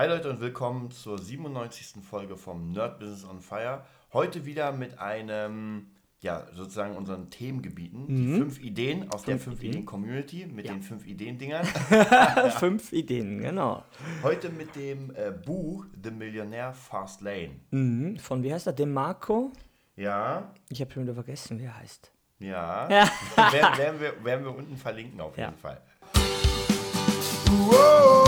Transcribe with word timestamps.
Hi 0.00 0.06
Leute 0.08 0.30
und 0.30 0.40
willkommen 0.40 0.90
zur 0.90 1.18
97. 1.18 2.02
Folge 2.02 2.34
vom 2.38 2.72
Nerd 2.72 2.98
Business 3.00 3.22
on 3.22 3.42
Fire. 3.42 3.82
Heute 4.14 4.46
wieder 4.46 4.72
mit 4.72 4.98
einem, 4.98 5.88
ja, 6.20 6.46
sozusagen 6.54 6.96
unseren 6.96 7.28
Themengebieten. 7.28 8.06
Die 8.08 8.38
fünf 8.38 8.58
Ideen 8.60 9.12
aus 9.12 9.24
der 9.24 9.38
Fünf 9.38 9.58
5 9.58 9.62
Ideen. 9.62 9.84
Community 9.84 10.46
mit 10.46 10.64
Ja. 10.66 10.72
den 10.72 10.80
fünf 10.80 11.06
Ideen-Dingern. 11.06 11.66
Fünf 12.58 12.94
Ideen, 12.94 13.42
genau. 13.42 13.84
Heute 14.22 14.48
mit 14.48 14.74
dem 14.74 15.10
äh, 15.14 15.32
Buch 15.32 15.84
The 16.02 16.10
Millionaire 16.10 16.72
Fast 16.72 17.20
Lane. 17.20 17.50
Mhm. 17.70 18.16
Von 18.20 18.42
wie 18.42 18.54
heißt 18.54 18.68
er? 18.68 18.72
Demarco? 18.72 19.52
Ja, 19.96 20.54
Ich 20.70 20.80
habe 20.80 20.90
schon 20.90 21.02
wieder 21.02 21.12
vergessen, 21.12 21.58
wie 21.58 21.64
er 21.64 21.76
heißt. 21.76 22.10
ja. 22.38 22.88
Ja. 22.88 23.10
werden, 23.52 23.76
werden, 23.78 24.00
wir, 24.00 24.24
werden 24.24 24.44
wir 24.46 24.56
unten 24.56 24.78
verlinken 24.78 25.20
auf 25.20 25.36
Ja. 25.36 25.48
jeden 25.50 25.58
Fall. 25.58 25.82
Ja, 27.70 28.19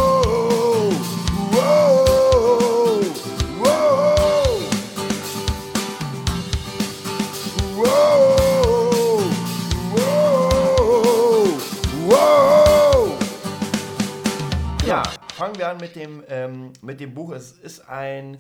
fangen 15.43 15.59
wir 15.59 15.69
an 15.69 15.79
mit 15.79 15.97
dem, 15.97 16.23
ähm, 16.29 16.73
mit 16.83 17.01
dem 17.01 17.15
Buch. 17.15 17.33
Es 17.33 17.53
ist 17.53 17.89
ein, 17.89 18.39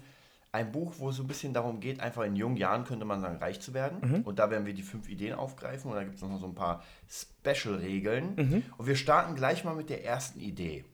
ein 0.53 0.71
Buch, 0.71 0.95
wo 0.99 1.11
es 1.11 1.17
so 1.17 1.25
ein 1.25 1.27
bisschen 1.27 1.53
darum 1.53 1.81
geht, 1.81 1.99
einfach 2.01 2.23
in 2.23 2.37
jungen 2.37 2.57
Jahren, 2.57 2.85
könnte 2.85 3.05
man 3.05 3.21
sagen, 3.21 3.39
reich 3.39 3.61
zu 3.61 3.75
werden. 3.75 4.23
Und 4.23 4.39
da 4.39 4.51
werden 4.51 4.67
wir 4.67 4.73
die 4.73 4.83
fünf 4.83 5.09
Ideen 5.09 5.35
aufgreifen 5.35 5.91
und 5.91 5.97
da 5.97 6.05
gibt 6.05 6.15
es 6.15 6.23
noch 6.23 6.39
so 6.39 6.47
ein 6.47 6.55
paar 6.55 6.83
Special-Regeln. 7.11 8.37
Und 8.79 8.87
wir 8.87 8.95
starten 8.95 9.35
gleich 9.35 9.65
mal 9.65 9.75
mit 9.75 9.91
der 9.91 10.05
ersten 10.05 10.39
Idee, 10.39 10.85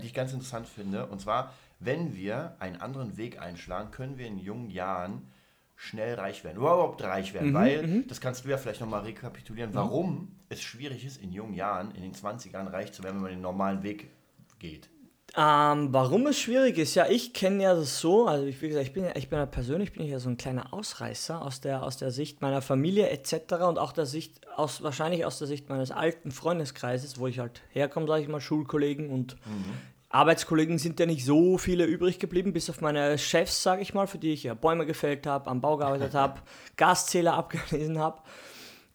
die 0.00 0.06
ich 0.06 0.14
ganz 0.14 0.32
interessant 0.32 0.68
finde. 0.68 1.06
Und 1.06 1.22
zwar, 1.22 1.54
wenn 1.78 2.14
wir 2.14 2.56
einen 2.58 2.76
anderen 2.76 3.16
Weg 3.16 3.40
einschlagen, 3.40 3.90
können 3.90 4.18
wir 4.18 4.26
in 4.26 4.38
jungen 4.38 4.70
Jahren 4.70 5.30
schnell 5.76 6.14
reich 6.14 6.42
werden. 6.42 6.56
Überhaupt 6.56 7.02
reich 7.02 7.34
werden, 7.34 7.52
weil, 7.52 8.02
das 8.04 8.20
kannst 8.20 8.44
du 8.44 8.48
ja 8.48 8.56
vielleicht 8.56 8.80
nochmal 8.80 9.02
rekapitulieren, 9.02 9.74
warum 9.74 10.36
es 10.48 10.62
schwierig 10.62 11.04
ist, 11.04 11.22
in 11.22 11.32
jungen 11.32 11.54
Jahren, 11.54 11.94
in 11.94 12.02
den 12.02 12.14
20ern 12.14 12.72
reich 12.72 12.92
zu 12.92 13.02
werden, 13.02 13.16
wenn 13.16 13.22
man 13.22 13.30
den 13.30 13.42
normalen 13.42 13.82
Weg 13.82 14.08
geht. 14.58 14.88
Ähm, 15.36 15.92
warum 15.92 16.26
es 16.28 16.38
schwierig 16.38 16.78
ist, 16.78 16.94
ja, 16.94 17.08
ich 17.08 17.34
kenne 17.34 17.62
ja 17.62 17.74
das 17.74 18.00
so, 18.00 18.26
also 18.26 18.46
ich, 18.46 18.62
wie 18.62 18.68
gesagt, 18.68 18.86
ich 18.86 18.92
bin 18.94 19.04
ja, 19.04 19.16
ich 19.16 19.28
bin 19.28 19.38
ja 19.38 19.44
persönlich, 19.44 19.92
bin 19.92 20.02
ich 20.02 20.10
ja 20.10 20.18
so 20.18 20.30
ein 20.30 20.38
kleiner 20.38 20.72
Ausreißer 20.72 21.42
aus 21.42 21.60
der, 21.60 21.82
aus 21.82 21.98
der 21.98 22.10
Sicht 22.10 22.40
meiner 22.40 22.62
Familie 22.62 23.10
etc. 23.10 23.54
und 23.68 23.78
auch 23.78 23.92
der 23.92 24.06
Sicht, 24.06 24.48
aus, 24.56 24.82
wahrscheinlich 24.82 25.26
aus 25.26 25.38
der 25.38 25.46
Sicht 25.46 25.68
meines 25.68 25.90
alten 25.90 26.30
Freundeskreises, 26.30 27.18
wo 27.18 27.26
ich 27.26 27.38
halt 27.38 27.60
herkomme, 27.70 28.06
sage 28.06 28.22
ich 28.22 28.28
mal, 28.28 28.40
Schulkollegen 28.40 29.10
und 29.10 29.36
Arbeitskollegen 30.16 30.78
sind 30.78 30.98
ja 30.98 31.06
nicht 31.06 31.24
so 31.24 31.58
viele 31.58 31.84
übrig 31.84 32.18
geblieben, 32.18 32.52
bis 32.52 32.70
auf 32.70 32.80
meine 32.80 33.18
Chefs, 33.18 33.62
sage 33.62 33.82
ich 33.82 33.92
mal, 33.92 34.06
für 34.06 34.18
die 34.18 34.32
ich 34.32 34.44
ja 34.44 34.54
Bäume 34.54 34.86
gefällt 34.86 35.26
habe, 35.26 35.50
am 35.50 35.60
Bau 35.60 35.76
gearbeitet 35.76 36.14
habe, 36.14 36.40
Gaszähler 36.76 37.34
abgelesen 37.34 37.98
habe. 37.98 38.22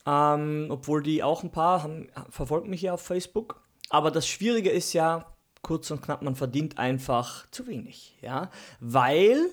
Ähm, 0.06 0.68
obwohl 0.70 1.04
die 1.04 1.22
auch 1.22 1.44
ein 1.44 1.52
paar 1.52 1.84
haben, 1.84 2.10
verfolgen 2.30 2.72
mich 2.72 2.82
ja 2.82 2.94
auf 2.94 3.02
Facebook. 3.02 3.62
Aber 3.90 4.10
das 4.10 4.28
Schwierige 4.28 4.72
ist 4.72 4.94
ja, 4.94 5.26
kurz 5.62 5.92
und 5.92 6.02
knapp, 6.02 6.24
man 6.24 6.36
verdient 6.36 6.80
einfach 6.80 7.46
zu 7.52 7.68
wenig. 7.68 8.18
Ja? 8.22 8.50
Weil 8.80 9.52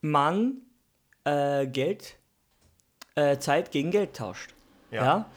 man 0.00 0.62
äh, 1.22 1.68
Geld, 1.68 2.16
äh, 3.14 3.38
Zeit 3.38 3.70
gegen 3.70 3.92
Geld 3.92 4.16
tauscht. 4.16 4.52
Ja. 4.90 5.04
Ja. 5.04 5.30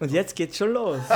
Und 0.00 0.10
jetzt 0.10 0.34
geht's 0.36 0.56
schon 0.56 0.72
los. 0.72 0.98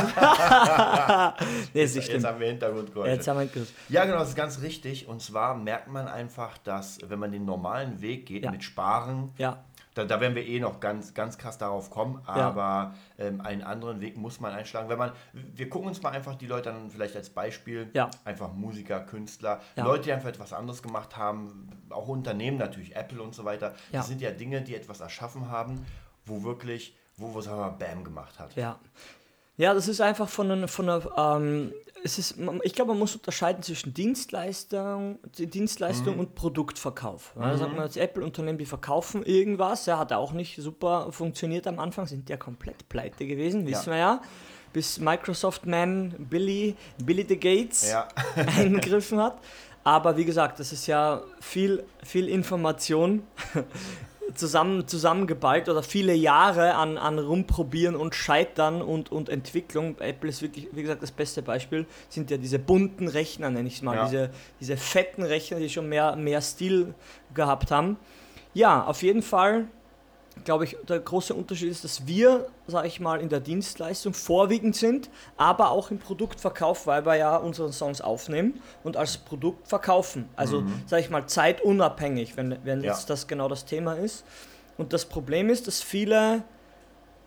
nee, 1.74 1.80
Jetzt 1.82 2.02
schlimm. 2.04 2.24
haben 2.24 2.40
wir 2.40 2.48
Hintergrundgeräusche. 2.48 3.10
Jetzt 3.12 3.28
haben 3.28 3.40
wir 3.40 3.46
gewusst. 3.46 3.72
Ja, 3.88 4.04
genau, 4.04 4.18
das 4.18 4.30
ist 4.30 4.36
ganz 4.36 4.60
richtig. 4.62 5.08
Und 5.08 5.20
zwar 5.22 5.54
merkt 5.56 5.88
man 5.88 6.08
einfach, 6.08 6.58
dass 6.58 6.98
wenn 7.08 7.18
man 7.18 7.32
den 7.32 7.44
normalen 7.44 8.00
Weg 8.00 8.26
geht 8.26 8.44
Ja. 8.44 8.50
mit 8.50 8.62
Sparen, 8.62 9.32
Ja, 9.38 9.64
da, 9.94 10.04
da 10.04 10.20
werden 10.20 10.36
wir 10.36 10.46
eh 10.46 10.60
noch 10.60 10.78
ganz, 10.78 11.12
ganz 11.12 11.38
krass 11.38 11.58
darauf 11.58 11.90
kommen, 11.90 12.22
aber 12.24 12.94
ähm, 13.18 13.40
einen 13.40 13.62
anderen 13.62 14.00
Weg 14.00 14.16
muss 14.16 14.38
man 14.38 14.52
einschlagen. 14.52 14.88
Wenn 14.88 14.98
man, 14.98 15.10
wir 15.32 15.68
gucken 15.68 15.88
uns 15.88 16.00
mal 16.02 16.10
einfach 16.10 16.36
die 16.36 16.46
Leute 16.46 16.70
dann 16.70 16.88
vielleicht 16.90 17.16
als 17.16 17.30
Beispiel, 17.30 17.90
Ja. 17.94 18.08
einfach 18.24 18.52
Musiker, 18.52 19.00
Künstler, 19.00 19.60
Ja. 19.74 19.84
Leute, 19.84 20.04
die 20.04 20.12
einfach 20.12 20.28
etwas 20.28 20.52
anderes 20.52 20.82
gemacht 20.84 21.16
haben, 21.16 21.70
auch 21.90 22.06
Unternehmen 22.06 22.58
natürlich, 22.58 22.94
Apple 22.94 23.20
und 23.20 23.34
so 23.34 23.44
weiter. 23.44 23.74
Ja. 23.90 23.98
Das 24.00 24.06
sind 24.06 24.20
ja 24.20 24.30
Dinge, 24.30 24.62
die 24.62 24.76
etwas 24.76 25.00
erschaffen 25.00 25.50
haben, 25.50 25.84
wo 26.26 26.44
wirklich, 26.44 26.96
wo, 27.18 27.32
wo 27.34 27.40
sagen 27.40 27.58
wir 27.58 27.66
mal, 27.66 27.70
Bam 27.78 28.04
gemacht 28.04 28.38
hat. 28.38 28.54
Ja. 28.56 28.78
Ja, 29.56 29.74
das 29.74 29.88
ist 29.88 30.00
einfach 30.00 30.28
von 30.28 30.50
einer, 30.52 30.68
von 30.68 30.88
einer 30.88 31.34
ähm, 31.36 31.72
es 32.04 32.16
ist, 32.16 32.36
ich 32.62 32.74
glaube, 32.74 32.92
man 32.92 33.00
muss 33.00 33.16
unterscheiden 33.16 33.60
zwischen 33.64 33.92
Dienstleistung, 33.92 35.18
Dienstleistung 35.36 36.14
Mhm. 36.14 36.20
und 36.20 36.34
Produktverkauf. 36.36 37.32
Ja, 37.34 37.50
da 37.50 37.58
sagt 37.58 37.72
man, 37.72 37.82
das 37.84 37.96
Apple-Unternehmen, 37.96 38.56
die 38.58 38.66
verkaufen 38.66 39.24
irgendwas, 39.24 39.86
ja, 39.86 39.98
hat 39.98 40.12
auch 40.12 40.32
nicht 40.32 40.62
super 40.62 41.10
funktioniert 41.10 41.66
am 41.66 41.80
Anfang, 41.80 42.06
sind 42.06 42.30
ja 42.30 42.36
komplett 42.36 42.88
pleite 42.88 43.26
gewesen, 43.26 43.66
wissen 43.66 43.90
wir 43.90 43.98
ja. 43.98 44.22
Bis 44.72 45.00
Microsoft-Man 45.00 46.14
Billy, 46.30 46.76
Billy 47.04 47.26
the 47.28 47.36
Gates 47.36 47.90
Ja. 47.90 48.06
eingegriffen 48.56 49.18
hat. 49.20 49.38
Aber 49.82 50.16
wie 50.16 50.24
gesagt, 50.24 50.60
das 50.60 50.72
ist 50.72 50.86
ja 50.86 51.22
viel, 51.40 51.82
viel 52.04 52.28
Information 52.28 53.22
zusammen, 54.34 54.86
zusammengeballt 54.86 55.68
oder 55.68 55.82
viele 55.82 56.14
Jahre 56.14 56.74
an, 56.74 56.98
an 56.98 57.18
Rumprobieren 57.18 57.96
und 57.96 58.14
Scheitern 58.14 58.82
und, 58.82 59.10
und 59.10 59.28
Entwicklung. 59.28 59.96
Apple 59.98 60.28
ist 60.30 60.42
wirklich, 60.42 60.68
wie 60.72 60.82
gesagt, 60.82 61.02
das 61.02 61.12
beste 61.12 61.42
Beispiel, 61.42 61.86
sind 62.08 62.30
ja 62.30 62.36
diese 62.36 62.58
bunten 62.58 63.08
Rechner, 63.08 63.50
nenne 63.50 63.68
ich 63.68 63.76
es 63.76 63.82
mal, 63.82 63.96
Ja. 63.96 64.04
diese, 64.04 64.30
diese 64.60 64.76
fetten 64.76 65.22
Rechner, 65.22 65.58
die 65.58 65.68
schon 65.68 65.88
mehr, 65.88 66.16
mehr 66.16 66.40
Stil 66.40 66.94
gehabt 67.34 67.70
haben. 67.70 67.96
Ja, 68.54 68.84
auf 68.84 69.02
jeden 69.02 69.22
Fall 69.22 69.66
glaube 70.44 70.64
ich, 70.64 70.76
der 70.88 70.98
große 71.00 71.34
Unterschied 71.34 71.70
ist, 71.70 71.84
dass 71.84 72.06
wir, 72.06 72.46
sage 72.66 72.88
ich 72.88 73.00
mal, 73.00 73.20
in 73.20 73.28
der 73.28 73.40
Dienstleistung 73.40 74.14
vorwiegend 74.14 74.76
sind, 74.76 75.10
aber 75.36 75.70
auch 75.70 75.90
im 75.90 75.98
Produktverkauf, 75.98 76.86
weil 76.86 77.04
wir 77.06 77.16
ja 77.16 77.36
unsere 77.36 77.72
Songs 77.72 78.00
aufnehmen 78.00 78.60
und 78.84 78.96
als 78.96 79.18
Produkt 79.18 79.68
verkaufen. 79.68 80.28
Also, 80.36 80.64
sage 80.86 81.02
ich 81.02 81.10
mal, 81.10 81.26
zeitunabhängig, 81.26 82.36
wenn, 82.36 82.58
wenn 82.64 82.82
Ja. 82.82 82.92
jetzt 82.92 83.10
das 83.10 83.26
genau 83.26 83.48
das 83.48 83.64
Thema 83.64 83.94
ist. 83.94 84.24
Und 84.76 84.92
das 84.92 85.04
Problem 85.06 85.50
ist, 85.50 85.66
dass 85.66 85.82
viele, 85.82 86.44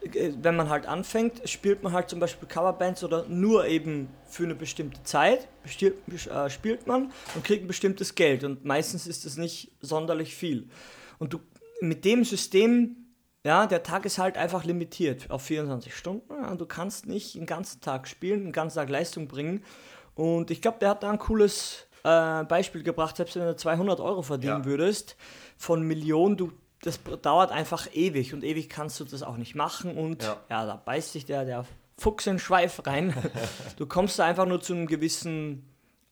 äh, 0.02 0.32
wenn 0.42 0.56
man 0.56 0.70
halt 0.70 0.86
anfängt, 0.86 1.48
spielt 1.50 1.84
man 1.84 1.92
halt 1.94 2.10
zum 2.10 2.20
Beispiel 2.20 2.48
Coverbands 2.48 3.04
oder 3.04 3.26
nur 3.28 3.66
eben 3.68 4.10
für 4.30 4.44
eine 4.44 4.56
bestimmte 4.56 5.04
Zeit, 5.04 5.48
äh, 5.66 6.50
spielt 6.50 6.88
man 6.88 7.12
und 7.36 7.44
kriegt 7.44 7.64
ein 7.66 7.68
bestimmtes 7.68 8.16
Geld. 8.16 8.44
Und 8.44 8.64
meistens 8.66 9.06
ist 9.08 9.26
es 9.26 9.38
nicht 9.38 9.72
sonderlich 9.82 10.34
viel. 10.36 10.70
Und 11.20 11.34
du 11.34 11.40
mit 11.82 12.06
dem 12.06 12.24
System, 12.24 12.96
ja, 13.44 13.66
der 13.68 13.84
Tag 13.84 14.06
ist 14.06 14.18
halt 14.20 14.38
einfach 14.38 14.64
limitiert 14.64 15.30
auf 15.32 15.42
24 15.44 15.96
Stunden. 15.96 16.32
Ja, 16.34 16.54
du 16.56 16.66
kannst 16.66 17.08
nicht 17.08 17.36
den 17.36 17.46
ganzen 17.46 17.82
Tag 17.82 18.08
spielen, 18.08 18.44
den 18.44 18.52
ganzen 18.52 18.78
Tag 18.78 18.90
Leistung 18.90 19.28
bringen. 19.28 19.64
Und 20.16 20.52
ich 20.52 20.62
glaube, 20.62 20.78
der 20.80 20.90
hat 20.90 21.04
da 21.04 21.10
ein 21.10 21.18
cooles 21.20 21.88
äh, 22.04 22.44
Beispiel 22.44 22.84
gebracht, 22.84 23.18
selbst 23.18 23.36
wenn 23.36 23.46
du 23.46 23.56
200 23.56 24.00
Euro 24.00 24.22
verdienen 24.22 24.60
Ja. 24.62 24.66
würdest 24.66 25.16
von 25.58 25.82
Millionen, 25.84 26.38
du, 26.38 26.52
das 26.82 27.00
dauert 27.22 27.52
einfach 27.52 27.88
ewig 27.94 28.34
und 28.34 28.44
ewig 28.44 28.70
kannst 28.70 29.00
du 29.00 29.06
das 29.06 29.24
auch 29.24 29.38
nicht 29.38 29.56
machen. 29.56 29.98
Und 29.98 30.24
Ja. 30.24 30.38
ja, 30.50 30.66
da 30.66 30.76
beißt 30.76 31.12
sich 31.14 31.26
der, 31.26 31.46
der 31.46 31.66
Fuchs 31.98 32.26
in 32.28 32.34
den 32.34 32.40
Schweif 32.40 32.86
rein. 32.86 33.14
du 33.78 33.86
kommst 33.86 34.18
da 34.20 34.26
einfach 34.26 34.46
nur 34.46 34.62
zu 34.62 34.74
einem 34.74 34.88
gewissen 34.88 35.66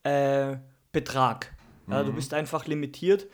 äh, 0.04 0.58
Betrag. 0.92 1.54
Ja, 1.88 2.02
Mhm. 2.04 2.08
du 2.08 2.14
bist 2.14 2.34
einfach 2.34 2.66
limitiert. 2.68 3.28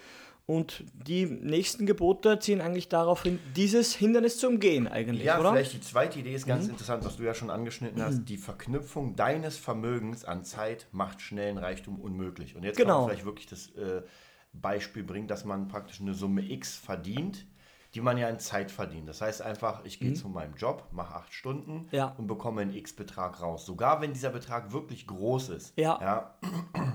Und 0.48 0.84
die 0.94 1.26
nächsten 1.26 1.88
Gebote 1.88 2.38
ziehen 2.38 2.62
eigentlich 2.62 2.88
darauf 2.88 3.24
hin, 3.24 3.40
dieses 3.56 3.96
Hindernis 3.96 4.38
zu 4.38 4.48
umgehen, 4.48 4.88
eigentlich, 4.88 5.24
Ja, 5.26 5.40
oder? 5.40 5.50
Mhm. 5.52 5.56
vielleicht 5.56 5.74
die 5.74 5.82
zweite 5.82 6.20
Idee 6.20 6.36
ist 6.36 6.46
ganz 6.46 6.68
interessant, 6.68 7.04
was 7.04 7.18
du 7.18 7.24
ja 7.24 7.34
schon 7.34 7.50
angeschnitten 7.50 8.00
hast. 8.04 8.26
Die 8.26 8.38
Verknüpfung 8.38 9.16
deines 9.16 9.58
Vermögens 9.58 10.24
an 10.24 10.44
Zeit 10.44 10.88
macht 10.92 11.20
schnellen 11.22 11.58
Reichtum 11.58 12.00
unmöglich. 12.00 12.56
Und 12.56 12.62
jetzt 12.64 12.78
kann 12.78 12.86
Genau. 12.86 13.00
man 13.02 13.10
vielleicht 13.10 13.26
wirklich 13.26 13.48
das 13.48 13.70
äh, 13.72 14.04
Beispiel 14.54 15.04
bringen, 15.04 15.28
dass 15.28 15.46
man 15.46 15.68
praktisch 15.68 16.00
eine 16.00 16.14
Summe 16.14 16.42
X 16.48 16.76
verdient, 16.78 17.48
die 17.96 18.02
man 18.02 18.18
ja 18.20 18.30
in 18.30 18.38
Zeit 18.38 18.70
verdient. 18.70 19.10
Das 19.10 19.22
heißt 19.22 19.42
einfach, 19.42 19.84
ich 19.84 20.00
gehe 20.00 20.14
zu 20.14 20.30
meinem 20.30 20.54
Job, 20.56 20.88
mache 20.92 21.16
acht 21.16 21.34
Stunden 21.34 21.74
Mhm. 21.74 21.88
Ja. 21.92 22.14
und 22.20 22.28
bekomme 22.28 22.62
einen 22.62 22.74
X-Betrag 22.76 23.42
raus. 23.42 23.66
Sogar 23.66 24.00
wenn 24.02 24.14
dieser 24.14 24.30
Betrag 24.30 24.72
wirklich 24.74 25.08
groß 25.08 25.50
ist. 25.50 25.74
Ja. 25.76 25.98
ja 26.00 26.36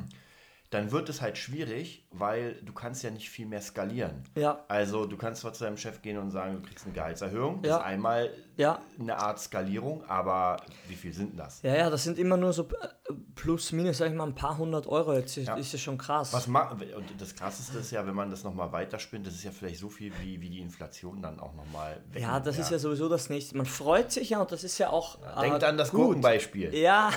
dann 0.70 0.93
wird 0.93 1.08
es 1.08 1.20
halt 1.20 1.37
schwierig, 1.37 2.06
weil 2.12 2.55
du 2.62 2.72
kannst 2.72 3.02
ja 3.02 3.11
nicht 3.11 3.28
viel 3.28 3.46
mehr 3.46 3.61
skalieren. 3.61 4.22
Ja. 4.37 4.64
Also 4.69 5.05
du 5.05 5.17
kannst 5.17 5.40
zwar 5.40 5.52
zu 5.52 5.64
deinem 5.64 5.76
Chef 5.76 6.00
gehen 6.00 6.17
und 6.17 6.31
sagen, 6.31 6.55
du 6.55 6.62
kriegst 6.69 6.84
eine 6.84 6.94
Gehaltserhöhung. 6.94 7.61
Das 7.62 7.70
Ja. 7.70 7.76
ist 7.78 7.84
einmal 7.84 8.31
Ja. 8.56 8.78
eine 8.99 9.17
Art 9.17 9.40
Skalierung, 9.40 10.05
aber 10.08 10.58
wie 10.87 10.94
viel 10.94 11.12
sind 11.12 11.37
das? 11.37 11.62
Ja, 11.62 11.75
ja, 11.75 11.90
das 11.90 12.05
sind 12.05 12.19
immer 12.19 12.37
nur 12.37 12.52
so 12.52 12.69
äh, 12.69 13.12
plus, 13.34 13.72
minus, 13.72 13.99
sag 13.99 14.11
ich 14.11 14.14
mal, 14.14 14.26
ein 14.28 14.34
paar 14.37 14.58
hundert 14.58 14.87
Euro. 14.87 15.12
Jetzt 15.14 15.37
ist, 15.38 15.49
Ja. 15.49 15.56
ist 15.56 15.72
ja 15.72 15.78
schon 15.81 15.99
krass. 15.99 16.32
Was 16.32 16.46
und 16.46 17.20
das 17.20 17.34
krasseste 17.34 17.78
ist 17.78 17.90
ja, 17.90 18.06
wenn 18.06 18.14
man 18.14 18.31
das 18.31 18.44
nochmal 18.44 18.70
weiterspinnt, 18.70 19.26
das 19.26 19.34
ist 19.34 19.43
ja 19.43 19.50
vielleicht 19.50 19.81
so 19.81 19.88
viel, 19.88 20.12
wie, 20.20 20.40
wie 20.40 20.50
die 20.50 20.61
Inflation 20.61 21.20
dann 21.20 21.40
auch 21.40 21.55
nochmal 21.55 22.00
weg. 22.12 22.23
ja, 22.23 22.38
das 22.38 22.58
ist 22.58 22.70
ja 22.70 22.78
sowieso 22.78 23.08
das 23.08 23.28
nächste. 23.28 23.56
Man 23.56 23.66
freut 23.66 24.12
sich 24.12 24.31
ja 24.31 24.40
und 24.40 24.52
das 24.52 24.62
ist 24.62 24.78
ja 24.78 24.90
auch. 24.90 25.19
äh, 25.37 25.40
Denkt 25.40 25.64
an 25.64 25.76
das 25.76 25.90
gut. 25.90 26.00
Gurkenbeispiel. 26.00 26.73
Ja. 26.76 27.11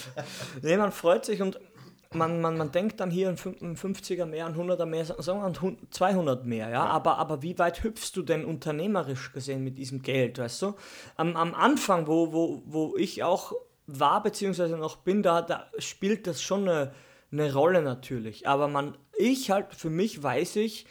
nee, 0.62 0.76
man 0.76 0.92
freut 0.92 1.24
sich 1.24 1.40
und 1.40 1.58
man, 2.12 2.40
man, 2.40 2.56
man 2.56 2.72
denkt 2.72 2.98
dann 2.98 3.10
hier 3.10 3.28
ein 3.28 3.36
50er 3.36 4.26
mehr, 4.26 4.46
ein 4.46 4.56
100er 4.56 4.86
mehr, 4.86 5.04
sagen 5.04 5.40
wir 5.40 5.44
ein 5.44 5.78
200 5.90 6.44
mehr, 6.44 6.68
ja? 6.68 6.72
ja, 6.72 6.84
Aber, 6.86 7.18
aber 7.18 7.42
wie 7.42 7.56
weit 7.58 7.84
hüpfst 7.84 8.12
du 8.14 8.22
denn 8.22 8.44
unternehmerisch 8.44 9.32
gesehen 9.32 9.62
mit 9.62 9.78
diesem 9.78 10.02
Geld, 10.02 10.38
weißt 10.38 10.62
du? 10.62 10.74
Am, 11.16 11.36
am 11.36 11.54
Anfang, 11.54 12.08
wo, 12.08 12.32
wo, 12.32 12.62
wo 12.66 12.96
ich 12.96 13.22
auch 13.22 13.52
war, 13.86 14.22
beziehungsweise 14.22 14.76
noch 14.76 14.96
bin, 14.96 15.22
da, 15.22 15.40
da 15.42 15.66
spielt 15.78 16.26
das 16.26 16.42
schon 16.42 16.68
eine, 16.68 16.92
eine 17.30 17.52
Rolle 17.52 17.80
natürlich. 17.82 18.48
Aber 18.48 18.66
man, 18.66 18.96
ich 19.16 19.52
halt, 19.52 19.72
für 19.74 19.90
mich 19.90 20.20
weiß 20.20 20.56
ich, 20.56 20.86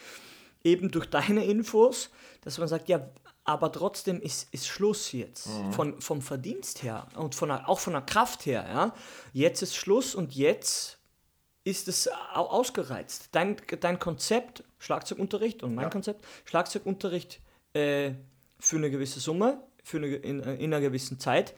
eben 0.63 0.89
durch 0.89 1.09
deine 1.09 1.43
Infos, 1.43 2.11
dass 2.41 2.57
man 2.59 2.69
sagt, 2.69 2.87
ja, 2.87 3.09
aber 3.43 3.71
trotzdem 3.71 4.21
ist, 4.21 4.53
ist 4.53 4.67
Schluss 4.67 5.11
jetzt. 5.11 5.47
Mhm. 5.47 5.73
Von, 5.73 6.01
vom 6.01 6.21
Verdienst 6.21 6.83
her 6.83 7.07
und 7.15 7.35
von, 7.35 7.51
auch 7.51 7.79
von 7.79 7.93
der 7.93 8.03
Kraft 8.03 8.45
her. 8.45 8.65
Ja? 8.69 8.93
Jetzt 9.33 9.61
ist 9.61 9.75
Schluss 9.75 10.15
und 10.15 10.35
jetzt 10.35 10.98
ist 11.69 11.87
es 11.87 12.09
ausgereizt. 12.33 13.29
Dein, 13.31 13.57
dein 13.79 13.99
Konzept, 13.99 14.63
Schlagzeugunterricht 14.79 15.63
und 15.63 15.75
mein 15.75 15.85
ja. 15.85 15.89
Konzept, 15.89 16.25
Schlagzeugunterricht 16.45 17.39
äh, 17.73 18.11
für 18.59 18.77
eine 18.77 18.89
gewisse 18.89 19.19
Summe, 19.19 19.61
für 19.83 19.97
eine, 19.97 20.07
in, 20.07 20.39
in 20.41 20.73
einer 20.73 20.81
gewissen 20.81 21.19
Zeit, 21.19 21.53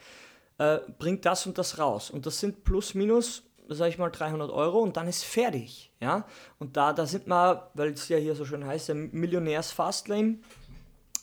äh, 0.58 0.80
bringt 1.00 1.26
das 1.26 1.46
und 1.46 1.58
das 1.58 1.80
raus. 1.80 2.10
Und 2.10 2.26
das 2.26 2.40
sind 2.40 2.64
plus 2.64 2.94
minus, 2.94 3.44
sage 3.70 3.90
ich 3.90 3.98
mal, 3.98 4.10
300 4.10 4.52
Euro 4.52 4.80
und 4.80 4.98
dann 4.98 5.08
ist 5.08 5.24
fertig. 5.24 5.92
Ja? 6.00 6.26
Und 6.60 6.78
da, 6.78 6.94
da 6.94 7.06
sind 7.06 7.28
wir, 7.28 7.72
weil 7.74 7.92
es 7.92 8.10
ja 8.10 8.18
hier 8.18 8.36
so 8.36 8.46
schön 8.46 8.66
heißt, 8.66 8.94
Millionärs-Fastlane 8.94 10.40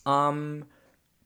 ähm, 0.06 0.64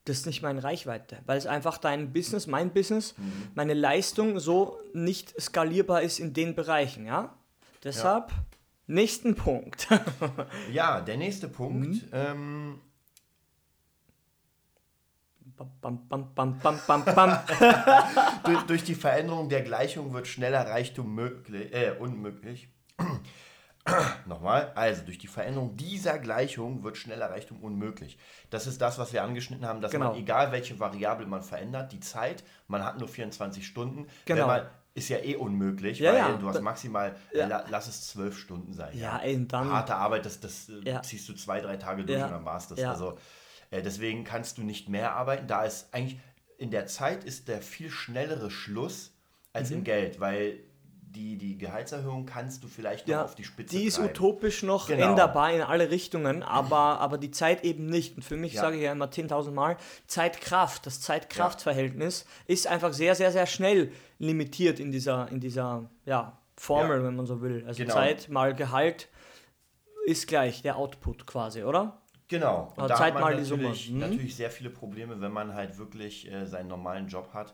das 0.04 0.18
ist 0.18 0.26
nicht 0.26 0.42
meine 0.42 0.64
Reichweite, 0.64 1.18
weil 1.26 1.38
es 1.38 1.46
einfach 1.46 1.78
dein 1.78 2.12
Business, 2.12 2.48
mein 2.48 2.72
Business, 2.72 3.14
mhm. 3.16 3.50
meine 3.54 3.74
Leistung 3.74 4.40
so 4.40 4.80
nicht 4.92 5.40
skalierbar 5.40 6.02
ist 6.02 6.18
in 6.18 6.32
den 6.32 6.56
Bereichen, 6.56 7.06
ja? 7.06 7.36
Deshalb, 7.84 8.30
ja. 8.30 8.36
nächsten 8.86 9.34
Punkt. 9.34 9.88
ja, 10.72 11.00
der 11.00 11.16
nächste 11.16 11.48
Punkt. 11.48 11.88
Mhm. 11.88 12.08
Ähm, 12.12 12.80
Bam, 15.80 16.08
bam, 16.08 16.34
bam, 16.34 16.58
durch, 18.44 18.62
durch, 18.62 18.84
die 18.84 18.94
Veränderung 18.96 19.48
der 19.48 19.62
Gleichung 19.62 20.12
wird 20.12 20.26
schneller 20.26 20.66
Reichtum 20.66 21.14
möglich, 21.14 21.72
äh, 21.72 21.92
unmöglich. 21.98 22.68
Nochmal, 24.26 24.72
also 24.74 25.04
durch 25.04 25.18
die 25.18 25.26
Veränderung 25.26 25.76
dieser 25.76 26.18
Gleichung 26.18 26.82
wird 26.82 26.96
schneller 26.96 27.30
Reichtum 27.30 27.58
unmöglich. 27.60 28.18
Das 28.50 28.66
ist 28.66 28.80
das, 28.80 28.98
was 28.98 29.12
wir 29.12 29.22
angeschnitten 29.22 29.66
haben, 29.66 29.80
dass 29.80 29.92
genau. 29.92 30.10
man, 30.10 30.16
egal 30.16 30.52
welche 30.52 30.78
Variable 30.80 31.26
man 31.26 31.42
verändert, 31.42 31.92
die 31.92 32.00
Zeit, 32.00 32.44
man 32.68 32.84
hat 32.84 32.98
nur 32.98 33.08
24 33.08 33.66
Stunden, 33.66 34.06
genau. 34.24 34.46
Man, 34.46 34.66
ist 34.94 35.08
ja 35.08 35.18
eh 35.18 35.36
unmöglich, 35.36 35.98
ja, 35.98 36.12
weil 36.12 36.18
ja. 36.18 36.36
du 36.36 36.48
hast 36.48 36.60
maximal, 36.60 37.16
ja. 37.32 37.46
la, 37.46 37.64
lass 37.70 37.88
es 37.88 38.08
zwölf 38.08 38.36
Stunden 38.36 38.74
sein. 38.74 38.96
Ja, 38.96 39.24
ja. 39.24 39.38
dann. 39.38 39.70
Harte 39.70 39.94
Arbeit, 39.94 40.26
das, 40.26 40.40
das 40.40 40.68
äh, 40.68 41.00
ziehst 41.02 41.28
du 41.28 41.34
zwei, 41.34 41.60
drei 41.60 41.76
Tage 41.76 42.04
durch 42.04 42.22
und 42.22 42.30
dann 42.30 42.44
war 42.44 42.58
es 42.58 42.68
das. 42.68 42.82
Also 42.82 43.18
äh, 43.70 43.82
deswegen 43.82 44.24
kannst 44.24 44.58
du 44.58 44.62
nicht 44.62 44.88
mehr 44.88 45.14
arbeiten. 45.14 45.46
Da 45.46 45.64
ist 45.64 45.92
eigentlich, 45.92 46.20
in 46.58 46.70
der 46.70 46.86
Zeit 46.86 47.24
ist 47.24 47.48
der 47.48 47.62
viel 47.62 47.90
schnellere 47.90 48.50
Schluss 48.50 49.12
als 49.52 49.70
mhm. 49.70 49.78
im 49.78 49.84
Geld, 49.84 50.20
weil 50.20 50.60
die, 51.12 51.36
die 51.36 51.58
Gehaltserhöhung 51.58 52.26
kannst 52.26 52.64
du 52.64 52.68
vielleicht 52.68 53.06
noch 53.06 53.12
ja, 53.12 53.24
auf 53.24 53.34
die 53.34 53.44
Spitze 53.44 53.76
Die 53.76 53.84
ist 53.84 53.96
treiben. 53.96 54.10
utopisch 54.10 54.62
noch 54.62 54.88
genau. 54.88 55.10
änderbar 55.10 55.52
in 55.52 55.60
alle 55.60 55.90
Richtungen, 55.90 56.42
aber, 56.42 57.00
aber 57.00 57.18
die 57.18 57.30
Zeit 57.30 57.64
eben 57.64 57.86
nicht. 57.86 58.16
Und 58.16 58.22
für 58.22 58.36
mich 58.36 58.54
ja. 58.54 58.62
sage 58.62 58.76
ich 58.76 58.82
ja 58.82 58.92
immer 58.92 59.06
10.000 59.06 59.50
Mal, 59.50 59.76
Zeit-Kraft, 60.06 60.86
das 60.86 61.00
Zeit-Kraft-Verhältnis 61.00 62.24
ja. 62.46 62.54
ist 62.54 62.66
einfach 62.66 62.92
sehr, 62.92 63.14
sehr, 63.14 63.30
sehr 63.32 63.46
schnell 63.46 63.92
limitiert 64.18 64.80
in 64.80 64.90
dieser, 64.90 65.28
in 65.30 65.40
dieser 65.40 65.90
ja, 66.06 66.38
Formel, 66.56 67.04
wenn 67.04 67.16
man 67.16 67.26
so 67.26 67.40
will. 67.40 67.64
Also 67.66 67.82
genau. 67.82 67.94
Zeit 67.94 68.28
mal 68.28 68.54
Gehalt 68.54 69.08
ist 70.06 70.26
gleich 70.26 70.62
der 70.62 70.76
Output 70.76 71.26
quasi, 71.26 71.62
oder? 71.62 71.98
Genau. 72.28 72.72
Und 72.76 72.88
da 72.88 72.96
Zeit 72.96 73.08
hat 73.08 73.14
man 73.14 73.22
mal 73.22 73.36
natürlich, 73.36 73.48
die 73.48 73.90
Summe. 73.90 74.04
Hm? 74.04 74.10
natürlich 74.10 74.36
sehr 74.36 74.50
viele 74.50 74.70
Probleme, 74.70 75.20
wenn 75.20 75.32
man 75.32 75.54
halt 75.54 75.76
wirklich 75.78 76.30
äh, 76.30 76.46
seinen 76.46 76.68
normalen 76.68 77.06
Job 77.06 77.30
hat 77.34 77.52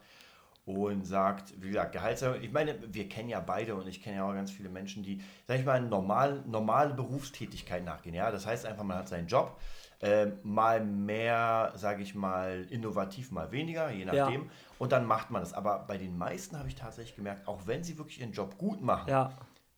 und 0.69 1.07
sagt, 1.07 1.55
wie 1.63 1.69
gesagt, 1.69 1.93
Gehaltserhöhung. 1.93 2.43
Ich 2.43 2.53
meine, 2.53 2.77
wir 2.93 3.09
kennen 3.09 3.31
ja 3.31 3.41
beide 3.41 3.75
und 3.75 3.89
ich 3.89 4.03
kenne 4.03 4.17
ja 4.17 4.29
auch 4.29 4.35
ganz 4.35 4.51
viele 4.51 4.69
Menschen, 4.69 5.03
die, 5.03 5.23
sag 5.47 5.59
ich 5.59 5.65
mal, 5.65 5.81
normal, 5.81 6.45
normale 6.47 6.93
Berufstätigkeit 6.93 7.85
nachgehen. 7.85 8.15
Ja, 8.15 8.31
das 8.31 8.47
heißt 8.47 8.67
einfach, 8.67 8.85
man 8.85 8.99
hat 8.99 9.09
seinen 9.09 9.29
Job, 9.29 9.59
äh, 10.01 10.27
mal 10.43 10.85
mehr, 10.85 11.73
sage 11.75 12.03
ich 12.03 12.15
mal, 12.15 12.67
innovativ, 12.69 13.33
mal 13.33 13.51
weniger, 13.51 13.91
je 13.91 14.05
nachdem. 14.05 14.43
Ja. 14.43 14.51
Und 14.79 14.93
dann 14.93 15.07
macht 15.07 15.31
man 15.31 15.41
das. 15.41 15.55
Aber 15.55 15.87
bei 15.89 15.97
den 15.97 16.19
meisten 16.19 16.59
habe 16.59 16.69
ich 16.69 16.75
tatsächlich 16.75 17.17
gemerkt, 17.17 17.49
auch 17.49 17.67
wenn 17.67 17.83
sie 17.83 17.97
wirklich 17.97 18.21
ihren 18.21 18.33
Job 18.33 18.59
gut 18.59 18.83
machen, 18.83 19.09
ja. 19.09 19.33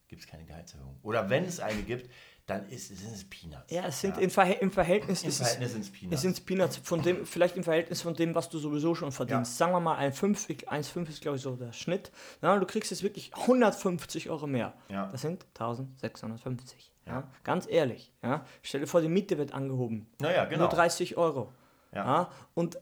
gibt 0.08 0.22
es 0.22 0.28
keine 0.28 0.44
Gehaltserhöhung. 0.44 0.98
Oder 1.02 1.31
wenn 1.31 1.44
es 1.44 1.60
eine 1.60 1.82
gibt, 1.82 2.10
dann 2.50 2.69
ist, 2.69 2.88
sind 2.88 3.14
es 3.14 3.25
Peanuts. 3.25 3.70
Ja, 3.70 3.85
es 3.87 4.00
sind 4.00 4.17
ja. 4.17 4.23
Im, 4.23 4.31
Verhält 4.31 4.61
im 4.61 4.70
Verhältnis, 4.73 5.23
Im 5.23 5.31
Verhältnis 5.31 5.73
sind 5.73 5.82
es 5.82 5.91
Peanuts. 5.91 6.14
Es 6.14 6.20
sind 6.23 6.47
Peanuts, 6.47 6.76
von 6.79 7.02
dem, 7.02 7.25
vielleicht 7.25 7.56
im 7.56 7.62
Verhältnis 7.62 8.02
von 8.02 8.14
dem, 8.14 8.35
was 8.35 8.49
du 8.49 8.58
sowieso 8.58 8.94
schon 8.94 9.12
verdienst. 9.12 9.52
Ja. 9.52 9.67
Sagen 9.67 9.73
wir 9.73 9.81
mal, 9.81 9.97
ein 9.97 10.12
1,5 10.12 11.08
ist, 11.08 11.20
glaube 11.20 11.37
ich, 11.37 11.43
so 11.43 11.55
der 11.55 11.73
Schnitt. 11.73 12.11
Ja, 12.43 12.58
du 12.58 12.67
kriegst 12.67 12.91
jetzt 12.91 13.02
wirklich 13.02 13.32
150 13.35 14.31
Euro 14.31 14.47
mehr. 14.47 14.75
Ja. 14.88 15.06
Das 15.12 15.23
sind 15.23 15.44
1650. 15.55 16.93
Ja. 17.06 17.25
Ganz 17.44 17.67
ehrlich. 17.69 18.12
Ja. 18.23 18.44
Stell 18.62 18.81
dir 18.81 18.87
vor, 18.87 19.00
die 19.00 19.08
Miete 19.08 19.38
wird 19.38 19.55
angehoben. 19.55 20.06
Naja, 20.20 20.44
genau. 20.44 20.62
Nur 20.62 20.69
30 20.69 21.17
Euro. 21.17 21.52
Ja. 21.93 22.31
Und 22.55 22.79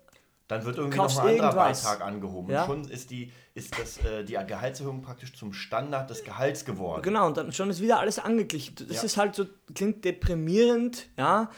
dann 0.49 0.65
wird 0.65 0.79
irgendwie 0.79 0.97
noch 0.97 1.19
ein 1.19 1.29
anderer 1.29 1.55
Beitrag 1.55 2.01
angehoben. 2.01 2.51
Ja? 2.51 2.65
Schon 2.65 2.89
ist, 2.89 3.11
die, 3.11 3.31
ist 3.55 3.79
das, 3.79 3.99
äh, 3.99 4.25
die 4.25 4.33
Gehaltserhöhung 4.33 5.03
praktisch 5.03 5.35
zum 5.35 5.53
Standard 5.53 6.09
des 6.09 6.25
Gehalts 6.25 6.65
geworden. 6.65 7.03
Genau, 7.03 7.27
und 7.27 7.37
dann 7.37 7.53
schon 7.53 7.69
ist 7.69 7.83
wieder 7.83 8.01
alles 8.01 8.19
angeglichen. 8.19 8.75
Das 8.89 8.97
ja. 8.97 9.03
ist 9.03 9.19
halt 9.19 9.35
so, 9.35 9.45
klingt 9.75 10.05
deprimierend, 10.05 11.07
ja. 11.19 11.51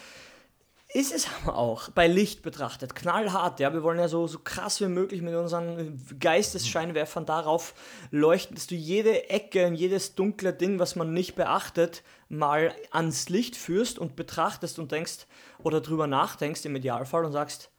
Ist 0.93 1.13
es 1.13 1.25
aber 1.41 1.57
auch 1.57 1.87
bei 1.91 2.07
Licht 2.07 2.41
betrachtet, 2.41 2.93
knallhart, 2.93 3.61
ja. 3.61 3.71
Wir 3.73 3.81
wollen 3.81 3.97
ja 3.97 4.09
so, 4.09 4.27
so 4.27 4.39
krass 4.39 4.81
wie 4.81 4.87
möglich 4.87 5.21
mit 5.21 5.35
unseren 5.35 5.97
Geistesscheinwerfern 6.19 7.25
darauf 7.25 7.73
leuchten, 8.11 8.55
dass 8.55 8.67
du 8.67 8.75
jede 8.75 9.29
Ecke 9.29 9.67
und 9.67 9.75
jedes 9.75 10.15
dunkle 10.15 10.51
Ding, 10.51 10.79
was 10.79 10.97
man 10.97 11.13
nicht 11.13 11.35
beachtet, 11.35 12.03
mal 12.27 12.75
ans 12.91 13.29
Licht 13.29 13.55
führst 13.55 13.99
und 13.99 14.17
betrachtest 14.17 14.79
und 14.79 14.91
denkst 14.91 15.27
oder 15.63 15.79
drüber 15.79 16.07
nachdenkst 16.07 16.65
im 16.65 16.75
Idealfall 16.75 17.23
und 17.23 17.31
sagst, 17.31 17.71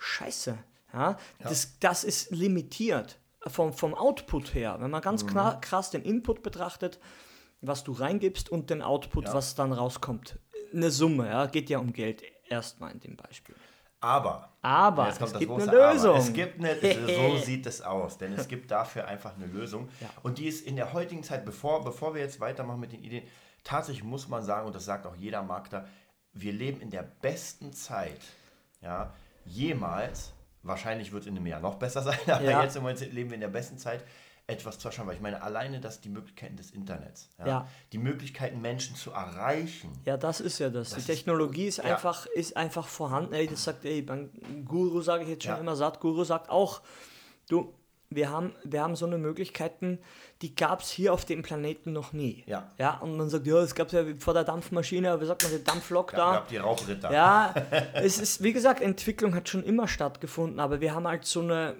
scheiße. 0.00 0.58
Ja? 0.92 1.10
ja. 1.10 1.16
Das, 1.38 1.78
das 1.78 2.04
ist 2.04 2.30
limitiert 2.30 3.18
vom, 3.46 3.72
vom 3.72 3.94
Output 3.94 4.54
her. 4.54 4.76
Wenn 4.80 4.90
man 4.90 5.02
ganz 5.02 5.24
mhm. 5.24 5.60
krass 5.60 5.90
den 5.90 6.02
Input 6.02 6.42
betrachtet, 6.42 6.98
was 7.60 7.84
du 7.84 7.92
reingibst 7.92 8.48
und 8.48 8.70
den 8.70 8.82
Output, 8.82 9.26
ja. 9.26 9.34
was 9.34 9.54
dann 9.54 9.72
rauskommt. 9.72 10.38
Eine 10.72 10.90
Summe, 10.90 11.28
ja, 11.28 11.46
geht 11.46 11.68
ja 11.68 11.78
um 11.78 11.92
Geld 11.92 12.22
erstmal 12.48 12.92
in 12.92 13.00
dem 13.00 13.16
Beispiel. 13.16 13.54
Aber, 14.02 14.48
aber 14.62 15.08
es 15.08 15.18
gibt 15.38 15.50
eine 15.52 15.66
Lösung. 15.66 16.16
Es 16.16 16.32
gibt 16.32 16.58
eine, 16.58 16.74
so 17.06 17.36
sieht 17.36 17.66
es 17.66 17.82
aus, 17.82 18.16
denn 18.16 18.32
es 18.32 18.48
gibt 18.48 18.70
dafür 18.70 19.06
einfach 19.06 19.34
eine 19.36 19.46
Lösung. 19.46 19.90
Ja. 20.00 20.08
Und 20.22 20.38
die 20.38 20.46
ist 20.46 20.66
in 20.66 20.76
der 20.76 20.94
heutigen 20.94 21.22
Zeit, 21.22 21.44
bevor, 21.44 21.84
bevor 21.84 22.14
wir 22.14 22.22
jetzt 22.22 22.40
weitermachen 22.40 22.80
mit 22.80 22.92
den 22.92 23.04
Ideen, 23.04 23.24
tatsächlich 23.62 24.04
muss 24.04 24.26
man 24.26 24.42
sagen, 24.42 24.66
und 24.66 24.74
das 24.74 24.86
sagt 24.86 25.06
auch 25.06 25.16
jeder 25.16 25.42
Markter, 25.42 25.86
wir 26.32 26.52
leben 26.52 26.80
in 26.80 26.88
der 26.88 27.02
besten 27.02 27.74
Zeit, 27.74 28.20
ja, 28.80 29.12
jemals, 29.44 30.32
wahrscheinlich 30.62 31.12
wird 31.12 31.22
es 31.22 31.26
in 31.28 31.36
einem 31.36 31.46
Jahr 31.46 31.60
noch 31.60 31.76
besser 31.76 32.02
sein, 32.02 32.18
aber 32.26 32.42
ja. 32.42 32.62
jetzt 32.62 32.76
im 32.76 32.82
Moment 32.82 33.00
leben 33.12 33.30
wir 33.30 33.34
in 33.34 33.40
der 33.40 33.48
besten 33.48 33.78
Zeit, 33.78 34.04
etwas 34.50 34.78
zu 34.78 34.88
erschaffen. 34.88 35.08
Weil 35.08 35.16
ich 35.16 35.20
meine, 35.22 35.42
alleine 35.42 35.80
das 35.80 36.00
die 36.00 36.08
Möglichkeiten 36.08 36.56
des 36.56 36.72
Internets. 36.72 37.30
Ja? 37.38 37.46
ja. 37.46 37.68
Die 37.92 37.98
Möglichkeiten, 37.98 38.60
Menschen 38.60 38.96
zu 38.96 39.12
erreichen. 39.12 39.92
Ja, 40.04 40.16
das 40.16 40.40
ist 40.40 40.58
ja 40.58 40.70
das. 40.70 40.90
das 40.90 41.04
die 41.04 41.12
Technologie 41.12 41.66
ist, 41.66 41.78
ist 41.78 41.84
ja. 41.84 41.94
einfach, 41.94 42.26
ist 42.26 42.56
einfach 42.56 42.86
vorhanden. 42.86 43.32
Ey, 43.32 43.46
das 43.46 43.64
sagt, 43.64 43.84
ey, 43.84 44.02
beim 44.02 44.30
Guru 44.64 45.00
sage 45.00 45.24
ich 45.24 45.30
jetzt 45.30 45.44
schon 45.44 45.54
ja. 45.54 45.60
immer, 45.60 45.76
Satguru 45.76 46.24
sagt 46.24 46.50
auch, 46.50 46.82
du, 47.48 47.72
wir 48.10 48.28
haben, 48.28 48.52
wir 48.64 48.82
haben 48.82 48.96
so 48.96 49.06
eine 49.06 49.18
Möglichkeiten, 49.18 50.00
die 50.42 50.54
gab 50.54 50.80
es 50.80 50.90
hier 50.90 51.14
auf 51.14 51.24
dem 51.24 51.42
Planeten 51.42 51.92
noch 51.92 52.12
nie. 52.12 52.42
Ja. 52.46 52.72
ja. 52.76 52.98
Und 52.98 53.16
man 53.16 53.30
sagt, 53.30 53.46
ja, 53.46 53.60
es 53.60 53.74
gab 53.74 53.86
es 53.86 53.92
ja 53.92 54.04
vor 54.18 54.34
der 54.34 54.42
Dampfmaschine, 54.42 55.20
wie 55.20 55.26
sagt 55.26 55.44
man, 55.44 55.52
der 55.52 55.60
Dampflok 55.60 56.10
da. 56.10 56.32
Gab 56.32 56.48
die 56.48 56.56
Rauchritter. 56.56 57.12
Ja, 57.12 57.54
es 57.94 58.18
ist, 58.18 58.42
wie 58.42 58.52
gesagt, 58.52 58.80
Entwicklung 58.80 59.34
hat 59.34 59.48
schon 59.48 59.62
immer 59.62 59.86
stattgefunden, 59.86 60.58
aber 60.58 60.80
wir 60.80 60.92
haben 60.92 61.06
halt 61.06 61.24
so 61.24 61.40
eine, 61.40 61.76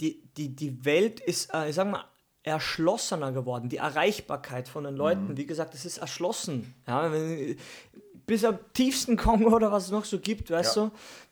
die, 0.00 0.22
die, 0.36 0.54
die 0.54 0.84
Welt 0.84 1.20
ist, 1.20 1.54
äh, 1.54 1.70
ich 1.70 1.74
sag 1.74 1.90
mal, 1.90 2.04
erschlossener 2.42 3.32
geworden. 3.32 3.70
Die 3.70 3.78
Erreichbarkeit 3.78 4.68
von 4.68 4.84
den 4.84 4.96
Leuten, 4.96 5.28
mhm. 5.28 5.36
wie 5.38 5.46
gesagt, 5.46 5.74
es 5.74 5.86
ist 5.86 5.98
erschlossen. 5.98 6.74
Ja, 6.86 7.10
wenn, 7.10 7.56
bis 8.26 8.44
am 8.44 8.58
tiefsten 8.74 9.16
Kongo 9.16 9.54
oder 9.54 9.72
was 9.72 9.86
es 9.86 9.90
noch 9.90 10.04
so 10.04 10.18
gibt, 10.18 10.50
weißt 10.50 10.76
ja. 10.76 10.84
du, 10.84 10.90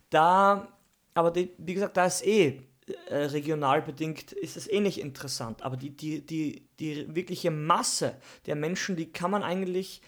da, 0.09 0.69
aber 1.13 1.31
die, 1.31 1.53
wie 1.59 1.75
gesagt, 1.75 1.97
da 1.97 2.07
ist 2.07 2.27
eh 2.27 2.63
äh, 3.09 3.25
regional 3.27 3.83
bedingt 3.83 4.33
ist 4.33 4.57
es 4.57 4.71
eh 4.71 4.81
nicht 4.81 5.01
interessant. 5.01 5.63
Aber 5.63 5.77
die, 5.77 5.91
die, 5.91 6.25
die, 6.25 6.67
die 6.79 7.15
wirkliche 7.15 7.51
Masse 7.51 8.17
der 8.47 8.57
Menschen, 8.57 8.97
die 8.97 9.13
kann 9.13 9.31
man 9.31 9.43
eigentlich 9.43 10.03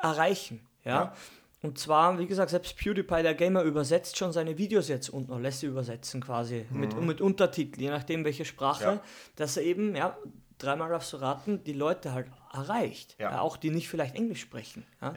erreichen. 0.00 0.66
Ja? 0.84 0.90
ja. 0.92 1.16
Und 1.62 1.78
zwar, 1.78 2.18
wie 2.18 2.26
gesagt, 2.26 2.50
selbst 2.50 2.76
PewDiePie, 2.76 3.22
der 3.22 3.34
Gamer, 3.34 3.62
übersetzt 3.62 4.16
schon 4.16 4.32
seine 4.32 4.56
Videos 4.58 4.88
jetzt 4.88 5.08
unten, 5.08 5.32
oder 5.32 5.40
lässt 5.40 5.60
sie 5.60 5.66
übersetzen 5.66 6.20
quasi, 6.20 6.66
mhm. 6.70 6.80
mit, 6.80 7.00
mit 7.00 7.20
Untertiteln, 7.20 7.82
je 7.82 7.90
nachdem 7.90 8.24
welche 8.24 8.44
Sprache, 8.44 8.84
ja. 8.84 9.02
dass 9.36 9.56
er 9.56 9.64
eben, 9.64 9.96
ja, 9.96 10.16
dreimal 10.58 10.90
darfst 10.90 11.12
du 11.12 11.16
raten, 11.16 11.64
die 11.64 11.72
Leute 11.72 12.12
halt 12.12 12.28
erreicht. 12.52 13.16
Ja. 13.18 13.32
Ja, 13.32 13.40
auch 13.40 13.56
die 13.56 13.70
nicht 13.70 13.88
vielleicht 13.88 14.14
Englisch 14.14 14.40
sprechen. 14.40 14.86
Ja? 15.00 15.08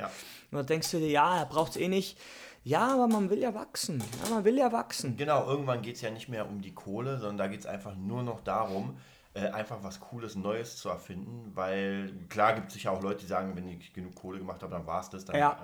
Und 0.51 0.57
dann 0.57 0.65
denkst 0.65 0.91
du 0.91 0.99
dir, 0.99 1.09
ja, 1.09 1.37
er 1.37 1.45
braucht 1.45 1.71
es 1.71 1.77
eh 1.77 1.87
nicht. 1.87 2.17
Ja, 2.69 2.93
aber 2.93 3.07
man 3.07 3.31
will 3.31 3.39
ja 3.39 3.55
wachsen. 3.55 4.03
Ja, 4.23 4.29
man 4.29 4.43
will 4.45 4.55
ja 4.55 4.71
wachsen. 4.71 5.17
Genau, 5.17 5.43
irgendwann 5.47 5.81
geht 5.81 5.95
es 5.95 6.01
ja 6.01 6.11
nicht 6.11 6.29
mehr 6.29 6.47
um 6.47 6.61
die 6.61 6.71
Kohle, 6.71 7.17
sondern 7.17 7.37
da 7.37 7.47
geht 7.47 7.61
es 7.61 7.65
einfach 7.65 7.95
nur 7.95 8.21
noch 8.21 8.41
darum, 8.41 8.95
äh, 9.33 9.47
einfach 9.47 9.77
was 9.81 9.99
Cooles, 9.99 10.35
Neues 10.35 10.77
zu 10.77 10.89
erfinden, 10.89 11.51
weil 11.55 12.13
klar 12.29 12.53
gibt 12.53 12.67
es 12.67 12.75
sicher 12.75 12.91
auch 12.91 13.01
Leute, 13.01 13.21
die 13.21 13.25
sagen, 13.25 13.55
wenn 13.55 13.67
ich 13.67 13.91
genug 13.91 14.13
Kohle 14.13 14.37
gemacht 14.37 14.61
habe, 14.61 14.71
dann 14.71 14.85
war 14.85 15.01
es 15.01 15.09
das. 15.09 15.25
Dann 15.25 15.35
Ja. 15.37 15.57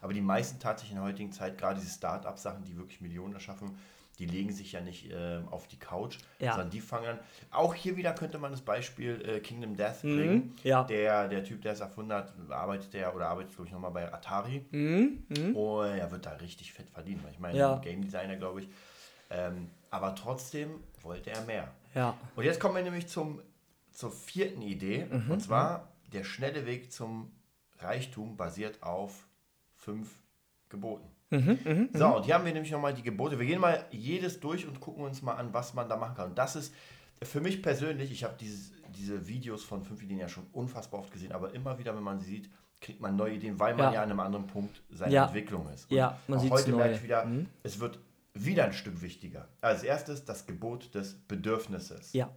Aber 0.00 0.12
die 0.12 0.20
meisten 0.20 0.60
tatsächlich 0.60 0.92
in 0.92 1.02
der 1.02 1.06
heutigen 1.06 1.32
Zeit, 1.32 1.58
gerade 1.58 1.80
diese 1.80 1.92
Start-up-Sachen, 1.92 2.62
die 2.62 2.76
wirklich 2.76 3.00
Millionen 3.00 3.34
erschaffen, 3.34 3.76
die 4.22 4.26
legen 4.36 4.52
sich 4.52 4.72
ja 4.72 4.80
nicht 4.80 5.10
äh, 5.10 5.40
auf 5.50 5.66
die 5.66 5.78
Couch, 5.78 6.18
Ja. 6.38 6.52
sondern 6.52 6.70
die 6.70 6.80
fangen 6.80 7.06
an. 7.06 7.18
Auch 7.50 7.74
hier 7.74 7.96
wieder 7.96 8.12
könnte 8.12 8.38
man 8.38 8.52
das 8.52 8.60
Beispiel 8.60 9.20
äh, 9.28 9.40
Kingdom 9.40 9.76
Death 9.76 10.02
bringen. 10.02 10.34
Mhm, 10.34 10.54
ja. 10.62 10.84
Der, 10.84 11.26
der 11.28 11.42
Typ, 11.42 11.62
der 11.62 11.72
es 11.72 11.80
erfunden 11.80 12.12
hat, 12.12 12.32
arbeitet 12.50 12.92
der 12.92 13.14
oder 13.16 13.28
arbeitet, 13.28 13.54
glaube 13.54 13.66
ich, 13.66 13.72
nochmal 13.72 13.90
bei 13.90 14.12
Atari. 14.12 14.64
Und 14.70 15.84
er 15.98 16.10
wird 16.10 16.24
da 16.26 16.32
richtig 16.34 16.72
fett 16.72 16.88
verdienen. 16.90 17.24
Ich 17.32 17.38
meine, 17.38 17.54
Mhm, 17.54 17.58
Ja. 17.60 17.78
Game 17.78 18.02
Designer, 18.02 18.36
glaube 18.36 18.60
ich. 18.60 18.68
Ähm, 19.30 19.70
aber 19.90 20.14
trotzdem 20.14 20.80
wollte 21.02 21.30
er 21.30 21.40
mehr. 21.42 21.68
Ja. 21.94 22.16
Und 22.36 22.44
jetzt 22.44 22.60
kommen 22.60 22.76
wir 22.76 22.82
nämlich 22.82 23.08
zum, 23.08 23.40
zur 23.90 24.10
vierten 24.12 24.62
Idee. 24.62 25.06
Mhm, 25.10 25.30
Und 25.30 25.40
zwar, 25.40 25.88
der 26.12 26.24
schnelle 26.24 26.64
Weg 26.66 26.92
zum 26.92 27.32
Reichtum 27.78 28.36
basiert 28.36 28.82
auf 28.82 29.26
fünf 29.76 30.18
Geboten. 30.68 31.08
Mhm, 31.32 31.88
so, 31.94 32.16
und 32.16 32.24
hier 32.24 32.34
haben 32.34 32.44
wir 32.44 32.52
nämlich 32.52 32.70
nochmal 32.70 32.94
die 32.94 33.02
Gebote. 33.02 33.38
Wir 33.38 33.46
gehen 33.46 33.60
mal 33.60 33.84
jedes 33.90 34.38
durch 34.38 34.66
und 34.66 34.78
gucken 34.80 35.02
uns 35.04 35.22
mal 35.22 35.34
an, 35.34 35.52
was 35.52 35.74
man 35.74 35.88
da 35.88 35.96
machen 35.96 36.14
kann. 36.14 36.28
Und 36.30 36.38
das 36.38 36.56
ist 36.56 36.74
für 37.22 37.40
mich 37.40 37.62
persönlich, 37.62 38.10
ich 38.12 38.22
habe 38.24 38.34
diese 38.38 39.26
Videos 39.26 39.64
von 39.64 39.82
fünf 39.82 40.02
Ideen 40.02 40.18
ja 40.18 40.28
schon 40.28 40.46
unfassbar 40.52 41.00
oft 41.00 41.10
gesehen, 41.12 41.32
aber 41.32 41.54
immer 41.54 41.78
wieder, 41.78 41.96
wenn 41.96 42.02
man 42.02 42.20
sie 42.20 42.26
sieht, 42.26 42.50
kriegt 42.80 43.00
man 43.00 43.16
neue 43.16 43.34
Ideen, 43.34 43.58
weil 43.60 43.74
man 43.74 43.86
Ja. 43.86 43.92
ja, 43.94 44.02
an 44.02 44.10
einem 44.10 44.20
anderen 44.20 44.46
Punkt 44.46 44.82
seiner 44.90 45.12
Ja. 45.12 45.24
Entwicklung 45.26 45.68
ist. 45.72 45.90
Und 45.90 45.96
Ja, 45.96 46.18
man 46.28 46.38
auch 46.38 46.42
sieht's 46.42 46.52
heute 46.54 46.72
merke 46.72 46.94
ich 46.96 47.02
wieder, 47.02 47.24
Mhm. 47.24 47.46
es 47.62 47.78
wird 47.80 47.98
wieder 48.34 48.64
ein 48.64 48.72
Stück 48.72 49.00
wichtiger. 49.02 49.48
Als 49.60 49.82
erstes 49.84 50.24
das 50.24 50.46
Gebot 50.46 50.94
des 50.94 51.14
Bedürfnisses. 51.28 52.12
Ja. 52.12 52.28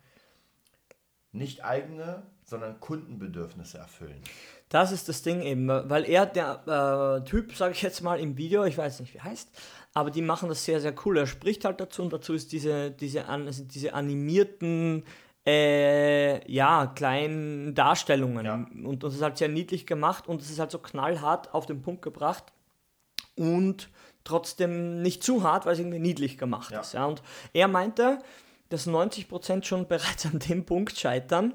Nicht 1.32 1.66
eigene, 1.66 2.24
sondern 2.46 2.80
Kundenbedürfnisse 2.80 3.78
erfüllen. 3.80 4.22
Das 4.70 4.92
ist 4.92 5.10
das 5.10 5.22
Ding 5.22 5.42
eben, 5.42 5.68
weil 5.68 6.06
er, 6.10 6.26
der 6.26 7.22
äh, 7.22 7.28
Typ, 7.28 7.54
sage 7.56 7.74
ich 7.74 7.82
jetzt 7.82 8.02
mal 8.02 8.20
im 8.20 8.38
Video, 8.38 8.64
ich 8.64 8.78
weiß 8.78 9.00
nicht, 9.00 9.14
wie 9.14 9.22
heißt, 9.22 9.50
aber 9.94 10.12
die 10.12 10.22
machen 10.22 10.50
das 10.50 10.64
sehr, 10.66 10.82
sehr 10.82 10.94
cool. 11.06 11.18
Er 11.18 11.28
spricht 11.28 11.66
halt 11.66 11.80
dazu 11.80 12.02
und 12.02 12.12
dazu 12.14 12.34
ist 12.34 12.52
diese, 12.52 12.92
diese, 12.92 13.26
sind 13.50 13.74
diese 13.76 13.94
animierten, 13.94 15.04
äh, 15.46 16.52
ja, 16.52 16.88
kleinen 16.88 17.76
Darstellungen. 17.76 18.46
Ja. 18.46 18.66
Und 18.84 19.04
das 19.04 19.14
ist 19.16 19.22
halt 19.22 19.38
sehr 19.38 19.50
niedlich 19.50 19.86
gemacht 19.86 20.28
und 20.28 20.42
es 20.42 20.50
ist 20.50 20.60
halt 20.60 20.72
so 20.72 20.80
knallhart 20.80 21.54
auf 21.54 21.66
den 21.66 21.82
Punkt 21.82 22.02
gebracht 22.02 22.46
und 23.36 23.90
trotzdem 24.24 25.02
nicht 25.02 25.24
zu 25.24 25.44
hart, 25.44 25.66
weil 25.66 25.74
es 25.74 25.80
irgendwie 25.80 26.00
niedlich 26.00 26.38
gemacht 26.38 26.72
Ja. 26.72 26.82
ist. 26.82 26.94
Ja. 26.94 27.06
Und 27.06 27.22
er 27.54 27.68
meinte, 27.68 28.20
dass 28.70 28.88
90% 28.88 29.64
schon 29.64 29.88
bereits 29.88 30.26
an 30.26 30.40
dem 30.40 30.66
Punkt 30.66 30.98
scheitern, 30.98 31.54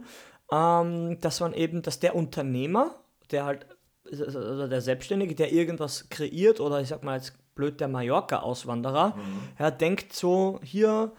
ähm, 0.52 1.19
dass 1.21 1.40
man 1.40 1.52
eben, 1.54 1.83
dass 1.83 2.00
der 2.00 2.14
Unternehmer, 2.14 2.95
der 3.30 3.45
halt, 3.45 3.66
also 4.11 4.66
der 4.66 4.80
Selbstständige, 4.80 5.35
der 5.35 5.52
irgendwas 5.52 6.09
kreiert 6.09 6.61
oder 6.61 6.80
ich 6.80 6.88
sag 6.88 7.02
mal 7.02 7.16
jetzt 7.16 7.35
blöd 7.54 7.80
der 7.80 7.88
Mallorca-Auswanderer, 7.88 9.16
ja, 9.59 9.71
denkt 9.71 10.12
so, 10.12 10.61
hier, 10.62 11.12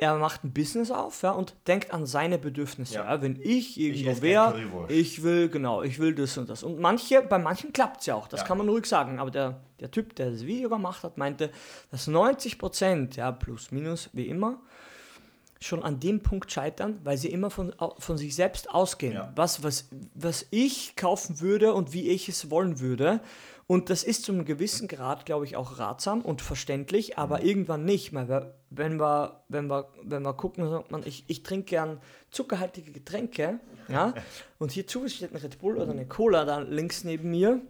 er 0.00 0.16
macht 0.16 0.44
ein 0.44 0.52
Business 0.52 0.92
auf 0.92 1.22
ja, 1.22 1.32
und 1.32 1.56
denkt 1.66 1.92
an 1.92 2.06
seine 2.06 2.38
Bedürfnisse. 2.38 2.94
Ja. 2.94 3.14
Ja. 3.14 3.22
wenn 3.22 3.38
ich 3.42 3.78
irgendwo 3.78 4.22
wäre, 4.22 4.86
ich 4.88 5.24
will, 5.24 5.48
genau, 5.48 5.82
ich 5.82 5.98
will 5.98 6.14
das 6.14 6.38
und 6.38 6.48
das. 6.48 6.62
Und 6.62 6.78
manche, 6.78 7.20
bei 7.22 7.38
manchen 7.38 7.72
klappt 7.72 8.00
es 8.00 8.06
ja 8.06 8.14
auch, 8.14 8.28
das 8.28 8.44
kann 8.44 8.58
man 8.58 8.68
ruhig 8.68 8.86
sagen. 8.86 9.18
Aber 9.18 9.32
der, 9.32 9.60
der 9.80 9.90
Typ, 9.90 10.14
der 10.14 10.30
das 10.30 10.46
Video 10.46 10.68
gemacht 10.68 11.02
hat, 11.02 11.18
meinte, 11.18 11.50
dass 11.90 12.06
90 12.06 12.58
Prozent, 12.58 13.16
ja, 13.16 13.32
plus 13.32 13.72
minus, 13.72 14.08
wie 14.12 14.28
immer, 14.28 14.60
schon 15.60 15.82
an 15.82 16.00
dem 16.00 16.20
Punkt 16.20 16.52
scheitern, 16.52 17.00
weil 17.04 17.16
sie 17.16 17.28
immer 17.28 17.50
von, 17.50 17.74
von 17.98 18.16
sich 18.16 18.34
selbst 18.34 18.70
ausgehen. 18.70 19.14
Ja. 19.14 19.32
Was, 19.34 19.62
was, 19.62 19.88
was 20.14 20.46
ich 20.50 20.94
kaufen 20.96 21.40
würde 21.40 21.74
und 21.74 21.92
wie 21.92 22.08
ich 22.08 22.28
es 22.28 22.50
wollen 22.50 22.80
würde. 22.80 23.20
Und 23.66 23.90
das 23.90 24.02
ist 24.02 24.24
zu 24.24 24.32
einem 24.32 24.46
gewissen 24.46 24.88
Grad, 24.88 25.26
glaube 25.26 25.44
ich, 25.44 25.56
auch 25.56 25.78
ratsam 25.78 26.22
und 26.22 26.40
verständlich, 26.40 27.18
aber 27.18 27.42
irgendwann 27.42 27.84
nicht. 27.84 28.14
Weil 28.14 28.54
wenn, 28.70 28.98
wir, 28.98 29.42
wenn, 29.48 29.66
wir, 29.66 29.90
wenn 30.02 30.22
wir 30.22 30.32
gucken, 30.32 30.68
sagt 30.70 30.90
man, 30.90 31.02
ich, 31.04 31.24
ich 31.26 31.42
trinke 31.42 31.66
gern 31.66 32.00
zuckerhaltige 32.30 32.92
Getränke, 32.92 33.60
ja, 33.88 34.14
und 34.58 34.72
hier 34.72 34.84
steht 34.88 35.32
ein 35.32 35.36
Red 35.36 35.58
Bull 35.58 35.76
oder 35.76 35.90
eine 35.90 36.06
Cola 36.06 36.46
da 36.46 36.60
links 36.60 37.04
neben 37.04 37.30
mir, 37.30 37.60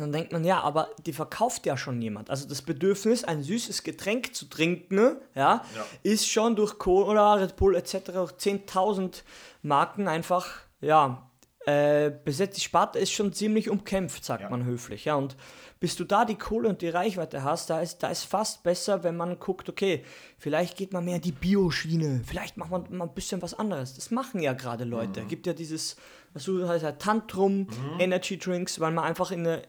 dann 0.00 0.12
denkt 0.12 0.32
man, 0.32 0.44
ja, 0.44 0.60
aber 0.60 0.88
die 1.06 1.12
verkauft 1.12 1.66
ja 1.66 1.76
schon 1.76 2.00
jemand. 2.02 2.30
Also 2.30 2.48
das 2.48 2.62
Bedürfnis, 2.62 3.24
ein 3.24 3.42
süßes 3.42 3.82
Getränk 3.82 4.34
zu 4.34 4.46
trinken, 4.46 5.16
ja, 5.34 5.62
Ja. 5.76 5.86
ist 6.02 6.28
schon 6.28 6.56
durch 6.56 6.78
Cola, 6.78 7.34
Red 7.34 7.56
Bull 7.56 7.74
etc. 7.76 7.98
durch 8.12 8.32
10.000 8.32 9.22
Marken 9.62 10.08
einfach, 10.08 10.48
ja, 10.80 11.26
äh, 11.66 12.10
besetzt. 12.24 12.56
Die 12.56 12.62
Sparte 12.62 12.98
ist 12.98 13.12
schon 13.12 13.32
ziemlich 13.34 13.68
umkämpft, 13.68 14.24
sagt 14.24 14.42
Ja. 14.42 14.48
man 14.50 14.64
höflich. 14.64 15.04
Ja, 15.04 15.16
und 15.16 15.36
bis 15.78 15.94
du 15.96 16.04
da 16.04 16.24
die 16.24 16.34
Kohle 16.36 16.68
und 16.70 16.80
die 16.82 16.88
Reichweite 16.88 17.42
hast, 17.42 17.68
da 17.70 17.80
ist, 17.80 18.02
da 18.02 18.08
ist 18.08 18.24
fast 18.24 18.62
besser, 18.62 19.02
wenn 19.04 19.16
man 19.16 19.38
guckt, 19.38 19.68
okay, 19.68 20.02
vielleicht 20.38 20.76
geht 20.78 20.92
man 20.94 21.04
mehr 21.04 21.16
in 21.16 21.22
die 21.22 21.32
Bioschiene, 21.32 22.22
vielleicht 22.26 22.56
macht 22.56 22.70
man 22.70 22.84
mal 22.96 23.04
ein 23.06 23.14
bisschen 23.14 23.40
was 23.42 23.52
anderes. 23.54 23.94
Das 23.94 24.10
machen 24.10 24.40
ja 24.40 24.54
gerade 24.54 24.84
Leute. 24.84 25.22
Gibt 25.24 25.46
ja 25.46 25.52
dieses, 25.52 25.96
was 26.32 26.44
du 26.44 26.66
heißt 26.68 26.84
ja 26.84 26.92
Tantrum, 26.92 27.66
Energy 27.98 28.38
Drinks, 28.38 28.78
weil 28.80 28.92
man 28.92 29.04
einfach 29.04 29.30
in 29.30 29.40
eine, 29.46 29.62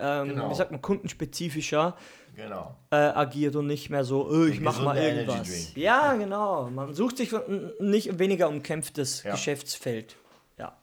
ähm, 0.00 0.28
Genau. 0.30 0.50
wie 0.50 0.54
sagt 0.54 0.70
man, 0.70 0.80
kundenspezifischer 0.82 1.96
Genau. 2.34 2.74
äh, 2.90 2.96
agiert 2.96 3.56
und 3.56 3.66
nicht 3.66 3.88
mehr 3.90 4.04
so, 4.04 4.30
äh, 4.46 4.50
ich 4.50 4.60
mach 4.60 4.82
mal 4.82 4.96
irgendwas. 4.96 5.74
Ja, 5.74 6.14
genau. 6.14 6.68
Man 6.70 6.92
sucht 6.94 7.16
sich 7.18 7.32
ein 7.34 7.70
nicht 7.80 8.18
weniger 8.18 8.48
umkämpftes 8.48 9.22
Ja. 9.22 9.32
Geschäftsfeld. 9.32 10.16
Ja. 10.58 10.76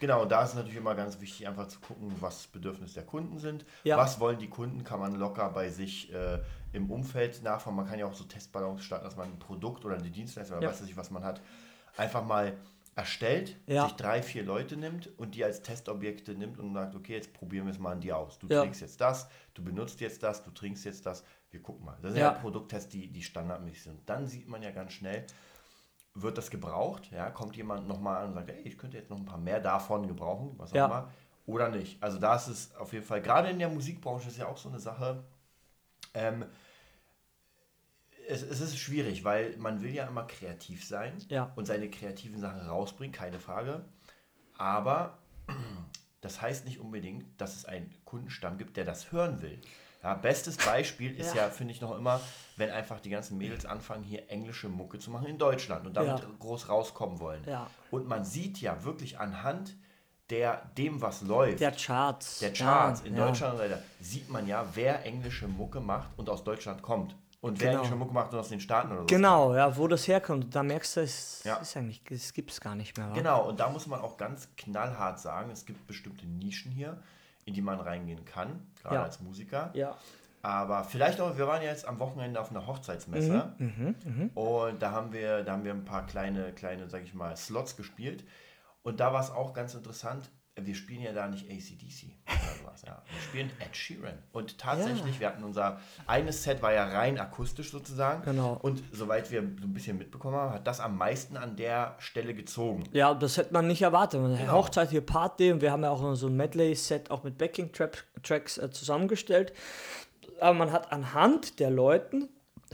Genau, 0.00 0.24
da 0.24 0.42
ist 0.42 0.50
es 0.50 0.54
natürlich 0.56 0.78
immer 0.78 0.94
ganz 0.94 1.20
wichtig, 1.20 1.46
einfach 1.48 1.68
zu 1.68 1.80
gucken, 1.80 2.12
was 2.20 2.46
Bedürfnisse 2.48 2.94
der 2.94 3.04
Kunden 3.04 3.38
sind. 3.38 3.64
Ja. 3.84 3.96
Was 3.96 4.18
wollen 4.20 4.38
die 4.38 4.48
Kunden, 4.48 4.84
kann 4.84 5.00
man 5.00 5.14
locker 5.16 5.48
bei 5.50 5.70
sich 5.70 6.12
äh, 6.12 6.38
im 6.72 6.90
Umfeld 6.90 7.42
nachfragen. 7.42 7.76
Man 7.76 7.86
kann 7.86 7.98
ja 7.98 8.06
auch 8.06 8.14
so 8.14 8.24
Testballons 8.24 8.82
starten, 8.84 9.04
dass 9.04 9.16
man 9.16 9.26
ein 9.28 9.38
Produkt 9.38 9.84
oder 9.84 9.96
eine 9.96 10.10
Dienstleistung 10.10 10.58
oder 10.58 10.68
weiß 10.70 10.82
nicht, 10.82 10.96
was 10.96 11.10
man 11.10 11.22
hat, 11.24 11.40
einfach 11.96 12.24
mal 12.24 12.52
erstellt, 12.94 13.58
Ja. 13.66 13.84
sich 13.86 13.96
drei, 13.96 14.22
vier 14.22 14.42
Leute 14.44 14.76
nimmt 14.76 15.08
und 15.18 15.34
die 15.34 15.44
als 15.44 15.62
Testobjekte 15.62 16.34
nimmt 16.34 16.58
und 16.58 16.74
sagt, 16.74 16.94
okay, 16.94 17.14
jetzt 17.14 17.32
probieren 17.32 17.66
wir 17.66 17.72
es 17.72 17.78
mal 17.78 17.92
an 17.92 18.00
dir 18.00 18.16
aus. 18.18 18.38
Du 18.38 18.48
Ja. 18.48 18.60
trinkst 18.60 18.80
jetzt 18.82 19.00
das, 19.00 19.28
du 19.54 19.64
benutzt 19.64 20.00
jetzt 20.00 20.22
das, 20.22 20.42
du 20.44 20.50
trinkst 20.50 20.84
jetzt 20.84 21.06
das, 21.06 21.24
wir 21.50 21.62
gucken 21.62 21.86
mal. 21.86 21.98
Das 22.02 22.12
sind 22.12 22.20
Ja. 22.20 22.32
ja, 22.32 22.38
Produkttests, 22.38 22.90
die, 22.90 23.08
die 23.10 23.22
standardmäßig 23.22 23.82
sind. 23.82 24.08
Dann 24.08 24.26
sieht 24.26 24.46
man 24.48 24.62
ja 24.62 24.70
ganz 24.72 24.92
schnell, 24.92 25.26
wird 26.14 26.36
das 26.36 26.50
gebraucht? 26.50 27.10
Ja, 27.10 27.30
kommt 27.30 27.56
jemand 27.56 27.88
nochmal 27.88 28.22
an 28.22 28.28
und 28.28 28.34
sagt, 28.34 28.50
ey, 28.50 28.60
ich 28.62 28.76
könnte 28.76 28.98
jetzt 28.98 29.08
noch 29.08 29.16
ein 29.18 29.24
paar 29.24 29.38
mehr 29.38 29.60
davon 29.60 30.06
gebrauchen, 30.06 30.52
was 30.58 30.72
auch 30.72 30.76
Ja. 30.76 30.84
immer, 30.86 31.10
oder 31.46 31.70
nicht. 31.70 32.02
Also 32.02 32.18
da 32.18 32.36
ist 32.36 32.48
es 32.48 32.74
auf 32.76 32.92
jeden 32.92 33.04
Fall, 33.06 33.22
gerade 33.22 33.48
in 33.48 33.58
der 33.58 33.70
Musikbranche 33.70 34.28
ist 34.28 34.36
ja 34.36 34.46
auch 34.46 34.58
so 34.58 34.68
eine 34.68 34.78
Sache, 34.78 35.24
ähm, 36.14 36.44
es, 38.28 38.42
es 38.42 38.60
ist 38.60 38.78
schwierig, 38.78 39.24
weil 39.24 39.56
man 39.58 39.82
will 39.82 39.92
ja 39.94 40.06
immer 40.06 40.24
kreativ 40.26 40.84
sein 40.84 41.12
Ja. 41.28 41.52
und 41.56 41.66
seine 41.66 41.90
kreativen 41.90 42.40
Sachen 42.40 42.60
rausbringen, 42.60 43.12
keine 43.12 43.38
Frage. 43.40 43.84
Aber 44.58 45.18
das 46.20 46.40
heißt 46.40 46.64
nicht 46.64 46.78
unbedingt, 46.80 47.24
dass 47.40 47.56
es 47.56 47.64
einen 47.64 47.92
Kundenstamm 48.04 48.58
gibt, 48.58 48.76
der 48.76 48.84
das 48.84 49.12
hören 49.12 49.42
will. 49.42 49.58
Ja, 50.02 50.14
bestes 50.14 50.56
Beispiel 50.56 51.14
ist 51.16 51.34
Ja. 51.34 51.44
ja, 51.44 51.50
finde 51.50 51.72
ich 51.74 51.80
noch 51.80 51.96
immer, 51.96 52.20
wenn 52.56 52.70
einfach 52.70 52.98
die 53.00 53.10
ganzen 53.10 53.38
Mädels 53.38 53.64
anfangen, 53.64 54.02
hier 54.02 54.28
englische 54.30 54.68
Mucke 54.68 54.98
zu 54.98 55.10
machen 55.12 55.26
in 55.26 55.38
Deutschland 55.38 55.86
und 55.86 55.94
damit 55.96 56.20
Ja. 56.20 56.26
groß 56.40 56.68
rauskommen 56.68 57.20
wollen. 57.20 57.44
Und 57.92 58.08
man 58.08 58.24
sieht 58.24 58.60
ja 58.60 58.82
wirklich 58.84 59.20
anhand 59.20 59.76
der, 60.30 60.70
dem, 60.78 61.00
was 61.02 61.22
läuft, 61.22 61.60
Der 61.60 61.72
Charts. 61.72 62.40
der 62.40 62.52
Charts 62.52 63.02
in. 63.02 63.14
Deutschland 63.14 63.60
und 63.60 63.70
sieht 64.00 64.28
man 64.28 64.46
ja, 64.48 64.66
wer 64.74 65.04
englische 65.04 65.46
Mucke 65.46 65.78
macht 65.80 66.08
und 66.16 66.28
aus 66.30 66.42
Deutschland 66.42 66.82
kommt. 66.82 67.14
Und 67.42 67.58
wer 67.60 67.70
Genau. 67.72 67.82
englische 67.82 67.96
Mucke 67.98 68.14
macht 68.14 68.32
und 68.32 68.38
aus 68.38 68.48
den 68.50 68.60
Staaten 68.60 68.92
oder 68.92 69.00
so. 69.00 69.06
Genau, 69.06 69.54
ja, 69.54 69.76
wo 69.76 69.88
das 69.88 70.06
herkommt. 70.06 70.54
Da 70.54 70.62
merkst 70.62 70.96
du, 70.96 71.00
es 71.00 71.42
Ja. 71.44 71.56
ist 71.56 71.76
eigentlich, 71.76 72.00
es 72.08 72.32
gibt 72.32 72.52
es 72.52 72.60
gar 72.60 72.74
nicht 72.76 72.96
mehr. 72.96 73.10
wa? 73.10 73.14
Genau, 73.14 73.48
und 73.48 73.58
da 73.58 73.68
muss 73.68 73.86
man 73.88 74.00
auch 74.00 74.16
ganz 74.16 74.48
knallhart 74.56 75.18
sagen, 75.18 75.50
es 75.50 75.66
gibt 75.66 75.84
bestimmte 75.88 76.24
Nischen 76.24 76.70
hier, 76.70 77.02
in 77.44 77.52
die 77.54 77.60
man 77.60 77.80
reingehen 77.80 78.24
kann, 78.24 78.64
gerade 78.80 78.94
Ja. 78.94 79.02
als 79.02 79.20
Musiker. 79.20 79.70
Ja. 79.74 79.96
Aber 80.40 80.84
vielleicht 80.84 81.20
auch, 81.20 81.36
wir 81.36 81.46
waren 81.48 81.62
jetzt 81.62 81.84
am 81.86 81.98
Wochenende 81.98 82.40
auf 82.40 82.50
einer 82.50 82.64
Hochzeitsmesse 82.66 83.54
Mhm, 83.58 84.30
und 84.34 84.80
da 84.82 84.90
haben 84.92 85.12
wir, 85.12 85.42
da 85.42 85.52
haben 85.52 85.64
wir 85.64 85.72
ein 85.72 85.84
paar 85.84 86.06
kleine, 86.06 86.52
kleine, 86.52 86.88
sag 86.88 87.02
ich 87.02 87.12
mal, 87.14 87.36
Slots 87.36 87.76
gespielt. 87.76 88.24
Und 88.84 88.98
da 89.00 89.12
war 89.12 89.20
es 89.20 89.30
auch 89.30 89.52
ganz 89.52 89.74
interessant. 89.74 90.30
Wir 90.56 90.74
spielen 90.74 91.02
ja 91.02 91.12
da 91.12 91.28
nicht 91.28 91.46
ACDC 91.46 92.10
oder 92.26 92.54
sowas. 92.60 92.82
Ja. 92.86 93.02
Wir 93.10 93.22
spielen 93.22 93.50
Ed 93.58 93.74
Sheeran. 93.74 94.18
Und 94.32 94.58
tatsächlich, 94.58 95.14
ja. 95.14 95.20
wir 95.20 95.26
hatten 95.28 95.44
unser 95.44 95.80
eines 96.06 96.42
Set 96.42 96.60
war 96.60 96.72
ja 96.72 96.84
rein 96.84 97.18
akustisch 97.18 97.70
sozusagen. 97.70 98.22
Genau. 98.22 98.58
Und 98.60 98.82
soweit 98.92 99.30
wir 99.30 99.40
so 99.40 99.66
ein 99.66 99.72
bisschen 99.72 99.96
mitbekommen 99.96 100.36
haben, 100.36 100.52
hat 100.52 100.66
das 100.66 100.80
am 100.80 100.98
meisten 100.98 101.38
an 101.38 101.56
der 101.56 101.96
Stelle 101.98 102.34
gezogen. 102.34 102.84
Ja, 102.92 103.14
das 103.14 103.38
hätte 103.38 103.54
man 103.54 103.66
nicht 103.66 103.80
erwartet. 103.80 104.20
Genau. 104.20 104.52
Hochzeit 104.52 104.90
hier 104.90 105.00
Party 105.00 105.52
und 105.52 105.62
wir 105.62 105.72
haben 105.72 105.82
ja 105.82 105.90
auch 105.90 106.14
so 106.14 106.26
ein 106.26 106.36
Medley-Set 106.36 107.10
auch 107.10 107.24
mit 107.24 107.38
Backing-Tracks 107.38 108.58
äh, 108.58 108.70
zusammengestellt. 108.70 109.54
Aber 110.38 110.54
man 110.54 110.70
hat 110.70 110.92
anhand 110.92 111.60
der 111.60 111.70
Leuten 111.70 112.28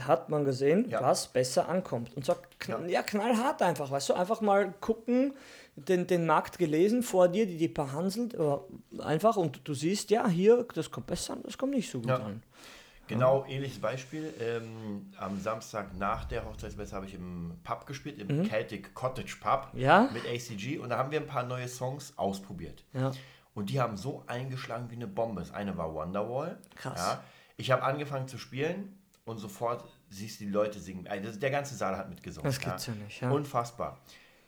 hat 0.07 0.29
man 0.29 0.45
gesehen, 0.45 0.89
ja. 0.89 1.01
was 1.01 1.27
besser 1.27 1.67
ankommt. 1.67 2.15
Und 2.15 2.25
zwar 2.25 2.37
knall, 2.59 2.83
ja. 2.85 2.99
ja. 2.99 3.03
knallhart 3.03 3.61
einfach, 3.61 3.91
weißt 3.91 4.09
du, 4.09 4.13
einfach 4.13 4.41
mal 4.41 4.73
gucken, 4.79 5.33
den, 5.87 6.07
den 6.07 6.25
Markt 6.25 6.57
gelesen 6.57 7.03
vor 7.03 7.27
dir, 7.27 7.45
die 7.45 7.57
die 7.57 7.67
behandelt, 7.67 8.35
einfach 8.99 9.37
und 9.37 9.61
du 9.67 9.73
siehst, 9.73 10.09
ja, 10.09 10.27
hier, 10.27 10.65
das 10.73 10.91
kommt 10.91 11.07
besser 11.07 11.33
an, 11.33 11.43
das 11.43 11.57
kommt 11.57 11.73
nicht 11.73 11.89
so 11.89 11.99
gut 11.99 12.09
ja. 12.09 12.17
an. 12.17 12.43
Genau, 13.09 13.43
ähnliches 13.47 13.79
Beispiel. 13.79 14.31
Ähm, 14.39 15.11
am 15.17 15.39
Samstag 15.39 15.97
nach 15.97 16.25
der 16.25 16.45
Hochzeitsmesse 16.45 16.95
habe 16.95 17.07
ich 17.07 17.15
im 17.15 17.53
Pub 17.63 17.87
gespielt, 17.87 18.19
im 18.19 18.27
mhm. 18.27 18.45
Celtic 18.45 18.93
Cottage 18.93 19.37
Pub 19.41 19.69
ja? 19.73 20.09
mit 20.13 20.25
ACG 20.25 20.77
und 20.77 20.89
da 20.89 20.97
haben 20.97 21.09
wir 21.09 21.19
ein 21.19 21.25
paar 21.25 21.43
neue 21.43 21.67
Songs 21.67 22.13
ausprobiert. 22.17 22.83
Ja. 22.93 23.11
Und 23.55 23.71
die 23.71 23.81
haben 23.81 23.97
so 23.97 24.23
eingeschlagen 24.27 24.91
wie 24.91 24.95
eine 24.95 25.07
Bombe. 25.07 25.41
Das 25.41 25.51
eine 25.51 25.75
war 25.75 25.93
Wonderwall. 25.93 26.59
Krass. 26.75 26.99
Ja. 26.99 27.23
Ich 27.57 27.71
habe 27.71 27.83
angefangen 27.83 28.27
zu 28.27 28.37
spielen 28.37 28.95
und 29.25 29.39
sofort 29.39 29.83
siehst 30.09 30.39
du 30.39 30.45
die 30.45 30.51
Leute 30.51 30.79
singen. 30.79 31.07
Also 31.07 31.39
der 31.39 31.49
ganze 31.49 31.75
Saal 31.75 31.97
hat 31.97 32.09
mitgesungen. 32.09 32.49
Das 32.49 32.59
gibt's 32.59 32.85
ja, 32.85 32.93
ja 32.93 33.03
nicht. 33.03 33.23
Unfassbar. 33.23 33.99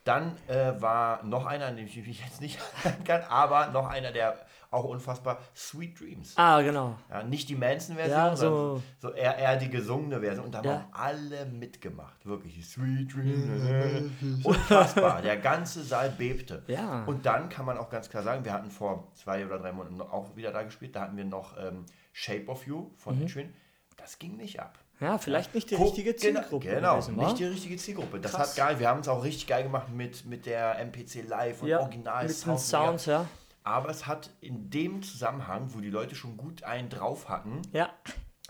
Dann 0.03 0.35
äh, 0.47 0.81
war 0.81 1.23
noch 1.23 1.45
einer, 1.45 1.67
an 1.67 1.75
den 1.75 1.85
ich 1.85 1.95
mich 1.95 2.23
jetzt 2.23 2.41
nicht 2.41 2.59
erinnern 2.83 3.03
kann, 3.03 3.21
aber 3.23 3.67
noch 3.67 3.87
einer, 3.87 4.11
der 4.11 4.35
auch 4.71 4.85
unfassbar 4.85 5.39
Sweet 5.53 5.99
Dreams. 5.99 6.33
Ah, 6.37 6.61
genau. 6.61 6.95
Ja, 7.09 7.23
nicht 7.23 7.49
die 7.49 7.55
Manson-Version, 7.55 8.17
ja, 8.17 8.35
so, 8.35 8.81
so 8.99 9.11
eher, 9.11 9.37
eher 9.37 9.57
die 9.57 9.69
gesungene 9.69 10.21
Version. 10.21 10.45
Und 10.45 10.55
da 10.55 10.61
ja. 10.61 10.71
haben 10.71 10.85
alle 10.93 11.45
mitgemacht. 11.45 12.25
Wirklich. 12.25 12.65
Sweet 12.65 13.13
Dreams. 13.13 14.45
Unfassbar. 14.45 15.21
Der 15.21 15.37
ganze 15.37 15.83
Saal 15.83 16.09
bebte. 16.11 16.63
Ja. 16.67 17.03
Und 17.03 17.25
dann 17.25 17.49
kann 17.49 17.65
man 17.65 17.77
auch 17.77 17.89
ganz 17.89 18.09
klar 18.09 18.23
sagen, 18.23 18.45
wir 18.45 18.53
hatten 18.53 18.71
vor 18.71 19.11
zwei 19.13 19.45
oder 19.45 19.59
drei 19.59 19.73
Monaten 19.73 19.99
auch 20.01 20.37
wieder 20.37 20.53
da 20.53 20.63
gespielt. 20.63 20.95
Da 20.95 21.01
hatten 21.01 21.17
wir 21.17 21.25
noch 21.25 21.57
ähm, 21.57 21.85
Shape 22.13 22.47
of 22.47 22.65
You 22.65 22.91
von 22.95 23.19
mhm. 23.19 23.27
Schön. 23.27 23.53
Das 23.97 24.19
ging 24.19 24.37
nicht 24.37 24.61
ab. 24.61 24.79
Ja, 25.01 25.17
vielleicht 25.17 25.55
nicht 25.55 25.71
die 25.71 25.75
Guck, 25.75 25.87
richtige 25.87 26.15
Zielgruppe. 26.15 26.67
Genau, 26.67 26.97
gewesen, 26.97 27.15
nicht 27.15 27.39
die 27.39 27.45
richtige 27.45 27.75
Zielgruppe. 27.75 28.19
Das 28.19 28.33
Krass. 28.33 28.49
hat 28.49 28.55
geil. 28.55 28.79
Wir 28.79 28.87
haben 28.87 28.99
es 28.99 29.07
auch 29.07 29.23
richtig 29.23 29.47
geil 29.47 29.63
gemacht 29.63 29.89
mit, 29.89 30.25
mit 30.27 30.45
der 30.45 30.77
MPC 30.77 31.27
Live 31.27 31.63
und 31.63 31.69
ja, 31.69 31.79
Original 31.79 32.27
mit 32.27 32.35
Sound 32.35 32.59
Sounds, 32.59 33.05
ja. 33.07 33.25
Aber 33.63 33.89
es 33.89 34.05
hat 34.05 34.29
in 34.41 34.69
dem 34.69 35.01
Zusammenhang, 35.01 35.69
wo 35.73 35.79
die 35.79 35.89
Leute 35.89 36.15
schon 36.15 36.37
gut 36.37 36.63
einen 36.63 36.89
drauf 36.89 37.29
hatten, 37.29 37.63
ja. 37.73 37.89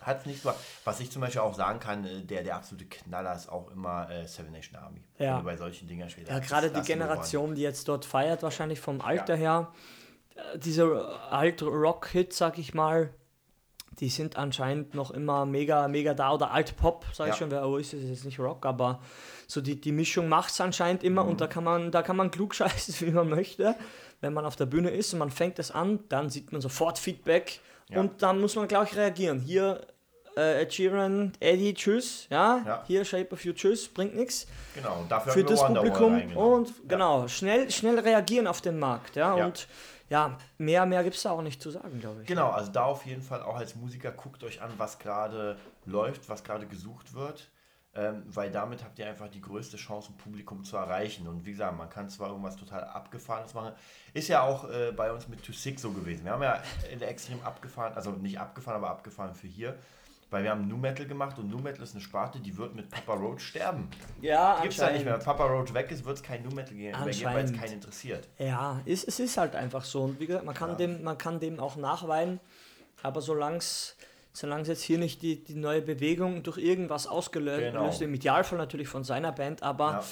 hat 0.02 0.22
es 0.22 0.26
nicht 0.26 0.42
so. 0.42 0.52
Was 0.84 1.00
ich 1.00 1.10
zum 1.10 1.22
Beispiel 1.22 1.40
auch 1.40 1.54
sagen 1.54 1.80
kann, 1.80 2.06
äh, 2.06 2.22
der, 2.22 2.44
der 2.44 2.58
absolute 2.58 2.86
Knaller 2.86 3.34
ist 3.34 3.50
auch 3.50 3.72
immer 3.72 4.10
äh, 4.10 4.28
Seven 4.28 4.52
Nation 4.52 4.76
Army. 4.76 5.02
Ja. 5.20 5.40
bei 5.40 5.56
solchen 5.56 5.88
Dingen 5.88 6.10
spielt. 6.10 6.28
Ja, 6.28 6.40
gerade 6.40 6.70
die 6.70 6.82
Generation, 6.82 7.56
die 7.56 7.62
jetzt 7.62 7.88
dort 7.88 8.04
feiert, 8.04 8.44
wahrscheinlich 8.44 8.82
vom 8.82 9.00
Alter 9.00 9.36
ja. 9.36 9.40
her, 9.40 9.74
äh, 10.36 10.60
diese 10.60 11.18
Alt-Rock-Hits, 11.30 12.38
sag 12.38 12.58
ich 12.58 12.74
mal, 12.74 13.14
die 14.00 14.10
sind 14.10 14.38
anscheinend 14.38 14.94
noch 14.96 15.12
immer 15.12 15.46
mega, 15.46 15.88
mega 15.88 16.14
da. 16.14 16.34
Oder 16.34 16.52
Alt-Pop, 16.52 17.06
sag 17.14 17.28
ich 17.28 17.34
ja. 17.34 17.40
schon, 17.40 17.52
wer 17.52 17.68
oh, 17.68 17.78
ist 17.78 17.94
es 17.94 18.10
jetzt 18.10 18.26
nicht 18.26 18.40
Rock, 18.40 18.66
aber 18.66 19.00
so 19.48 19.62
die, 19.62 19.80
die 19.80 19.92
Mischung 19.92 20.30
macht 20.30 20.52
es 20.52 20.62
anscheinend 20.62 21.04
immer 21.04 21.24
mhm. 21.24 21.32
und 21.32 21.42
da 21.42 21.48
kann 21.48 21.64
man, 21.64 21.92
da 21.92 22.02
kann 22.02 22.16
man 22.16 22.32
klug 22.32 22.56
scheißen, 22.56 22.96
wie 23.08 23.12
man 23.12 23.30
möchte. 23.30 23.76
Wenn 24.22 24.34
man 24.34 24.46
auf 24.46 24.56
der 24.56 24.66
Bühne 24.66 24.92
ist 24.92 25.14
und 25.14 25.20
man 25.20 25.32
fängt 25.32 25.60
es 25.60 25.72
an, 25.72 26.00
dann 26.10 26.30
sieht 26.30 26.52
man 26.52 26.62
sofort 26.62 27.00
Feedback 27.00 27.60
ja. 27.90 28.00
und 28.00 28.22
dann 28.22 28.40
muss 28.40 28.56
man 28.56 28.68
gleich 28.68 28.96
reagieren. 28.96 29.40
Hier 29.40 29.82
äh, 30.38 30.62
Ed 30.62 30.74
Sheeran, 30.74 31.34
Eddie, 31.40 31.74
tschüss, 31.74 32.28
ja? 32.30 32.62
ja? 32.66 32.84
hier 32.88 33.04
Shape 33.04 33.34
of 33.34 33.44
You, 33.44 33.54
tschüss, 33.54 33.88
bringt 33.88 34.16
nichts. 34.16 34.48
Genau, 34.76 35.00
und 35.02 35.12
dafür 35.12 35.34
für 35.34 35.44
das 35.44 35.66
Publikum 35.66 36.36
und 36.36 36.72
genau, 36.88 37.28
schnell, 37.28 37.70
schnell 37.70 38.00
reagieren 38.00 38.48
auf 38.48 38.62
den 38.62 38.80
Markt, 38.80 39.16
ja, 39.16 39.34
und 39.34 39.68
ja, 40.12 40.38
mehr, 40.58 40.86
mehr 40.86 41.04
gibt 41.04 41.16
es 41.16 41.24
da 41.24 41.32
auch 41.32 41.42
nicht 41.42 41.62
zu 41.62 41.72
sagen, 41.72 42.02
glaube 42.02 42.22
ich. 42.22 42.28
Genau, 42.28 42.50
also 42.50 42.70
da 42.70 42.84
auf 42.84 43.06
jeden 43.06 43.22
Fall 43.22 43.42
auch 43.42 43.56
als 43.56 43.76
Musiker 43.76 44.12
guckt 44.12 44.44
euch 44.44 44.62
an, 44.62 44.70
was 44.76 45.00
gerade 45.00 45.58
läuft, 45.86 46.28
was 46.28 46.44
gerade 46.44 46.68
gesucht 46.68 47.14
wird. 47.14 47.50
Ähm, 47.94 48.24
weil 48.26 48.52
damit 48.52 48.84
habt 48.84 49.00
ihr 49.00 49.08
einfach 49.08 49.30
die 49.30 49.40
größte 49.40 49.78
Chance, 49.78 50.12
ein 50.12 50.18
Publikum 50.18 50.66
zu 50.66 50.76
erreichen. 50.76 51.28
Und 51.30 51.46
wie 51.46 51.52
gesagt, 51.52 51.78
man 51.78 51.90
kann 51.90 52.10
zwar 52.10 52.28
irgendwas 52.28 52.58
total 52.58 52.84
Abgefahrenes 52.84 53.54
machen. 53.54 53.72
Ist 54.14 54.28
ja 54.28 54.42
auch 54.42 54.70
äh, 54.70 54.92
bei 54.92 55.14
uns 55.14 55.30
mit 55.30 55.46
To 55.46 55.54
Six 55.54 55.82
so 55.82 55.92
gewesen. 55.92 56.26
Wir 56.26 56.34
haben 56.34 56.44
ja 56.44 56.62
extrem 57.00 57.42
abgefahren, 57.44 57.94
also 57.94 58.12
nicht 58.12 58.38
abgefahren, 58.38 58.78
aber 58.78 58.90
abgefahren 58.90 59.34
für 59.34 59.48
hier. 59.48 59.78
Weil 60.32 60.44
wir 60.44 60.52
haben 60.52 60.68
Nu 60.68 60.78
Metal 60.78 61.06
gemacht 61.06 61.38
und 61.38 61.50
Nu 61.50 61.60
Metal 61.60 61.84
ist 61.84 61.94
eine 61.94 62.02
Sparte, 62.02 62.40
die 62.40 62.58
wird 62.58 62.74
mit 62.74 62.90
Papa 62.90 63.14
Roach 63.14 63.42
sterben. 63.42 63.90
Ja, 64.22 64.60
Gibt 64.62 64.74
es 64.74 64.80
ja 64.80 64.90
nicht 64.90 65.04
mehr. 65.04 65.16
Wenn 65.16 65.24
Papa 65.24 65.46
Roach 65.46 65.74
weg 65.74 65.92
ist, 65.92 66.06
wird 66.06 66.16
es 66.16 66.24
kein 66.24 66.42
Nu 66.42 66.50
Metal 66.50 66.74
geben, 66.74 66.98
weil 67.00 67.10
es 67.10 67.54
keinen 67.54 67.74
interessiert. 67.74 68.30
Ja, 68.38 68.80
ist, 68.86 69.08
es 69.08 69.20
ist 69.20 69.38
halt 69.38 69.56
einfach 69.56 69.84
so. 69.84 70.04
Und 70.04 70.20
wie 70.22 70.28
gesagt, 70.28 70.46
man 70.46 70.56
kann, 70.56 70.70
ja. 70.72 70.76
dem, 70.76 71.04
man 71.04 71.18
kann 71.18 71.42
dem 71.42 71.60
auch 71.60 71.76
nachweinen, 71.76 72.40
aber 73.04 73.22
solange 73.22 73.58
es 73.58 73.98
solange 74.34 74.64
jetzt 74.64 74.84
hier 74.84 74.98
nicht 74.98 75.22
die, 75.22 75.44
die 75.44 75.56
neue 75.56 75.82
Bewegung 75.82 76.44
durch 76.44 76.58
irgendwas 76.58 77.08
ausgelöst 77.08 77.74
genau. 77.74 77.92
im 78.00 78.14
Idealfall 78.14 78.58
natürlich 78.58 78.88
von 78.88 79.04
seiner 79.04 79.34
Band, 79.34 79.62
aber. 79.64 79.92
Ja. 79.92 80.04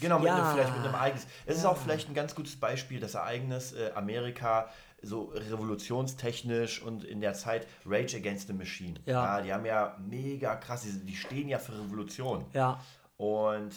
Genau, 0.00 0.18
mit 0.18 0.28
ja. 0.28 0.34
einem, 0.36 0.54
vielleicht 0.54 0.76
mit 0.76 0.84
einem 0.84 0.94
Ereignis. 0.94 1.26
Es 1.44 1.54
ja. 1.56 1.60
ist 1.60 1.64
auch 1.66 1.76
vielleicht 1.76 2.08
ein 2.08 2.14
ganz 2.14 2.34
gutes 2.34 2.54
Beispiel, 2.54 3.00
das 3.00 3.14
Ereignis 3.14 3.72
äh, 3.72 3.90
Amerika 3.94 4.68
so 5.02 5.32
revolutionstechnisch 5.34 6.82
und 6.82 7.04
in 7.04 7.20
der 7.20 7.34
Zeit 7.34 7.66
Rage 7.86 8.16
Against 8.16 8.48
the 8.48 8.52
Machine. 8.52 9.00
Ja. 9.06 9.36
ja 9.36 9.42
die 9.42 9.52
haben 9.52 9.66
ja 9.66 9.96
mega 9.98 10.56
krass, 10.56 10.82
die, 10.82 11.04
die 11.04 11.16
stehen 11.16 11.48
ja 11.48 11.58
für 11.58 11.72
Revolution. 11.72 12.44
Ja. 12.52 12.80
Und 13.16 13.72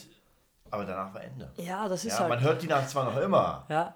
aber 0.71 0.85
danach 0.85 1.13
war 1.13 1.21
Ende. 1.21 1.51
Ja, 1.57 1.87
das 1.89 2.05
ist 2.05 2.13
ja, 2.13 2.19
halt. 2.19 2.29
Man 2.29 2.39
hört 2.39 2.61
die 2.61 2.67
nach 2.67 2.87
zwar 2.87 3.03
noch 3.03 3.17
immer. 3.17 3.65
Ja. 3.69 3.95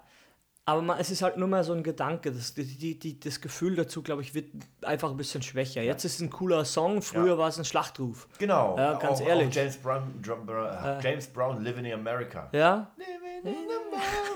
Aber 0.68 0.82
man, 0.82 0.98
es 0.98 1.10
ist 1.12 1.22
halt 1.22 1.36
nur 1.36 1.46
mal 1.46 1.62
so 1.62 1.72
ein 1.72 1.84
Gedanke. 1.84 2.32
Das, 2.32 2.52
die, 2.54 2.98
die, 2.98 3.20
das 3.20 3.40
Gefühl 3.40 3.76
dazu, 3.76 4.02
glaube 4.02 4.22
ich, 4.22 4.34
wird 4.34 4.46
einfach 4.82 5.10
ein 5.10 5.16
bisschen 5.16 5.40
schwächer. 5.40 5.80
Jetzt 5.80 6.04
ist 6.04 6.16
es 6.16 6.20
ein 6.20 6.28
cooler 6.30 6.64
Song, 6.64 7.02
früher 7.02 7.34
ja. 7.34 7.38
war 7.38 7.48
es 7.48 7.58
ein 7.58 7.64
Schlachtruf. 7.64 8.26
Genau. 8.38 8.76
Ja, 8.76 8.94
ganz 8.94 9.20
auch, 9.20 9.26
ehrlich. 9.28 9.48
Auch 9.50 9.54
James, 9.54 9.76
Brown, 9.76 10.22
äh, 10.24 11.00
James 11.02 11.28
Brown, 11.28 11.62
Living 11.62 11.84
in 11.84 11.94
America. 11.94 12.48
Ja. 12.50 12.90
Living 12.96 13.54
in 13.54 13.70
America. 13.70 14.26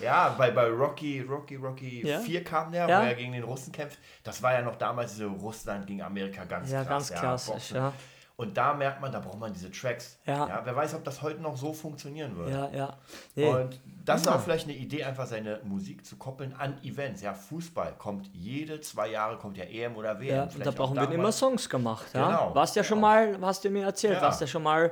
Ja, 0.00 0.34
bei, 0.36 0.50
bei 0.50 0.68
Rocky, 0.68 1.20
Rocky, 1.20 1.56
Rocky 1.56 2.06
ja? 2.06 2.18
4 2.18 2.44
kam 2.44 2.72
der, 2.72 2.88
ja? 2.88 3.02
wo 3.02 3.06
er 3.06 3.14
gegen 3.14 3.32
den 3.32 3.44
Russen 3.44 3.72
kämpft. 3.72 3.98
Das 4.22 4.42
war 4.42 4.54
ja 4.54 4.62
noch 4.62 4.76
damals 4.76 5.16
so 5.16 5.28
Russland 5.28 5.86
gegen 5.86 6.02
Amerika 6.02 6.44
ganz 6.44 6.70
ja, 6.70 6.82
krass. 6.82 7.10
Ganz 7.10 7.20
klassisch, 7.20 7.72
ja. 7.72 7.92
Und 8.36 8.56
da 8.56 8.74
merkt 8.74 9.00
man, 9.00 9.12
da 9.12 9.20
braucht 9.20 9.38
man 9.38 9.52
diese 9.52 9.70
Tracks. 9.70 10.18
Ja. 10.26 10.48
ja. 10.48 10.60
Wer 10.64 10.74
weiß, 10.74 10.94
ob 10.94 11.04
das 11.04 11.22
heute 11.22 11.40
noch 11.40 11.56
so 11.56 11.72
funktionieren 11.72 12.36
würde. 12.36 12.50
Ja, 12.50 12.70
ja. 12.70 12.98
Nee. 13.36 13.48
Und 13.48 13.80
das 14.04 14.22
ist 14.22 14.28
auch 14.28 14.40
vielleicht 14.40 14.64
eine 14.64 14.76
Idee, 14.76 15.04
einfach 15.04 15.26
seine 15.26 15.60
Musik 15.62 16.04
zu 16.04 16.16
koppeln 16.16 16.52
an 16.58 16.82
Events. 16.82 17.22
Ja, 17.22 17.32
Fußball 17.32 17.94
kommt 17.96 18.28
jede 18.32 18.80
zwei 18.80 19.08
Jahre, 19.08 19.38
kommt 19.38 19.56
ja 19.56 19.64
EM 19.64 19.94
oder 19.94 20.18
WM. 20.18 20.34
Ja, 20.34 20.46
da 20.46 20.72
brauchen 20.72 20.96
wir 20.96 21.08
immer 21.12 21.30
Songs 21.30 21.68
gemacht. 21.68 22.06
Ja? 22.12 22.26
Genau. 22.26 22.54
Warst 22.56 22.74
ja 22.74 22.82
schon 22.82 23.00
mal, 23.00 23.38
hast 23.40 23.64
du 23.64 23.70
mir 23.70 23.84
erzählt, 23.84 24.14
ja. 24.14 24.22
warst 24.22 24.40
ja 24.40 24.48
schon 24.48 24.64
mal 24.64 24.90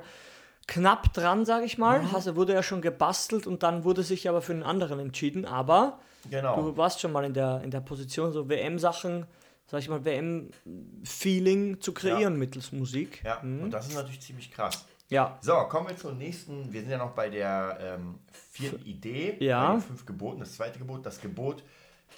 knapp 0.69 1.13
dran, 1.13 1.45
sage 1.45 1.65
ich 1.65 1.79
mal. 1.79 2.03
Mhm. 2.03 2.15
Also 2.15 2.37
wurde 2.37 2.55
ja 2.55 2.63
schon 2.63 2.81
gebastelt 2.81 3.49
und 3.49 3.65
dann 3.65 3.83
wurde 3.83 4.05
sich 4.05 4.29
aber 4.29 4.41
für 4.41 4.53
einen 4.53 4.63
anderen 4.63 5.01
entschieden. 5.01 5.47
Aber 5.47 5.99
genau. 6.31 6.55
du 6.55 6.77
warst 6.77 7.01
schon 7.01 7.11
mal 7.11 7.25
in 7.25 7.35
der, 7.35 7.61
in 7.65 7.73
der 7.73 7.81
Position, 7.81 8.33
so 8.33 8.49
WM-Sachen, 8.49 9.27
sag 9.73 9.81
ich 9.81 9.89
mal, 9.89 10.05
WM-Feeling 10.05 11.81
zu 11.81 11.95
kreieren 11.95 12.35
ja. 12.35 12.39
mittels 12.39 12.73
Musik. 12.73 13.23
Ja, 13.25 13.41
mhm. 13.43 13.63
und 13.63 13.71
das 13.71 13.89
ist 13.89 13.95
natürlich 13.95 14.21
ziemlich 14.21 14.53
krass. 14.53 14.85
Ja. 15.09 15.39
So, 15.41 15.55
kommen 15.63 15.89
wir 15.89 15.97
zur 15.97 16.13
nächsten. 16.13 16.71
Wir 16.71 16.83
sind 16.83 16.91
ja 16.91 16.99
noch 16.99 17.13
bei 17.13 17.31
der 17.31 17.79
ähm, 17.81 18.19
vierten 18.51 18.85
Idee, 18.85 19.39
ja. 19.41 19.69
bei 19.69 19.73
den 19.77 19.81
fünf 19.81 20.05
Geboten. 20.05 20.41
Das 20.41 20.57
zweite 20.57 20.79
Gebot, 20.79 21.07
das 21.07 21.23
Gebot 21.23 21.65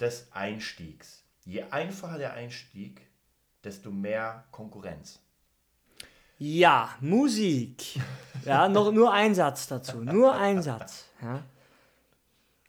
des 0.01 0.27
Einstiegs. 0.33 1.23
Je 1.45 1.63
einfacher 1.71 2.17
der 2.17 2.33
Einstieg, 2.33 3.01
desto 3.63 3.89
mehr 3.89 4.43
Konkurrenz. 4.51 5.21
Ja, 6.37 6.89
Musik. 6.99 8.01
Ja, 8.43 8.67
noch, 8.67 8.91
nur 8.91 9.13
ein 9.13 9.33
Satz 9.33 9.67
dazu. 9.67 10.01
Nur 10.01 10.35
ein 10.35 10.61
Satz. 10.61 11.05
Ja. 11.21 11.41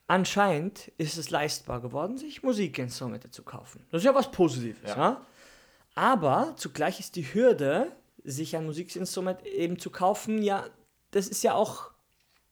Anscheinend 0.09 0.88
ist 0.99 1.19
es 1.19 1.31
leistbar 1.31 1.81
geworden, 1.81 2.16
sich 2.16 2.42
Musikinstrumente 2.42 3.31
zu 3.31 3.42
kaufen. 3.42 3.85
Das 3.90 4.03
ist 4.03 4.07
ja 4.07 4.14
was 4.14 4.31
Positives. 4.31 4.90
Ja. 4.90 4.97
ja? 4.97 5.27
Aber 5.97 6.55
zugleich 6.57 7.01
ist 7.01 7.16
die 7.16 7.35
Hürde, 7.35 7.90
sich 8.23 8.57
ein 8.57 8.66
Musikinstrument 8.66 9.45
eben 9.45 9.79
zu 9.79 9.90
kaufen, 9.90 10.42
ja, 10.42 10.64
das 11.11 11.27
ist 11.27 11.42
ja 11.42 11.55
auch 11.55 11.90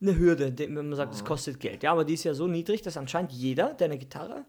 eine 0.01 0.17
Hürde, 0.17 0.53
wenn 0.57 0.75
man 0.75 0.95
sagt, 0.95 1.15
es 1.15 1.23
mhm. 1.23 1.27
kostet 1.27 1.61
Geld. 1.61 1.83
Ja, 1.83 1.93
aber 1.93 2.05
die 2.05 2.15
ist 2.15 2.25
ja 2.25 2.35
so 2.35 2.47
niedrig, 2.47 2.83
dass 2.83 2.97
anscheinend 2.97 3.33
jeder, 3.33 3.75
der 3.75 3.87
eine 3.87 3.99
Gitarre 3.99 4.45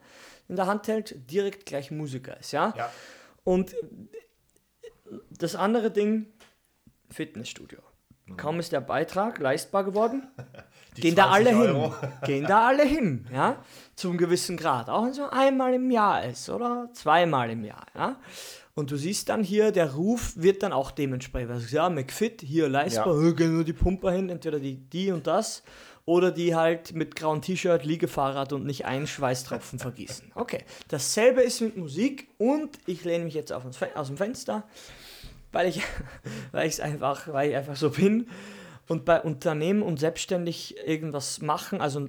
in 0.48 0.56
der 0.56 0.68
Hand 0.68 0.88
hält, 0.88 1.30
direkt 1.32 1.66
gleich 1.66 1.92
Musiker 1.92 2.40
ist. 2.40 2.52
Ja. 2.52 2.74
ja. 2.76 2.92
Und 3.44 3.76
das 5.30 5.56
andere 5.56 5.92
Ding, 5.92 6.28
Fitnessstudio. 7.10 7.80
Mhm. 8.26 8.38
Kaum 8.38 8.60
ist 8.60 8.72
der 8.72 8.82
Beitrag 8.82 9.40
leistbar 9.40 9.84
geworden, 9.84 10.28
gehen 11.02 11.16
da 11.16 11.30
alle 11.30 11.56
Euro. 11.56 11.94
hin. 12.00 12.10
Gehen 12.26 12.46
da 12.46 12.68
alle 12.68 12.84
hin, 12.84 13.28
ja, 13.34 13.58
zum 13.96 14.18
gewissen 14.18 14.58
Grad. 14.58 14.90
Auch 14.90 15.04
wenn 15.04 15.12
es 15.12 15.18
nur 15.18 15.32
einmal 15.32 15.74
im 15.74 15.92
Jahr 15.92 16.26
ist 16.26 16.50
oder 16.50 16.90
zweimal 16.94 17.50
im 17.50 17.64
Jahr, 17.64 17.86
ja. 17.96 18.18
Und 18.76 18.92
du 18.92 18.98
siehst 18.98 19.30
dann 19.30 19.42
hier, 19.42 19.72
der 19.72 19.94
Ruf 19.94 20.34
wird 20.36 20.62
dann 20.62 20.74
auch 20.74 20.92
dementsprechend. 20.92 21.52
Also, 21.52 21.74
ja, 21.74 21.90
McFit, 21.90 22.42
hier 22.42 22.68
leistbar, 22.68 23.24
ja. 23.24 23.32
gehen 23.32 23.54
nur 23.54 23.64
die 23.64 23.72
Pumper 23.72 24.12
hin, 24.12 24.30
entweder 24.30 24.60
die, 24.60 24.76
die 24.76 25.12
und 25.12 25.28
das. 25.28 25.64
Oder 26.04 26.32
die 26.32 26.54
halt 26.54 26.94
mit 26.94 27.16
grauen 27.16 27.42
T-Shirt, 27.42 27.84
Liegefahrrad 27.84 28.54
und 28.54 28.66
nicht 28.66 28.86
einen 28.86 29.08
Schweißtropfen 29.08 29.80
vergießen. 29.80 30.34
Okay, 30.36 30.64
dasselbe 30.90 31.42
ist 31.42 31.62
mit 31.62 31.78
Musik 31.78 32.28
und 32.38 32.78
ich 32.86 33.04
lehne 33.06 33.24
mich 33.24 33.34
jetzt 33.34 33.52
aus 33.52 34.08
dem 34.08 34.18
Fenster, 34.18 34.64
weil 35.52 35.68
ich 35.70 35.82
weil 36.52 36.68
ich 36.68 36.84
einfach, 36.84 37.30
weil 37.34 37.50
ich 37.50 37.56
einfach 37.56 37.76
so 37.76 37.90
bin 37.90 38.28
und 38.88 39.06
bei 39.06 39.22
Unternehmen 39.22 39.82
und 39.82 40.00
selbstständig 40.00 40.78
irgendwas 40.86 41.42
machen, 41.42 41.82
also 41.82 42.08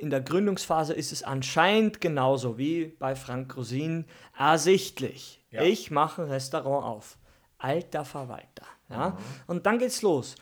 in 0.00 0.10
der 0.10 0.20
Gründungsphase 0.20 0.92
ist 0.92 1.12
es 1.12 1.22
anscheinend 1.22 2.00
genauso 2.00 2.58
wie 2.58 2.96
bei 2.98 3.14
Frank 3.14 3.56
Rosin 3.56 4.06
ersichtlich. 4.36 5.44
Ja. 5.50 5.62
Ich 5.62 5.90
mache 5.90 6.22
ein 6.22 6.28
Restaurant 6.28 6.84
auf. 6.84 7.18
Alter 7.58 8.04
Verwalter. 8.04 8.66
Ja? 8.90 9.10
Mhm. 9.10 9.16
Und 9.46 9.66
dann 9.66 9.78
geht's 9.78 10.02
los. 10.02 10.36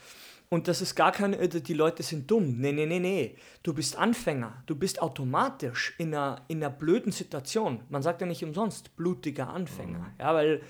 Und 0.48 0.68
das 0.68 0.80
ist 0.80 0.94
gar 0.94 1.12
keine, 1.12 1.48
die 1.48 1.74
Leute 1.74 2.02
sind 2.02 2.30
dumm. 2.30 2.58
Nee, 2.58 2.72
nee, 2.72 2.86
nee, 2.86 3.00
nee. 3.00 3.36
Du 3.62 3.74
bist 3.74 3.96
Anfänger. 3.96 4.62
Du 4.66 4.76
bist 4.76 5.02
automatisch 5.02 5.94
in 5.98 6.14
einer, 6.14 6.42
in 6.48 6.62
einer 6.62 6.72
blöden 6.72 7.12
Situation. 7.12 7.80
Man 7.88 8.02
sagt 8.02 8.20
ja 8.20 8.26
nicht 8.26 8.44
umsonst 8.44 8.94
blutiger 8.96 9.48
Anfänger. 9.48 9.98
Mhm. 9.98 10.20
Ja, 10.20 10.34
weil 10.34 10.62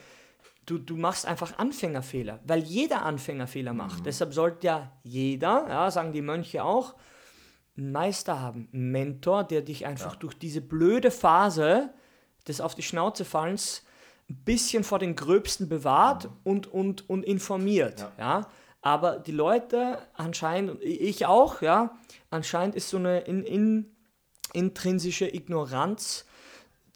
du, 0.66 0.79
du 0.79 0.96
machst 0.96 1.27
einfach 1.27 1.59
Anfängerfehler, 1.59 2.40
weil 2.44 2.61
jeder 2.61 3.03
Anfängerfehler 3.03 3.72
macht. 3.72 4.00
Mhm. 4.00 4.05
Deshalb 4.05 4.35
sollte 4.35 4.66
ja 4.66 4.92
jeder, 5.03 5.66
ja, 5.68 5.90
sagen 5.90 6.12
die 6.12 6.22
Mönche 6.22 6.64
auch, 6.64 6.94
einen 7.77 7.92
Meister 7.92 8.40
haben, 8.40 8.68
einen 8.72 8.90
Mentor, 8.92 9.44
der 9.44 9.62
dich 9.62 9.87
einfach 9.87 10.12
ja. 10.12 10.18
durch 10.18 10.38
diese 10.38 10.61
blöde 10.61 11.11
Phase 11.11 11.90
des 12.46 12.61
auf 12.61 12.74
die 12.74 12.83
Schnauze 12.83 13.24
fallens 13.24 13.85
ein 14.31 14.37
bisschen 14.44 14.85
vor 14.85 14.98
den 14.98 15.16
Gröbsten 15.16 15.68
bewahrt 15.68 16.24
mhm. 16.24 16.31
und, 16.44 16.66
und, 16.66 17.11
und 17.11 17.24
informiert. 17.24 18.00
Ja. 18.00 18.12
ja. 18.18 18.48
Aber 18.81 19.18
die 19.18 19.33
Leute 19.33 19.98
anscheinend, 20.14 20.83
ich 20.83 21.27
auch, 21.27 21.62
ja, 21.62 21.96
anscheinend 22.31 22.74
ist 22.74 22.90
so 22.90 22.98
eine 22.98 23.20
in, 23.20 23.42
in, 23.44 23.96
intrinsische 24.53 25.27
Ignoranz 25.27 26.27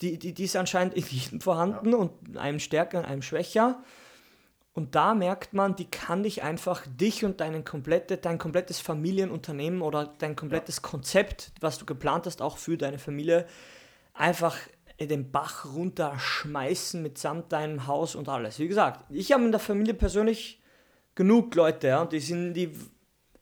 die, 0.00 0.18
die, 0.18 0.32
die 0.32 0.44
ist 0.44 0.56
anscheinend 0.56 0.94
in 0.94 1.04
jedem 1.04 1.40
vorhanden 1.40 1.90
ja. 1.90 1.96
und 1.96 2.36
einem 2.36 2.60
stärker, 2.60 3.04
einem 3.04 3.22
schwächer. 3.22 3.82
Und 4.72 4.94
da 4.94 5.14
merkt 5.14 5.54
man, 5.54 5.74
die 5.74 5.90
kann 5.90 6.22
dich 6.22 6.44
einfach, 6.44 6.86
dich 6.86 7.24
und 7.24 7.40
deinen 7.40 7.64
komplette, 7.64 8.16
dein 8.16 8.38
komplettes 8.38 8.78
Familienunternehmen 8.78 9.82
oder 9.82 10.14
dein 10.18 10.36
komplettes 10.36 10.76
ja. 10.76 10.82
Konzept, 10.82 11.52
was 11.60 11.78
du 11.78 11.84
geplant 11.84 12.26
hast, 12.26 12.40
auch 12.40 12.58
für 12.58 12.76
deine 12.76 12.98
Familie, 12.98 13.46
einfach 14.14 14.56
in 14.96 15.08
den 15.08 15.30
Bach 15.30 15.64
runterschmeißen 15.64 17.02
mitsamt 17.02 17.52
deinem 17.52 17.86
Haus 17.86 18.14
und 18.14 18.28
alles. 18.28 18.58
Wie 18.58 18.68
gesagt, 18.68 19.04
ich 19.10 19.32
habe 19.32 19.44
in 19.44 19.52
der 19.52 19.60
Familie 19.60 19.94
persönlich 19.94 20.60
genug 21.14 21.54
Leute, 21.54 21.88
ja, 21.88 22.02
und 22.02 22.12
die 22.12 22.20
sind, 22.20 22.54
die 22.54 22.72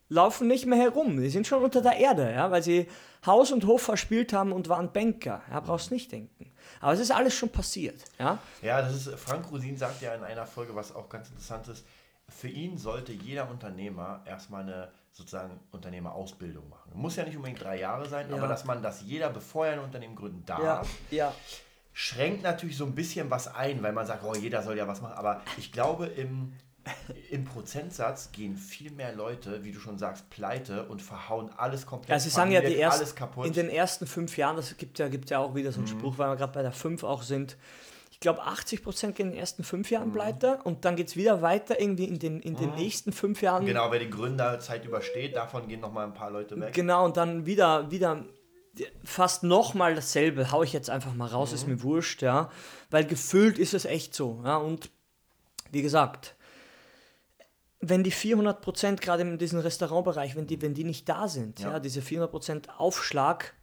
laufen 0.08 0.46
nicht 0.48 0.66
mehr 0.66 0.78
herum, 0.78 1.20
die 1.20 1.30
sind 1.30 1.46
schon 1.46 1.62
unter 1.62 1.82
der 1.82 1.96
Erde, 1.96 2.32
ja, 2.32 2.50
weil 2.50 2.62
sie 2.62 2.88
Haus 3.24 3.50
und 3.50 3.66
Hof 3.66 3.82
verspielt 3.82 4.32
haben 4.32 4.52
und 4.52 4.68
waren 4.68 4.92
Banker. 4.92 5.42
Ja, 5.50 5.60
brauchst 5.60 5.90
nicht 5.90 6.12
denken. 6.12 6.52
Aber 6.80 6.92
es 6.92 7.00
ist 7.00 7.10
alles 7.10 7.34
schon 7.34 7.50
passiert. 7.50 8.00
Ja, 8.18 8.38
ja 8.62 8.82
das 8.82 8.94
ist, 8.94 9.18
Frank 9.18 9.50
Rosin 9.50 9.76
sagt 9.76 10.02
ja 10.02 10.14
in 10.14 10.22
einer 10.22 10.46
Folge, 10.46 10.74
was 10.74 10.94
auch 10.94 11.08
ganz 11.08 11.28
interessant 11.28 11.68
ist, 11.68 11.84
für 12.28 12.48
ihn 12.48 12.76
sollte 12.76 13.12
jeder 13.12 13.50
Unternehmer 13.50 14.22
erstmal 14.26 14.62
eine 14.62 14.88
sozusagen 15.12 15.58
Unternehmerausbildung 15.70 16.68
machen. 16.68 16.92
Muss 16.94 17.16
ja 17.16 17.24
nicht 17.24 17.36
unbedingt 17.36 17.62
drei 17.62 17.80
Jahre 17.80 18.08
sein, 18.08 18.28
ja. 18.28 18.36
aber 18.36 18.48
dass 18.48 18.64
man 18.64 18.82
das 18.82 19.02
jeder, 19.02 19.30
bevor 19.30 19.66
er 19.66 19.74
ein 19.74 19.78
Unternehmen 19.78 20.14
gründen 20.14 20.44
darf, 20.44 20.88
ja. 21.10 21.16
ja. 21.16 21.34
schränkt 21.92 22.42
natürlich 22.42 22.76
so 22.76 22.84
ein 22.84 22.94
bisschen 22.94 23.30
was 23.30 23.48
ein, 23.48 23.82
weil 23.82 23.92
man 23.92 24.06
sagt, 24.06 24.24
oh, 24.24 24.34
jeder 24.34 24.62
soll 24.62 24.76
ja 24.76 24.86
was 24.86 25.00
machen. 25.00 25.16
Aber 25.16 25.40
ich 25.56 25.72
glaube, 25.72 26.06
im 26.06 26.52
im 27.30 27.44
Prozentsatz 27.44 28.30
gehen 28.32 28.56
viel 28.56 28.90
mehr 28.90 29.14
Leute, 29.14 29.64
wie 29.64 29.72
du 29.72 29.80
schon 29.80 29.98
sagst, 29.98 30.30
pleite 30.30 30.86
und 30.86 31.02
verhauen 31.02 31.50
alles 31.56 31.86
komplett. 31.86 32.10
Ja, 32.10 32.18
sie 32.18 32.30
sagen 32.30 32.50
ja, 32.52 32.60
die 32.60 32.76
erst, 32.76 33.14
in 33.44 33.52
den 33.52 33.68
ersten 33.68 34.06
fünf 34.06 34.36
Jahren, 34.36 34.56
das 34.56 34.76
gibt 34.76 34.98
ja, 34.98 35.08
gibt 35.08 35.30
ja 35.30 35.38
auch 35.38 35.54
wieder 35.54 35.72
so 35.72 35.80
einen 35.80 35.92
mhm. 35.92 35.98
Spruch, 35.98 36.18
weil 36.18 36.30
wir 36.30 36.36
gerade 36.36 36.52
bei 36.52 36.62
der 36.62 36.72
fünf 36.72 37.04
auch 37.04 37.22
sind. 37.22 37.56
Ich 38.10 38.20
glaube, 38.20 38.42
80 38.42 38.82
Prozent 38.82 39.16
gehen 39.16 39.26
in 39.26 39.32
den 39.32 39.40
ersten 39.40 39.62
fünf 39.62 39.90
Jahren 39.90 40.08
mhm. 40.08 40.14
pleite 40.14 40.58
und 40.64 40.84
dann 40.84 40.96
geht 40.96 41.08
es 41.08 41.16
wieder 41.16 41.42
weiter 41.42 41.78
irgendwie 41.78 42.04
in 42.04 42.18
den, 42.18 42.40
in 42.40 42.56
den 42.56 42.70
mhm. 42.70 42.76
nächsten 42.76 43.12
fünf 43.12 43.42
Jahren. 43.42 43.66
Genau, 43.66 43.90
wer 43.90 43.98
die 43.98 44.08
Gründerzeit 44.08 44.84
übersteht, 44.84 45.36
davon 45.36 45.68
gehen 45.68 45.80
nochmal 45.80 46.06
ein 46.06 46.14
paar 46.14 46.30
Leute 46.30 46.58
weg. 46.58 46.72
Genau, 46.72 47.04
und 47.04 47.16
dann 47.16 47.44
wieder, 47.44 47.90
wieder 47.90 48.24
fast 49.04 49.42
nochmal 49.42 49.94
dasselbe. 49.94 50.50
Hau 50.50 50.62
ich 50.62 50.72
jetzt 50.72 50.90
einfach 50.90 51.14
mal 51.14 51.28
raus, 51.28 51.52
ist 51.52 51.66
mhm. 51.66 51.74
mir 51.74 51.82
wurscht, 51.82 52.22
ja. 52.22 52.50
Weil 52.90 53.04
gefühlt 53.04 53.58
ist 53.58 53.74
es 53.74 53.84
echt 53.84 54.14
so, 54.14 54.40
ja. 54.44 54.56
Und 54.56 54.90
wie 55.70 55.82
gesagt, 55.82 56.35
wenn 57.80 58.02
die 58.02 58.10
400 58.10 58.60
Prozent 58.60 59.00
gerade 59.00 59.22
in 59.22 59.38
diesem 59.38 59.60
Restaurantbereich, 59.60 60.36
wenn 60.36 60.46
die, 60.46 60.60
wenn 60.62 60.74
die 60.74 60.84
nicht 60.84 61.08
da 61.08 61.28
sind, 61.28 61.60
ja, 61.60 61.72
ja 61.72 61.80
diese 61.80 62.02
400 62.02 62.30
Prozent 62.30 62.68
Aufschlag, 62.78 63.54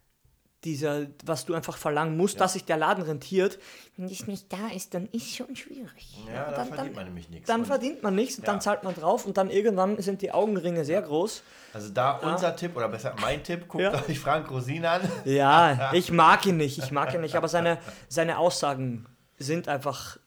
dieser, 0.64 1.06
was 1.24 1.44
du 1.44 1.54
einfach 1.54 1.76
verlangen 1.76 2.16
musst, 2.16 2.34
ja. 2.34 2.40
dass 2.40 2.54
sich 2.54 2.64
der 2.64 2.78
Laden 2.78 3.04
rentiert, 3.04 3.58
wenn 3.96 4.08
das 4.08 4.26
nicht 4.26 4.50
da 4.50 4.68
ist, 4.74 4.94
dann 4.94 5.06
ist 5.06 5.26
es 5.26 5.36
schon 5.36 5.54
schwierig. 5.54 6.16
Ja, 6.26 6.44
dann, 6.44 6.54
dann 6.54 6.68
verdient 6.68 6.96
man 6.96 7.04
nämlich 7.04 7.28
nichts. 7.28 7.46
Dann 7.46 7.66
verdient 7.66 8.02
man 8.02 8.14
nichts, 8.14 8.38
ja. 8.38 8.44
dann 8.44 8.60
zahlt 8.60 8.82
man 8.82 8.94
drauf 8.94 9.26
und 9.26 9.36
dann 9.36 9.50
irgendwann 9.50 10.00
sind 10.00 10.22
die 10.22 10.32
Augenringe 10.32 10.84
sehr 10.84 11.02
groß. 11.02 11.42
Also 11.74 11.90
da 11.90 12.12
unser 12.12 12.56
Tipp, 12.56 12.76
oder 12.76 12.88
besser 12.88 13.14
mein 13.20 13.42
Tipp, 13.42 13.68
guckt 13.68 14.08
euch 14.08 14.18
Frank 14.18 14.50
Rosin 14.50 14.86
an. 14.86 15.02
Ja, 15.24 15.90
ich 15.92 16.10
mag 16.10 16.46
ihn 16.46 16.56
nicht, 16.56 16.78
ich 16.78 16.90
mag 16.90 17.12
ihn 17.12 17.20
nicht, 17.20 17.34
aber 17.34 17.48
seine, 17.48 17.78
seine 18.08 18.38
Aussagen 18.38 19.06
sind 19.38 19.68
einfach 19.68 20.18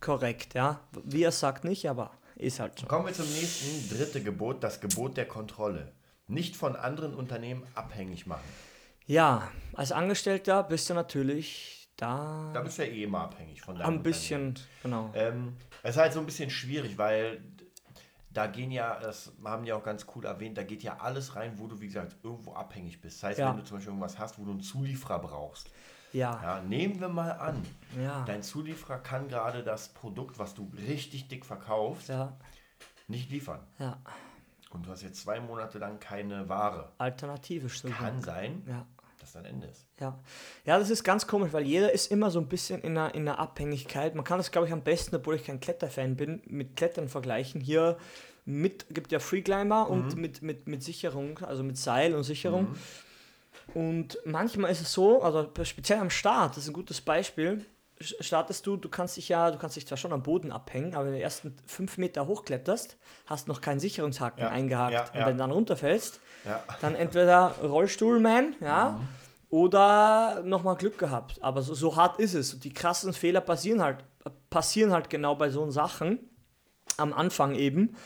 korrekt, 0.00 0.54
ja. 0.54 0.80
Wie 1.04 1.22
er 1.22 1.32
sagt 1.32 1.64
nicht, 1.64 1.88
aber 1.88 2.10
ist 2.36 2.60
halt 2.60 2.78
so. 2.78 2.86
Kommen 2.86 3.06
wir 3.06 3.12
zum 3.12 3.26
nächsten, 3.26 3.88
dritte 3.96 4.22
Gebot, 4.22 4.62
das 4.62 4.80
Gebot 4.80 5.16
der 5.16 5.26
Kontrolle. 5.26 5.92
Nicht 6.26 6.56
von 6.56 6.76
anderen 6.76 7.14
Unternehmen 7.14 7.66
abhängig 7.74 8.26
machen. 8.26 8.48
Ja, 9.06 9.50
als 9.74 9.92
Angestellter 9.92 10.62
bist 10.62 10.88
du 10.88 10.94
natürlich 10.94 11.88
da. 11.96 12.50
Da 12.54 12.62
bist 12.62 12.78
du 12.78 12.86
ja 12.86 12.92
eh 12.92 13.04
immer 13.04 13.20
abhängig 13.20 13.60
von 13.60 13.76
deinem 13.76 13.94
Ein 13.94 14.02
bisschen, 14.02 14.54
genau. 14.82 15.10
Ähm, 15.14 15.56
es 15.82 15.90
ist 15.90 16.00
halt 16.00 16.12
so 16.14 16.20
ein 16.20 16.26
bisschen 16.26 16.50
schwierig, 16.50 16.96
weil 16.96 17.42
da 18.34 18.46
gehen 18.46 18.70
ja, 18.70 18.98
das 18.98 19.32
haben 19.44 19.64
die 19.64 19.72
auch 19.72 19.84
ganz 19.84 20.06
cool 20.14 20.24
erwähnt, 20.24 20.58
da 20.58 20.64
geht 20.64 20.82
ja 20.82 20.98
alles 20.98 21.36
rein, 21.36 21.58
wo 21.58 21.68
du, 21.68 21.80
wie 21.80 21.86
gesagt, 21.86 22.16
irgendwo 22.22 22.54
abhängig 22.54 23.00
bist. 23.00 23.22
Das 23.22 23.30
heißt, 23.30 23.38
ja. 23.38 23.50
wenn 23.50 23.58
du 23.58 23.64
zum 23.64 23.76
Beispiel 23.76 23.92
irgendwas 23.92 24.18
hast, 24.18 24.38
wo 24.38 24.44
du 24.44 24.50
einen 24.50 24.60
Zulieferer 24.60 25.20
brauchst, 25.20 25.70
ja. 26.14 26.40
ja. 26.42 26.62
Nehmen 26.62 27.00
wir 27.00 27.08
mal 27.08 27.32
an, 27.32 27.62
ja. 28.00 28.24
dein 28.26 28.42
Zulieferer 28.42 28.98
kann 28.98 29.28
gerade 29.28 29.62
das 29.62 29.88
Produkt, 29.88 30.38
was 30.38 30.54
du 30.54 30.70
richtig 30.86 31.28
dick 31.28 31.44
verkaufst, 31.44 32.08
ja. 32.08 32.36
nicht 33.08 33.30
liefern. 33.30 33.60
Ja. 33.78 33.98
Und 34.70 34.86
du 34.86 34.90
hast 34.90 35.02
jetzt 35.02 35.20
zwei 35.20 35.40
Monate 35.40 35.78
lang 35.78 36.00
keine 36.00 36.48
Ware. 36.48 36.92
Alternativisch 36.98 37.80
sogar. 37.80 37.98
Kann 37.98 38.20
sein, 38.22 38.62
ja. 38.66 38.86
dass 39.20 39.32
dein 39.32 39.44
Ende 39.44 39.68
ist. 39.68 39.86
Ja. 40.00 40.18
ja, 40.64 40.78
das 40.78 40.90
ist 40.90 41.04
ganz 41.04 41.26
komisch, 41.26 41.52
weil 41.52 41.64
jeder 41.64 41.92
ist 41.92 42.10
immer 42.10 42.30
so 42.30 42.40
ein 42.40 42.48
bisschen 42.48 42.80
in 42.80 42.98
einer, 42.98 43.14
in 43.14 43.28
einer 43.28 43.38
Abhängigkeit. 43.38 44.14
Man 44.14 44.24
kann 44.24 44.38
das, 44.38 44.50
glaube 44.50 44.66
ich, 44.66 44.72
am 44.72 44.82
besten, 44.82 45.14
obwohl 45.14 45.36
ich 45.36 45.44
kein 45.44 45.60
Kletterfan 45.60 46.16
bin, 46.16 46.42
mit 46.46 46.74
Klettern 46.74 47.08
vergleichen. 47.08 47.60
Hier 47.60 47.96
mit, 48.44 48.86
gibt 48.90 49.12
ja 49.12 49.20
Freeclimber 49.20 49.84
mhm. 49.84 49.90
und 49.90 50.16
mit, 50.16 50.42
mit, 50.42 50.66
mit 50.66 50.82
Sicherung, 50.82 51.38
also 51.38 51.62
mit 51.62 51.78
Seil 51.78 52.14
und 52.14 52.24
Sicherung. 52.24 52.70
Mhm. 52.70 52.78
Und 53.72 54.18
manchmal 54.24 54.70
ist 54.70 54.82
es 54.82 54.92
so, 54.92 55.22
also 55.22 55.48
speziell 55.64 55.98
am 55.98 56.10
Start, 56.10 56.52
das 56.56 56.64
ist 56.64 56.68
ein 56.68 56.74
gutes 56.74 57.00
Beispiel, 57.00 57.64
startest 58.00 58.66
du, 58.66 58.76
du 58.76 58.88
kannst 58.88 59.16
dich 59.16 59.28
ja, 59.28 59.50
du 59.50 59.58
kannst 59.58 59.76
dich 59.76 59.86
zwar 59.86 59.96
schon 59.96 60.12
am 60.12 60.22
Boden 60.22 60.52
abhängen, 60.52 60.94
aber 60.94 61.06
wenn 61.06 61.12
du 61.12 61.18
die 61.18 61.22
ersten 61.22 61.56
fünf 61.66 61.96
Meter 61.96 62.26
hochkletterst, 62.26 62.96
hast 63.26 63.48
noch 63.48 63.60
keinen 63.60 63.80
Sicherungshaken 63.80 64.42
ja, 64.42 64.50
eingehakt. 64.50 64.92
Ja, 64.92 65.20
und 65.20 65.26
wenn 65.26 65.36
du 65.36 65.42
dann 65.42 65.52
runterfällst, 65.52 66.20
dann 66.80 66.94
entweder 66.94 67.54
Rollstuhlman, 67.62 68.56
ja, 68.60 68.98
mhm. 68.98 69.08
oder 69.48 70.42
nochmal 70.44 70.76
Glück 70.76 70.98
gehabt. 70.98 71.42
Aber 71.42 71.62
so, 71.62 71.74
so 71.74 71.96
hart 71.96 72.18
ist 72.18 72.34
es. 72.34 72.54
Und 72.54 72.64
die 72.64 72.72
krassen 72.72 73.12
Fehler 73.12 73.40
passieren 73.40 73.82
halt, 73.82 74.04
passieren 74.50 74.92
halt 74.92 75.08
genau 75.08 75.34
bei 75.36 75.50
so 75.50 75.70
Sachen. 75.70 76.18
Am 76.96 77.12
Anfang 77.12 77.54
eben. 77.54 77.96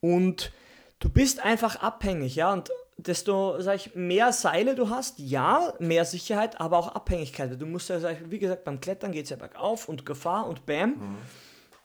Und 0.00 0.52
du 0.98 1.10
bist 1.10 1.40
einfach 1.40 1.76
abhängig, 1.76 2.36
ja. 2.36 2.52
Und 2.52 2.70
desto 2.96 3.60
sag 3.60 3.76
ich, 3.76 3.94
mehr 3.94 4.32
Seile 4.32 4.74
du 4.74 4.88
hast, 4.88 5.18
ja, 5.18 5.74
mehr 5.78 6.04
Sicherheit, 6.04 6.60
aber 6.60 6.78
auch 6.78 6.88
Abhängigkeit. 6.88 7.60
Du 7.60 7.66
musst 7.66 7.88
ja, 7.88 8.00
sag 8.00 8.20
ich, 8.20 8.30
wie 8.30 8.38
gesagt, 8.38 8.64
beim 8.64 8.80
Klettern 8.80 9.12
geht 9.12 9.24
es 9.24 9.30
ja 9.30 9.36
bergauf 9.36 9.88
und 9.88 10.06
Gefahr 10.06 10.46
und 10.46 10.66
Bam. 10.66 10.90
Mhm. 10.90 11.16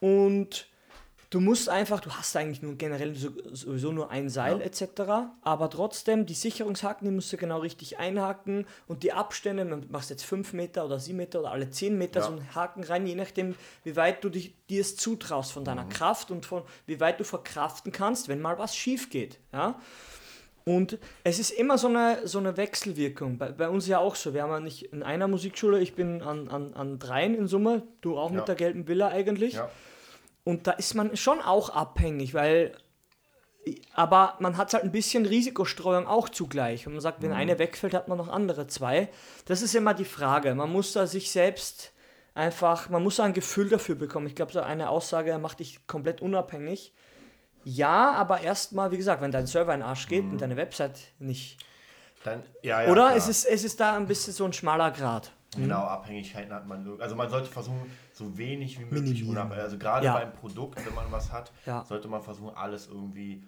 Und 0.00 0.66
du 1.30 1.40
musst 1.40 1.68
einfach, 1.68 2.00
du 2.00 2.10
hast 2.10 2.36
eigentlich 2.36 2.62
nur 2.62 2.74
generell 2.74 3.14
sowieso 3.14 3.92
nur 3.92 4.10
ein 4.10 4.28
Seil 4.28 4.58
ja. 4.58 4.64
etc. 4.64 5.30
Aber 5.42 5.68
trotzdem, 5.70 6.26
die 6.26 6.34
Sicherungshaken, 6.34 7.08
die 7.08 7.14
musst 7.14 7.32
du 7.32 7.36
genau 7.36 7.58
richtig 7.58 7.98
einhaken 7.98 8.66
und 8.86 9.02
die 9.02 9.12
Abstände, 9.12 9.64
du 9.64 9.86
machst 9.90 10.10
jetzt 10.10 10.24
5 10.24 10.52
Meter 10.52 10.84
oder 10.84 10.98
7 10.98 11.16
Meter 11.16 11.40
oder 11.40 11.52
alle 11.52 11.70
10 11.70 11.98
Meter 11.98 12.20
ja. 12.20 12.26
so 12.26 12.32
einen 12.32 12.54
Haken 12.54 12.84
rein, 12.84 13.06
je 13.06 13.14
nachdem, 13.14 13.54
wie 13.84 13.96
weit 13.96 14.24
du 14.24 14.28
dich, 14.28 14.54
dir 14.68 14.80
es 14.80 14.96
zutraust 14.96 15.52
von 15.52 15.64
deiner 15.64 15.84
mhm. 15.84 15.90
Kraft 15.90 16.30
und 16.30 16.46
von 16.46 16.62
wie 16.86 17.00
weit 17.00 17.20
du 17.20 17.24
verkraften 17.24 17.92
kannst, 17.92 18.28
wenn 18.28 18.40
mal 18.40 18.58
was 18.58 18.74
schief 18.74 19.10
geht. 19.10 19.38
Ja? 19.52 19.78
Und 20.64 20.98
es 21.24 21.38
ist 21.38 21.50
immer 21.50 21.78
so 21.78 21.88
eine, 21.88 22.26
so 22.26 22.38
eine 22.38 22.56
Wechselwirkung. 22.56 23.38
Bei, 23.38 23.50
bei 23.50 23.68
uns 23.68 23.86
ja 23.86 23.98
auch 23.98 24.14
so. 24.14 24.34
Wir 24.34 24.42
haben 24.42 24.50
ja 24.50 24.60
nicht 24.60 24.92
in 24.92 25.02
einer 25.02 25.26
Musikschule, 25.26 25.80
ich 25.80 25.94
bin 25.94 26.22
an, 26.22 26.48
an, 26.48 26.74
an 26.74 26.98
dreien 26.98 27.34
in 27.34 27.46
Summe, 27.48 27.82
du 28.02 28.18
auch 28.18 28.30
Ja. 28.30 28.36
mit 28.36 28.48
der 28.48 28.54
gelben 28.54 28.86
Villa 28.86 29.08
eigentlich. 29.08 29.54
Ja. 29.54 29.70
Und 30.44 30.66
da 30.66 30.72
ist 30.72 30.94
man 30.94 31.16
schon 31.16 31.40
auch 31.40 31.70
abhängig, 31.70 32.34
weil. 32.34 32.72
Aber 33.94 34.36
man 34.38 34.56
hat 34.56 34.72
halt 34.72 34.84
ein 34.84 34.92
bisschen 34.92 35.26
Risikostreuung 35.26 36.06
auch 36.06 36.30
zugleich. 36.30 36.86
Wenn 36.86 36.94
man 36.94 37.02
sagt, 37.02 37.22
wenn 37.22 37.32
eine 37.32 37.58
wegfällt, 37.58 37.92
hat 37.92 38.08
man 38.08 38.16
noch 38.16 38.28
andere 38.28 38.66
zwei. 38.68 39.08
Das 39.44 39.60
ist 39.60 39.74
immer 39.74 39.92
die 39.92 40.06
Frage. 40.06 40.54
Man 40.54 40.72
muss 40.72 40.94
da 40.94 41.06
sich 41.06 41.30
selbst 41.30 41.92
einfach, 42.34 42.88
man 42.88 43.02
muss 43.02 43.16
da 43.16 43.24
ein 43.24 43.34
Gefühl 43.34 43.68
dafür 43.68 43.96
bekommen. 43.96 44.26
Ich 44.26 44.34
glaube, 44.34 44.52
so 44.52 44.60
eine 44.60 44.88
Aussage 44.88 45.36
macht 45.38 45.60
dich 45.60 45.86
komplett 45.86 46.22
unabhängig. 46.22 46.94
Ja, 47.64 48.12
aber 48.12 48.40
erstmal, 48.40 48.90
wie 48.90 48.96
gesagt, 48.96 49.20
wenn 49.22 49.30
dein 49.32 49.46
Server 49.46 49.74
in 49.74 49.80
den 49.80 49.88
Arsch 49.88 50.06
geht 50.08 50.24
und 50.24 50.40
deine 50.40 50.56
Website 50.56 50.98
nicht. 51.18 51.64
Dann, 52.24 52.42
ja, 52.62 52.82
ja, 52.82 52.90
Oder 52.90 53.06
klar. 53.08 53.16
es 53.16 53.28
ist, 53.28 53.44
es 53.46 53.64
ist 53.64 53.80
da 53.80 53.96
ein 53.96 54.06
bisschen 54.06 54.32
so 54.32 54.44
ein 54.44 54.52
schmaler 54.52 54.90
Grad. 54.90 55.32
Genau, 55.56 55.78
Abhängigkeiten 55.80 56.52
hat 56.52 56.66
man. 56.66 57.00
Also 57.00 57.16
man 57.16 57.28
sollte 57.28 57.50
versuchen, 57.50 57.90
so 58.12 58.36
wenig 58.38 58.78
wie 58.78 58.84
möglich 58.84 59.26
unabhängig. 59.26 59.64
Also 59.64 59.78
gerade 59.78 60.06
Ja. 60.06 60.14
beim 60.18 60.32
Produkt, 60.32 60.84
wenn 60.86 60.94
man 60.94 61.10
was 61.10 61.32
hat, 61.32 61.50
Ja. 61.66 61.84
sollte 61.84 62.08
man 62.08 62.22
versuchen, 62.22 62.54
alles 62.54 62.86
irgendwie 62.88 63.44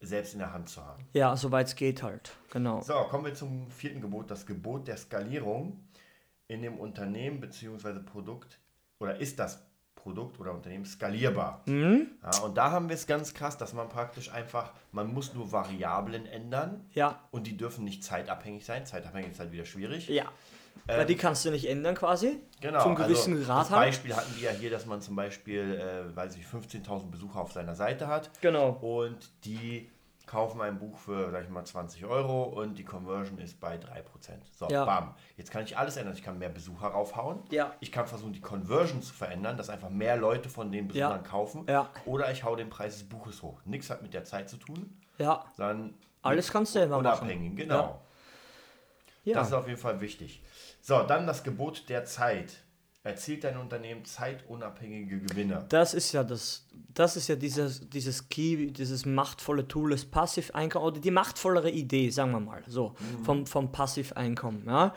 selbst 0.00 0.32
in 0.34 0.38
der 0.38 0.52
Hand 0.52 0.68
zu 0.68 0.84
haben. 0.84 1.06
Ja, 1.12 1.36
soweit 1.36 1.66
es 1.66 1.76
geht 1.76 2.02
halt. 2.02 2.32
Genau. 2.50 2.80
So, 2.82 2.94
kommen 3.10 3.24
wir 3.26 3.34
zum 3.34 3.70
vierten 3.70 4.00
Gebot, 4.00 4.30
das 4.30 4.46
Gebot 4.46 4.86
der 4.88 4.96
Skalierung 4.96 5.80
in 6.46 6.62
dem 6.62 6.78
Unternehmen 6.78 7.40
bzw. 7.40 8.00
Produkt 8.00 8.58
oder 8.98 9.16
ist 9.18 9.38
das 9.38 9.66
Produkt 10.04 10.38
oder 10.38 10.52
Unternehmen 10.52 10.84
skalierbar? 10.84 11.62
Mhm. 11.64 12.08
Ja, 12.22 12.38
und 12.42 12.56
da 12.56 12.70
haben 12.70 12.88
wir 12.88 12.94
es 12.94 13.06
ganz 13.06 13.32
krass, 13.34 13.56
dass 13.56 13.72
man 13.72 13.88
praktisch 13.88 14.30
einfach, 14.30 14.72
man 14.92 15.12
muss 15.12 15.32
nur 15.34 15.50
Variablen 15.50 16.26
ändern 16.26 16.84
Ja. 16.92 17.20
und 17.30 17.46
die 17.46 17.56
dürfen 17.56 17.84
nicht 17.84 18.04
zeitabhängig 18.04 18.64
sein. 18.66 18.84
Zeitabhängig 18.86 19.32
ist 19.32 19.40
halt 19.40 19.50
wieder 19.50 19.64
schwierig. 19.64 20.08
Ja. 20.08 20.26
Weil 20.86 21.06
die 21.06 21.16
kannst 21.16 21.44
du 21.46 21.50
nicht 21.50 21.66
ändern 21.66 21.94
quasi. 21.94 22.40
Genau. 22.60 22.82
Zum 22.82 22.94
gewissen 22.94 23.34
also, 23.34 23.46
Grad 23.46 23.60
Das 23.62 23.70
halt. 23.70 23.86
Beispiel 23.86 24.14
hatten 24.14 24.36
wir 24.36 24.52
ja 24.52 24.56
hier, 24.56 24.70
dass 24.70 24.84
man 24.84 25.00
zum 25.00 25.16
Beispiel, 25.16 25.80
äh, 25.80 26.14
weiß 26.14 26.36
ich, 26.36 26.44
15.000 26.44 27.10
Besucher 27.10 27.40
auf 27.40 27.52
seiner 27.52 27.74
Seite 27.74 28.06
hat. 28.06 28.30
Genau. 28.42 28.70
Und 28.82 29.30
die 29.46 29.88
kaufen 30.26 30.60
ein 30.60 30.78
Buch 30.78 30.96
für, 30.98 31.30
sag 31.30 31.44
ich 31.44 31.48
mal, 31.50 31.64
20 31.64 32.04
Euro 32.06 32.44
und 32.44 32.76
die 32.78 32.84
Conversion 32.84 33.38
ist 33.38 33.60
bei 33.60 33.76
3%. 33.76 34.42
So, 34.56 34.68
Ja. 34.68 34.84
bam. 34.84 35.14
Jetzt 35.36 35.50
kann 35.50 35.64
ich 35.64 35.76
alles 35.76 35.96
ändern. 35.96 36.14
Ich 36.14 36.22
kann 36.22 36.38
mehr 36.38 36.48
Besucher 36.48 36.88
raufhauen. 36.88 37.42
Ja. 37.50 37.72
Ich 37.80 37.92
kann 37.92 38.06
versuchen, 38.06 38.32
die 38.32 38.40
Conversion 38.40 39.02
zu 39.02 39.12
verändern, 39.12 39.56
dass 39.56 39.68
einfach 39.70 39.90
mehr 39.90 40.16
Leute 40.16 40.48
von 40.48 40.72
den 40.72 40.88
Besuchern 40.88 41.10
Ja. 41.22 41.28
kaufen. 41.28 41.66
Ja. 41.68 41.90
Oder 42.06 42.30
ich 42.32 42.44
hau 42.44 42.56
den 42.56 42.70
Preis 42.70 42.94
des 42.98 43.08
Buches 43.08 43.42
hoch. 43.42 43.60
Nichts 43.64 43.90
hat 43.90 44.02
mit 44.02 44.14
der 44.14 44.24
Zeit 44.24 44.48
zu 44.48 44.56
tun, 44.56 44.98
Ja. 45.18 45.44
sondern 45.56 45.94
Alles 46.22 46.50
kannst 46.50 46.74
du 46.74 46.80
immer 46.80 47.00
machen. 47.02 47.20
unabhängig. 47.22 47.56
Genau. 47.56 48.00
Ja. 49.24 49.34
Das 49.34 49.48
ist 49.48 49.52
auf 49.54 49.66
jeden 49.68 49.80
Fall 49.80 50.00
wichtig. 50.00 50.42
So, 50.82 51.02
dann 51.02 51.26
das 51.26 51.44
Gebot 51.44 51.88
der 51.88 52.04
Zeit. 52.04 52.62
Erzielt 53.04 53.44
dein 53.44 53.58
Unternehmen 53.58 54.02
zeitunabhängige 54.06 55.18
Gewinne. 55.18 55.66
Das 55.68 55.92
ist 55.92 56.12
ja 56.12 56.24
das, 56.24 56.66
das 56.94 57.16
ist 57.16 57.28
ja 57.28 57.36
dieses, 57.36 57.86
dieses 57.90 58.30
Key, 58.30 58.72
dieses 58.72 59.04
machtvolle 59.04 59.68
Tool, 59.68 59.90
das 59.90 60.06
Passiveinkommen 60.06 60.88
oder 60.88 61.00
die 61.00 61.10
machtvollere 61.10 61.70
Idee, 61.70 62.08
sagen 62.08 62.32
wir 62.32 62.40
mal, 62.40 62.62
so, 62.66 62.94
vom, 63.22 63.46
vom 63.46 63.70
Passiveinkommen. 63.70 64.64
Ja. 64.66 64.94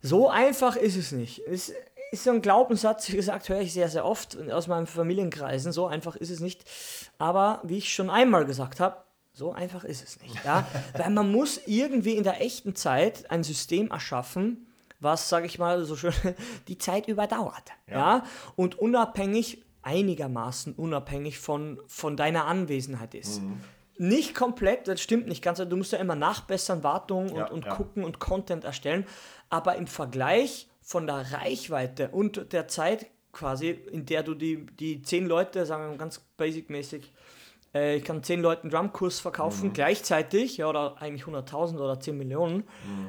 So 0.00 0.30
einfach 0.30 0.76
ist 0.76 0.96
es 0.96 1.12
nicht. 1.12 1.40
Es 1.40 1.70
ist 2.12 2.24
so 2.24 2.30
ein 2.30 2.40
Glaubenssatz, 2.40 3.12
wie 3.12 3.16
gesagt, 3.16 3.50
höre 3.50 3.60
ich 3.60 3.74
sehr, 3.74 3.90
sehr 3.90 4.06
oft 4.06 4.38
aus 4.50 4.66
meinen 4.66 4.86
Familienkreisen. 4.86 5.70
So 5.70 5.86
einfach 5.86 6.16
ist 6.16 6.30
es 6.30 6.40
nicht. 6.40 6.64
Aber 7.18 7.60
wie 7.62 7.76
ich 7.76 7.92
schon 7.92 8.08
einmal 8.08 8.46
gesagt 8.46 8.80
habe, 8.80 8.96
so 9.34 9.52
einfach 9.52 9.84
ist 9.84 10.02
es 10.02 10.22
nicht. 10.22 10.42
Ja? 10.46 10.66
Weil 10.96 11.10
man 11.10 11.30
muss 11.30 11.60
irgendwie 11.66 12.16
in 12.16 12.24
der 12.24 12.40
echten 12.40 12.74
Zeit 12.74 13.30
ein 13.30 13.44
System 13.44 13.90
erschaffen, 13.90 14.66
was, 15.00 15.28
sage 15.28 15.46
ich 15.46 15.58
mal, 15.58 15.84
so 15.84 15.96
schön 15.96 16.12
die 16.68 16.78
Zeit 16.78 17.08
überdauert. 17.08 17.70
Ja. 17.88 17.94
Ja. 17.94 18.24
Und 18.56 18.78
unabhängig, 18.78 19.64
einigermaßen 19.82 20.74
unabhängig 20.74 21.38
von, 21.38 21.80
von 21.86 22.16
deiner 22.16 22.46
Anwesenheit 22.46 23.14
ist. 23.14 23.42
Nicht 23.96 24.34
komplett, 24.34 24.88
das 24.88 25.00
stimmt 25.00 25.28
nicht 25.28 25.42
ganz. 25.42 25.58
Du 25.58 25.76
musst 25.76 25.92
ja 25.92 25.98
immer 25.98 26.16
nachbessern, 26.16 26.82
Wartung 26.82 27.30
und, 27.30 27.36
Ja, 27.36 27.50
und 27.50 27.64
ja. 27.64 27.74
gucken 27.74 28.02
und 28.02 28.18
Content 28.18 28.64
erstellen. 28.64 29.06
Aber 29.50 29.76
im 29.76 29.86
Vergleich 29.86 30.68
von 30.80 31.06
der 31.06 31.32
Reichweite 31.32 32.08
und 32.08 32.52
der 32.52 32.66
Zeit 32.68 33.06
quasi, 33.32 33.70
in 33.70 34.06
der 34.06 34.22
du 34.22 34.34
die, 34.34 34.66
die 34.66 35.02
zehn 35.02 35.26
Leute, 35.26 35.66
sagen 35.66 35.84
wir 35.84 35.88
mal 35.90 35.98
ganz 35.98 36.20
basic-mäßig, 36.36 37.12
äh, 37.74 37.96
ich 37.96 38.04
kann 38.04 38.22
zehn 38.22 38.40
Leuten 38.40 38.70
Drumkurs 38.70 39.20
verkaufen 39.20 39.72
gleichzeitig, 39.72 40.58
ja, 40.58 40.68
oder 40.68 40.96
eigentlich 41.00 41.24
100.000 41.24 41.78
oder 41.78 41.98
10 41.98 42.16
Millionen. 42.16 42.64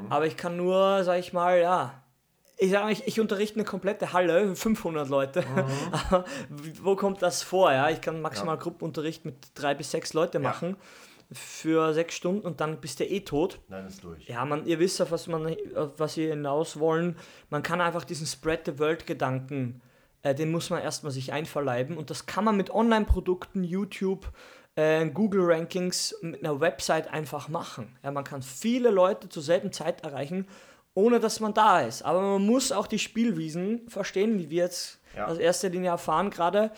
Aber 0.10 0.26
ich 0.26 0.38
kann 0.38 0.58
nur, 0.58 1.04
sag 1.04 1.20
ich 1.20 1.34
mal, 1.34 1.60
ja, 1.60 2.04
ich 2.58 2.72
sage, 2.72 2.92
ich, 2.92 3.06
ich 3.08 3.20
unterrichte 3.20 3.56
eine 3.56 3.66
komplette 3.66 4.14
Halle, 4.14 4.56
500 4.56 5.10
Leute. 5.10 5.44
Aber 6.10 6.26
wo 6.82 6.96
kommt 6.96 7.22
das 7.22 7.44
vor? 7.44 7.72
Ja? 7.72 7.90
Ich 7.90 8.02
kann 8.02 8.22
maximal 8.22 8.58
Gruppenunterricht 8.58 9.26
mit 9.26 9.36
drei 9.56 9.74
bis 9.76 9.92
sechs 9.92 10.14
Leute 10.14 10.40
machen 10.40 10.78
für 11.32 11.94
sechs 11.94 12.16
Stunden 12.16 12.46
und 12.46 12.62
dann 12.62 12.80
bist 12.80 13.00
du 13.00 13.06
eh 13.06 13.22
tot. 13.22 13.60
Dann 13.70 13.88
ist 13.88 14.04
durch. 14.04 14.28
Ja, 14.28 14.46
man, 14.46 14.66
ihr 14.68 14.80
wisst 14.80 15.02
auf 15.02 15.12
was, 15.12 15.28
man, 15.28 15.56
auf 15.76 15.94
was 15.98 16.18
wir 16.18 16.30
hinaus 16.30 16.80
wollen. 16.80 17.18
Man 17.50 17.64
kann 17.64 17.82
einfach 17.82 18.04
diesen 18.04 18.28
Spread 18.28 18.66
the 18.66 18.78
World-Gedanken, 18.78 19.82
äh, 20.22 20.36
den 20.36 20.52
muss 20.52 20.70
man 20.70 20.82
erstmal 20.82 21.12
sich 21.12 21.34
einverleiben. 21.34 21.98
Und 21.98 22.10
das 22.10 22.28
kann 22.28 22.46
man 22.46 22.56
mit 22.56 22.70
Online-Produkten, 22.70 23.64
YouTube, 23.64 24.32
äh, 24.76 25.08
Google-Rankings, 25.10 26.16
mit 26.22 26.44
einer 26.44 26.60
Website 26.60 27.12
einfach 27.12 27.48
machen. 27.48 27.96
Ja, 28.04 28.12
man 28.12 28.24
kann 28.24 28.42
viele 28.42 28.90
Leute 28.90 29.30
zur 29.30 29.44
selben 29.44 29.72
Zeit 29.72 30.04
erreichen, 30.04 30.48
ohne 30.94 31.20
dass 31.20 31.40
man 31.40 31.54
da 31.54 31.82
ist. 31.82 32.04
Aber 32.04 32.22
man 32.22 32.46
muss 32.46 32.72
auch 32.72 32.88
die 32.88 33.00
Spielwiesen 33.00 33.88
verstehen, 33.90 34.38
wie 34.40 34.50
wir 34.50 34.64
jetzt 34.64 35.00
Ja. 35.16 35.28
aus 35.28 35.38
erster 35.38 35.70
Linie 35.70 35.90
erfahren 35.92 36.30
gerade, 36.30 36.72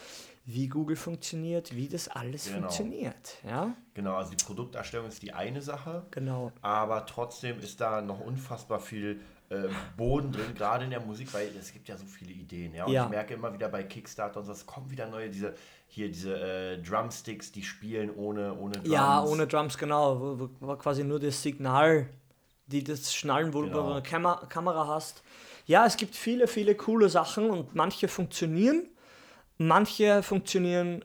wie 0.44 0.68
Google 0.68 0.96
funktioniert, 0.96 1.74
wie 1.76 1.88
das 1.88 2.08
alles 2.08 2.46
Genau. 2.46 2.58
funktioniert. 2.60 3.36
Ja, 3.46 3.74
Genau, 3.94 4.14
also 4.14 4.30
die 4.30 4.42
Produkterstellung 4.42 5.08
ist 5.08 5.20
die 5.22 5.32
eine 5.32 5.60
Sache, 5.60 6.06
genau. 6.12 6.52
aber 6.62 7.04
trotzdem 7.04 7.58
ist 7.58 7.80
da 7.80 8.00
noch 8.00 8.20
unfassbar 8.20 8.78
viel 8.80 9.20
äh, 9.50 9.68
Boden 9.96 10.30
drin, 10.30 10.54
gerade 10.54 10.84
in 10.84 10.90
der 10.90 11.00
Musik, 11.00 11.32
weil 11.32 11.48
es 11.58 11.72
gibt 11.72 11.88
ja 11.88 11.96
so 11.96 12.04
viele 12.04 12.32
Ideen. 12.32 12.74
Ja? 12.74 12.84
Und 12.84 12.92
Ja. 12.92 13.04
ich 13.04 13.10
merke 13.10 13.32
immer 13.34 13.52
wieder 13.52 13.68
bei 13.70 13.82
Kickstarter 13.82 14.40
und 14.40 14.46
so, 14.46 14.52
es 14.52 14.66
kommen 14.66 14.90
wieder 14.90 15.06
neue, 15.08 15.30
diese, 15.30 15.54
hier 15.90 16.08
diese 16.08 16.38
äh, 16.38 16.78
Drumsticks, 16.82 17.50
die 17.50 17.62
spielen 17.62 18.14
ohne, 18.14 18.54
ohne 18.54 18.74
Drums. 18.74 18.88
Ja, 18.88 19.22
ohne 19.24 19.46
Drums, 19.46 19.76
genau. 19.78 20.20
Wo, 20.20 20.38
wo, 20.40 20.50
wo 20.60 20.76
quasi 20.76 21.02
nur 21.02 21.18
das 21.18 21.42
Signal, 21.42 22.08
die 22.66 22.84
das 22.84 23.14
Schnallen, 23.14 23.52
wo 23.54 23.62
Genau. 23.62 23.82
du 23.86 23.92
eine 23.92 24.02
Kamera, 24.02 24.46
Kamera 24.46 24.86
hast. 24.86 25.22
Ja, 25.66 25.86
es 25.86 25.96
gibt 25.96 26.14
viele, 26.14 26.46
viele 26.46 26.74
coole 26.74 27.08
Sachen 27.08 27.50
und 27.50 27.74
manche 27.74 28.06
funktionieren. 28.08 28.88
Manche 29.56 30.22
funktionieren 30.22 31.04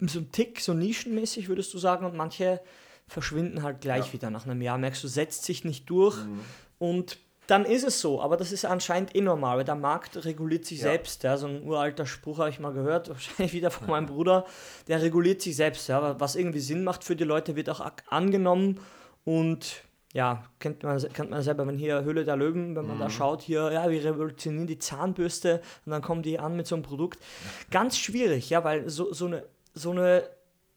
so 0.00 0.20
ein 0.20 0.32
Tick, 0.32 0.60
so 0.60 0.72
nischenmäßig, 0.72 1.48
würdest 1.48 1.74
du 1.74 1.78
sagen, 1.78 2.06
und 2.06 2.16
manche 2.16 2.60
verschwinden 3.06 3.62
halt 3.62 3.80
gleich 3.80 4.06
Ja. 4.06 4.12
wieder 4.14 4.30
nach 4.30 4.46
einem 4.46 4.62
Jahr. 4.62 4.78
Merkst 4.78 5.04
du, 5.04 5.08
setzt 5.08 5.44
sich 5.44 5.64
nicht 5.64 5.90
durch 5.90 6.16
Mhm. 6.16 6.40
und 6.78 7.18
dann 7.50 7.64
ist 7.64 7.84
es 7.84 8.00
so, 8.00 8.20
aber 8.22 8.36
das 8.36 8.52
ist 8.52 8.64
anscheinend 8.64 9.14
eh 9.16 9.20
normal, 9.20 9.58
weil 9.58 9.64
der 9.64 9.74
Markt 9.74 10.24
reguliert 10.24 10.64
sich 10.64 10.78
Ja. 10.78 10.84
selbst. 10.84 11.22
Ja, 11.24 11.36
so 11.36 11.46
ein 11.48 11.62
uralter 11.64 12.06
Spruch 12.06 12.38
habe 12.38 12.50
ich 12.50 12.60
mal 12.60 12.72
gehört, 12.72 13.08
wahrscheinlich 13.10 13.52
wieder 13.52 13.70
von 13.70 13.88
meinem 13.88 14.06
Bruder, 14.06 14.44
der 14.88 15.02
reguliert 15.02 15.42
sich 15.42 15.56
selbst. 15.56 15.88
Ja, 15.88 16.18
was 16.20 16.36
irgendwie 16.36 16.60
Sinn 16.60 16.84
macht 16.84 17.04
für 17.04 17.16
die 17.16 17.24
Leute, 17.24 17.56
wird 17.56 17.68
auch 17.70 17.84
angenommen 18.08 18.80
und 19.24 19.82
ja, 20.12 20.42
kennt 20.58 20.82
man, 20.82 20.98
kennt 21.12 21.30
man 21.30 21.40
selber, 21.42 21.66
wenn 21.68 21.78
hier 21.78 22.02
Höhle 22.02 22.24
der 22.24 22.34
Löwen, 22.36 22.74
wenn 22.74 22.84
man 22.86 22.96
Mhm. 22.96 23.00
da 23.00 23.10
schaut, 23.10 23.42
hier, 23.42 23.70
ja, 23.72 23.88
wir 23.88 24.04
revolutionieren 24.04 24.66
die 24.66 24.78
Zahnbürste 24.78 25.60
und 25.86 25.92
dann 25.92 26.02
kommen 26.02 26.22
die 26.22 26.38
an 26.40 26.56
mit 26.56 26.66
so 26.66 26.74
einem 26.74 26.82
Produkt. 26.82 27.20
Ganz 27.70 27.96
schwierig, 27.96 28.50
ja, 28.50 28.64
weil 28.64 28.88
so, 28.90 29.12
so 29.12 29.26
eine, 29.26 29.44
so 29.72 29.92
eine 29.92 30.24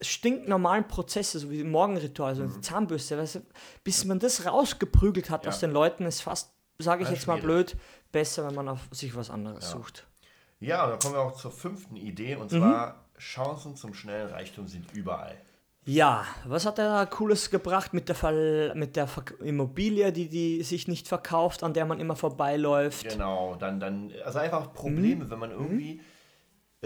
stinknormalen 0.01 0.87
Prozesse, 0.87 1.39
so 1.39 1.49
wie 1.49 1.63
Morgenritual, 1.63 2.35
so 2.35 2.43
eine 2.43 2.61
Zahnbürste, 2.61 3.17
weißt 3.17 3.35
du, 3.35 3.39
bis 3.83 4.05
man 4.05 4.19
das 4.19 4.45
rausgeprügelt 4.45 5.29
hat 5.29 5.41
Mhm. 5.41 5.45
Ja. 5.45 5.49
aus 5.49 5.59
den 5.61 5.71
Leuten, 5.71 6.05
ist 6.05 6.21
fast, 6.21 6.52
sage 6.79 7.03
ich 7.03 7.09
jetzt 7.09 7.27
mal 7.27 7.37
blöd, 7.39 7.75
besser, 8.11 8.47
wenn 8.47 8.55
man 8.55 8.69
auf 8.69 8.79
sich 8.91 9.15
was 9.15 9.29
anderes 9.29 9.63
Ja. 9.65 9.71
sucht. 9.77 10.07
Ja, 10.59 10.83
und 10.85 10.91
dann 10.91 10.99
kommen 10.99 11.13
wir 11.15 11.21
auch 11.21 11.35
zur 11.35 11.51
fünften 11.51 11.95
Idee 11.97 12.35
Mhm. 12.35 12.41
und 12.41 12.49
zwar 12.51 13.05
Chancen 13.19 13.75
zum 13.75 13.93
schnellen 13.93 14.29
Reichtum 14.29 14.67
sind 14.67 14.91
überall. 14.93 15.35
Ja, 15.85 16.25
was 16.45 16.65
hat 16.65 16.79
er 16.79 16.87
da 16.87 17.05
Cooles 17.05 17.49
gebracht 17.49 17.93
mit 17.93 18.07
der, 18.07 18.15
Ver 18.15 18.73
mit 18.73 18.95
der 18.95 19.05
Ver 19.05 19.23
Immobilie, 19.41 20.13
die, 20.13 20.29
die 20.29 20.63
sich 20.63 20.87
nicht 20.87 21.09
verkauft, 21.09 21.61
an 21.61 21.73
der 21.73 21.85
man 21.85 21.99
immer 21.99 22.15
vorbeiläuft? 22.15 23.09
Genau, 23.09 23.55
dann, 23.55 23.81
dann, 23.81 24.13
also 24.23 24.39
einfach 24.39 24.67
Mhm. 24.69 24.73
Probleme, 24.73 25.29
wenn 25.29 25.39
man 25.39 25.51
irgendwie 25.51 25.99
äh, 25.99 26.01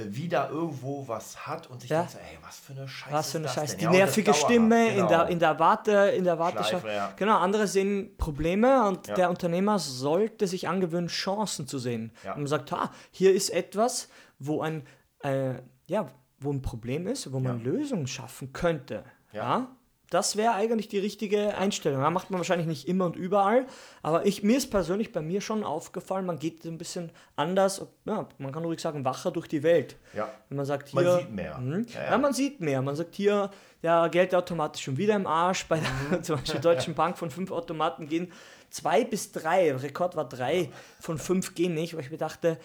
wieder 0.06 0.50
irgendwo 0.50 1.08
was 1.08 1.48
hat 1.48 1.68
und 1.70 1.82
sich 1.82 1.90
Ja. 1.90 2.00
denkt, 2.02 2.12
so, 2.14 2.18
ey, 2.20 2.38
was 2.42 2.60
für 2.60 2.74
eine 2.74 2.88
Scheiße. 2.88 3.14
Was 3.14 3.32
für 3.32 3.38
eine 3.40 3.48
Scheiße. 3.50 3.78
Die 3.78 3.84
Ja, 3.86 3.92
nervige 3.92 4.34
Stimme 4.34 4.90
in, 4.90 4.96
genau. 4.96 5.08
der, 5.08 5.28
in 5.28 5.40
der 5.40 5.60
Warte, 5.60 5.92
in 6.16 6.24
der. 6.24 6.38
Schleife, 6.38 6.88
ja. 6.92 7.14
Genau, 7.16 7.38
andere 7.38 7.68
sehen 7.68 8.16
Probleme 8.18 8.88
und 8.88 9.08
der 9.08 9.30
Unternehmer 9.30 9.80
sollte 9.80 10.48
sich 10.48 10.68
angewöhnen, 10.68 11.08
Chancen 11.08 11.68
zu 11.68 11.80
sehen. 11.80 12.12
Und 12.26 12.38
man 12.38 12.48
sagt, 12.48 12.72
ha, 12.72 12.92
hier 13.12 13.34
ist 13.34 13.50
etwas, 13.50 14.10
wo 14.40 14.62
ein, 14.62 14.86
äh, 15.24 15.56
ja, 15.88 16.08
wo 16.40 16.52
ein 16.52 16.62
Problem 16.62 17.08
ist, 17.08 17.32
wo 17.34 17.40
man. 17.40 17.64
Lösungen 17.64 18.08
schaffen 18.08 18.54
könnte. 18.54 19.04
Ja. 19.34 19.68
Ja. 20.10 20.20
Das 20.20 20.38
wäre 20.38 20.54
eigentlich 20.54 20.88
die 20.88 21.00
richtige 21.00 21.58
Einstellung. 21.58 22.02
Da 22.02 22.10
macht 22.10 22.30
man 22.32 22.40
wahrscheinlich 22.40 22.68
nicht 22.68 22.88
immer 22.88 23.06
und 23.06 23.16
überall, 23.16 23.66
aber 24.02 24.26
ich, 24.26 24.42
mir 24.42 24.58
ist 24.58 24.72
persönlich 24.72 25.12
bei 25.12 25.22
mir 25.22 25.42
schon 25.42 25.64
aufgefallen, 25.64 26.26
man 26.26 26.40
geht 26.40 26.64
ein 26.66 26.78
bisschen 26.78 27.12
anders, 27.36 27.86
ja, 28.06 28.28
man 28.38 28.52
kann 28.52 28.64
ruhig 28.64 28.80
sagen, 28.80 29.04
wacher 29.04 29.32
durch 29.32 29.48
die 29.48 29.64
Welt. 29.64 29.98
Ja. 30.14 30.30
Wenn 30.50 30.58
man 30.58 30.66
sagt, 30.66 30.90
hier, 30.90 31.02
Man 31.02 31.20
sieht 31.20 31.32
mehr. 31.32 31.58
Mhm. 31.58 31.86
Ja, 31.94 32.00
Ja, 32.04 32.12
ja. 32.12 32.18
man 32.18 32.34
sieht 32.34 32.62
mehr. 32.62 32.82
Man 32.82 32.96
sagt 32.96 33.16
hier, 33.16 33.52
der 33.84 34.10
Geldautomat 34.10 34.76
ist 34.76 34.82
schon 34.82 34.98
wieder 34.98 35.16
im 35.16 35.28
Arsch. 35.28 35.66
Bei 35.68 35.80
der 36.10 36.22
zum 36.24 36.38
Beispiel 36.38 36.62
Deutschen 36.62 36.96
Bank 36.96 37.18
von 37.18 37.30
fünf 37.30 37.52
Automaten 37.52 38.08
gehen 38.08 38.32
zwei 38.70 39.04
bis 39.06 39.32
drei, 39.32 39.74
Rekord 39.76 40.16
war 40.16 40.28
drei, 40.28 40.70
von 41.00 41.18
fünf 41.18 41.56
gehen 41.56 41.74
nicht, 41.74 41.94
weil 41.94 42.02
ich 42.02 42.12
mir 42.12 42.18
dachte, 42.18 42.58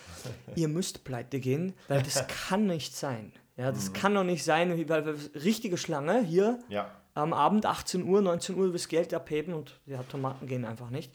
ihr 0.56 0.68
müsst 0.68 1.04
pleite 1.04 1.38
gehen, 1.40 1.74
weil 1.88 2.02
das 2.02 2.26
kann 2.48 2.66
nicht 2.66 2.96
sein. 2.96 3.32
Ja, 3.56 3.70
das 3.70 3.92
kann 3.92 4.14
doch 4.14 4.24
nicht 4.24 4.42
sein, 4.44 4.70
weil, 4.88 5.04
weil 5.06 5.14
richtige 5.34 5.76
Schlange 5.76 6.22
hier 6.22 6.58
Ja. 6.68 6.90
Am 7.14 7.32
Abend 7.32 7.66
18 7.66 8.04
Uhr, 8.04 8.20
19 8.22 8.56
Uhr 8.56 8.72
das 8.72 8.88
Geld 8.88 9.12
abheben 9.14 9.54
und 9.54 9.78
die 9.86 9.96
Automaten 9.96 10.46
gehen 10.46 10.64
einfach 10.64 10.90
nicht. 10.90 11.12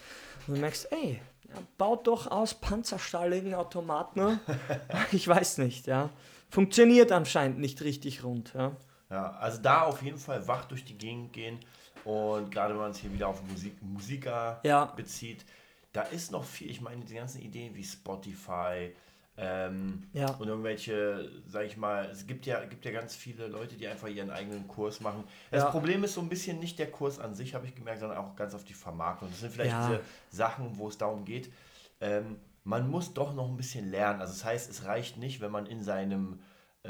Und 0.47 0.55
du 0.55 0.61
merkst, 0.61 0.91
ey, 0.91 1.19
baut 1.77 2.07
doch 2.07 2.27
aus 2.29 2.53
panzerstahligen 2.53 3.53
Automaten. 3.55 4.19
ne? 4.19 4.39
ich 5.11 5.27
weiß 5.27 5.59
nicht, 5.59 5.87
ja. 5.87 6.09
Funktioniert 6.49 7.11
anscheinend 7.11 7.59
nicht 7.59 7.81
richtig 7.81 8.23
rund, 8.23 8.53
ja. 8.53 8.71
Ja, 9.09 9.31
also 9.39 9.61
da 9.61 9.83
auf 9.83 10.01
jeden 10.01 10.17
Fall 10.17 10.47
wach 10.47 10.65
durch 10.65 10.83
die 10.83 10.97
Gegend 10.97 11.31
gehen 11.33 11.59
und 12.03 12.51
gerade 12.51 12.73
wenn 12.73 12.81
man 12.81 12.91
es 12.91 12.97
hier 12.97 13.13
wieder 13.13 13.27
auf 13.29 13.41
Musik, 13.43 13.81
Musiker 13.81 14.59
Ja. 14.63 14.85
bezieht, 14.85 15.45
da 15.93 16.01
ist 16.03 16.31
noch 16.31 16.43
viel, 16.43 16.69
ich 16.69 16.81
meine, 16.81 17.03
die 17.05 17.15
ganzen 17.15 17.41
Ideen 17.41 17.73
wie 17.75 17.83
Spotify 17.83 18.93
ähm, 19.37 20.03
Ja. 20.13 20.31
und 20.31 20.47
irgendwelche, 20.47 21.29
sag 21.47 21.65
ich 21.65 21.77
mal, 21.77 22.05
es 22.05 22.25
gibt 22.27 22.45
ja, 22.45 22.63
gibt 22.65 22.85
ja 22.85 22.91
ganz 22.91 23.15
viele 23.15 23.47
Leute, 23.47 23.75
die 23.75 23.87
einfach 23.87 24.07
ihren 24.07 24.31
eigenen 24.31 24.67
Kurs 24.67 24.99
machen. 24.99 25.23
Das 25.51 25.63
Ja. 25.63 25.69
Problem 25.69 26.03
ist 26.03 26.15
so 26.15 26.21
ein 26.21 26.29
bisschen 26.29 26.59
nicht 26.59 26.79
der 26.79 26.89
Kurs 26.91 27.19
an 27.19 27.35
sich, 27.35 27.53
habe 27.53 27.65
ich 27.67 27.75
gemerkt, 27.75 27.99
sondern 27.99 28.17
auch 28.17 28.35
ganz 28.35 28.53
auf 28.55 28.63
die 28.63 28.73
Vermarktung. 28.73 29.29
Das 29.29 29.39
sind 29.41 29.53
vielleicht 29.53 29.71
Ja. 29.71 29.87
diese 29.87 29.99
Sachen, 30.31 30.77
wo 30.77 30.87
es 30.89 30.97
darum 30.97 31.23
geht, 31.25 31.51
ähm, 32.01 32.37
man 32.63 32.89
muss 32.89 33.13
doch 33.13 33.33
noch 33.33 33.47
ein 33.47 33.55
bisschen 33.57 33.89
lernen. 33.89 34.19
Also 34.19 34.33
das 34.33 34.43
heißt, 34.43 34.69
es 34.69 34.85
reicht 34.85 35.17
nicht, 35.17 35.39
wenn 35.39 35.51
man 35.51 35.65
in 35.67 35.81
seinem 35.83 36.39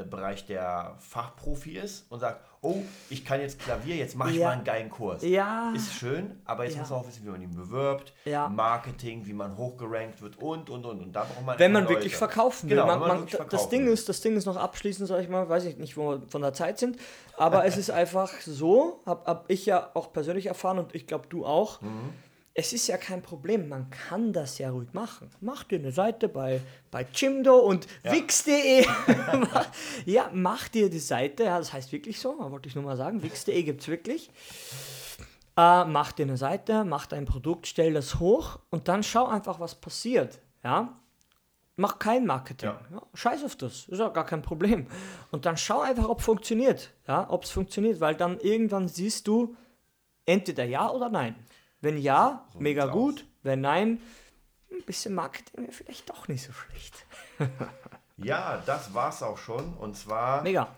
Bereich 0.03 0.45
der 0.45 0.95
Fachprofi 0.99 1.77
ist 1.77 2.05
und 2.11 2.19
sagt, 2.19 2.41
oh, 2.61 2.77
ich 3.09 3.23
kann 3.23 3.39
jetzt 3.39 3.59
Klavier, 3.59 3.95
jetzt 3.95 4.15
mache 4.15 4.31
ich 4.31 4.37
Ja. 4.37 4.47
mal 4.47 4.53
einen 4.53 4.63
geilen 4.63 4.89
Kurs. 4.89 5.23
Ja. 5.23 5.71
Ist 5.75 5.93
schön, 5.93 6.41
aber 6.45 6.63
jetzt 6.65 6.73
Ja. 6.73 6.81
muss 6.81 6.89
man 6.89 6.99
auch 6.99 7.07
wissen, 7.07 7.23
wie 7.25 7.29
man 7.29 7.41
ihn 7.41 7.55
bewirbt, 7.55 8.13
Ja. 8.25 8.49
Marketing, 8.49 9.25
wie 9.25 9.33
man 9.33 9.55
hochgerankt 9.57 10.21
wird 10.21 10.37
und, 10.37 10.69
und, 10.69 10.85
und. 10.85 10.99
Und 11.01 11.13
da 11.13 11.23
braucht 11.23 11.45
man 11.45 11.59
Wenn 11.59 11.71
man 11.71 11.83
einfach 11.83 11.95
wirklich 11.95 12.13
Leute. 12.13 12.17
verkaufen 12.17 12.69
will. 12.69 12.75
Genau, 12.77 12.87
man, 12.87 12.93
wenn 12.95 12.99
man 12.99 13.07
man, 13.09 13.17
wirklich 13.19 13.37
das, 13.37 13.47
verkaufen 13.49 13.69
Ding 13.69 13.85
will. 13.85 13.93
ist, 13.93 14.09
das 14.09 14.21
Ding 14.21 14.35
ist 14.35 14.45
noch 14.45 14.57
abschließend, 14.57 15.07
sag 15.07 15.21
ich 15.21 15.29
mal, 15.29 15.47
weiß 15.47 15.65
ich 15.65 15.77
nicht, 15.77 15.95
wo 15.97 16.11
wir 16.11 16.21
von 16.27 16.41
der 16.41 16.53
Zeit 16.53 16.79
sind, 16.79 16.97
aber 17.37 17.65
es 17.65 17.77
ist 17.77 17.89
einfach 17.91 18.31
so, 18.41 19.01
habe 19.05 19.25
hab 19.25 19.45
ich 19.49 19.65
ja 19.65 19.91
auch 19.93 20.11
persönlich 20.11 20.47
erfahren 20.47 20.79
und 20.79 20.95
ich 20.95 21.07
glaube 21.07 21.27
du 21.29 21.45
auch, 21.45 21.81
Mhm. 21.81 22.09
Es 22.59 22.73
ist 22.73 22.87
ja 22.87 22.97
kein 22.97 23.21
Problem, 23.21 23.69
man 23.69 23.87
kann 23.91 24.33
das 24.33 24.57
ja 24.57 24.71
ruhig 24.71 24.91
machen. 24.91 25.29
Mach 25.41 25.63
dir 25.63 25.77
eine 25.77 25.91
Seite 25.91 26.27
bei, 26.27 26.59
bei 26.89 27.05
Jimdo 27.13 27.59
und 27.59 27.85
wix.de. 28.01 28.83
ja, 30.05 30.31
mach 30.33 30.67
dir 30.67 30.89
die 30.89 30.97
Seite, 30.97 31.43
ja, 31.43 31.59
das 31.59 31.71
heißt 31.71 31.91
wirklich 31.91 32.19
so, 32.19 32.35
wollte 32.39 32.67
ich 32.67 32.73
nur 32.73 32.83
mal 32.83 32.97
sagen, 32.97 33.21
wix.de 33.21 33.61
gibt 33.61 33.81
es 33.81 33.87
wirklich. 33.87 34.31
Äh, 35.55 35.85
mach 35.85 36.11
dir 36.13 36.23
eine 36.23 36.35
Seite, 36.35 36.83
mach 36.83 37.05
dein 37.05 37.25
Produkt, 37.25 37.67
stell 37.67 37.93
das 37.93 38.19
hoch 38.19 38.57
und 38.71 38.87
dann 38.87 39.03
schau 39.03 39.27
einfach, 39.27 39.59
was 39.59 39.75
passiert. 39.75 40.39
Ja? 40.63 40.97
Mach 41.75 41.99
kein 41.99 42.25
Marketing. 42.25 42.69
Ja. 42.69 42.81
Ja. 42.91 43.03
scheiß 43.13 43.43
auf 43.43 43.55
das, 43.55 43.87
ist 43.87 44.01
auch 44.01 44.13
gar 44.13 44.25
kein 44.25 44.41
Problem. 44.41 44.87
Und 45.29 45.45
dann 45.45 45.57
schau 45.57 45.81
einfach, 45.81 46.09
ob 46.09 46.21
es 46.21 46.25
funktioniert. 46.25 46.89
Ja, 47.07 47.29
ob 47.29 47.43
es 47.43 47.51
funktioniert, 47.51 47.99
weil 47.99 48.15
dann 48.15 48.39
irgendwann 48.39 48.87
siehst 48.87 49.27
du 49.27 49.55
entweder 50.25 50.63
ja 50.63 50.89
oder 50.89 51.09
nein. 51.09 51.35
Wenn 51.81 51.97
ja, 51.97 52.45
So 52.53 52.59
mega 52.59 52.85
gut. 52.87 53.25
Wenn 53.43 53.61
nein, 53.61 53.99
ein 54.71 54.83
bisschen 54.85 55.13
Marketing 55.15 55.61
wäre 55.63 55.71
vielleicht 55.71 56.09
doch 56.09 56.27
nicht 56.27 56.43
so 56.43 56.51
schlecht. 56.53 57.05
Ja, 58.19 58.63
das 58.65 58.95
war's 58.95 59.21
auch 59.21 59.37
schon. 59.37 59.75
Und 59.75 59.95
zwar, 59.95 60.41
Mega. 60.41 60.69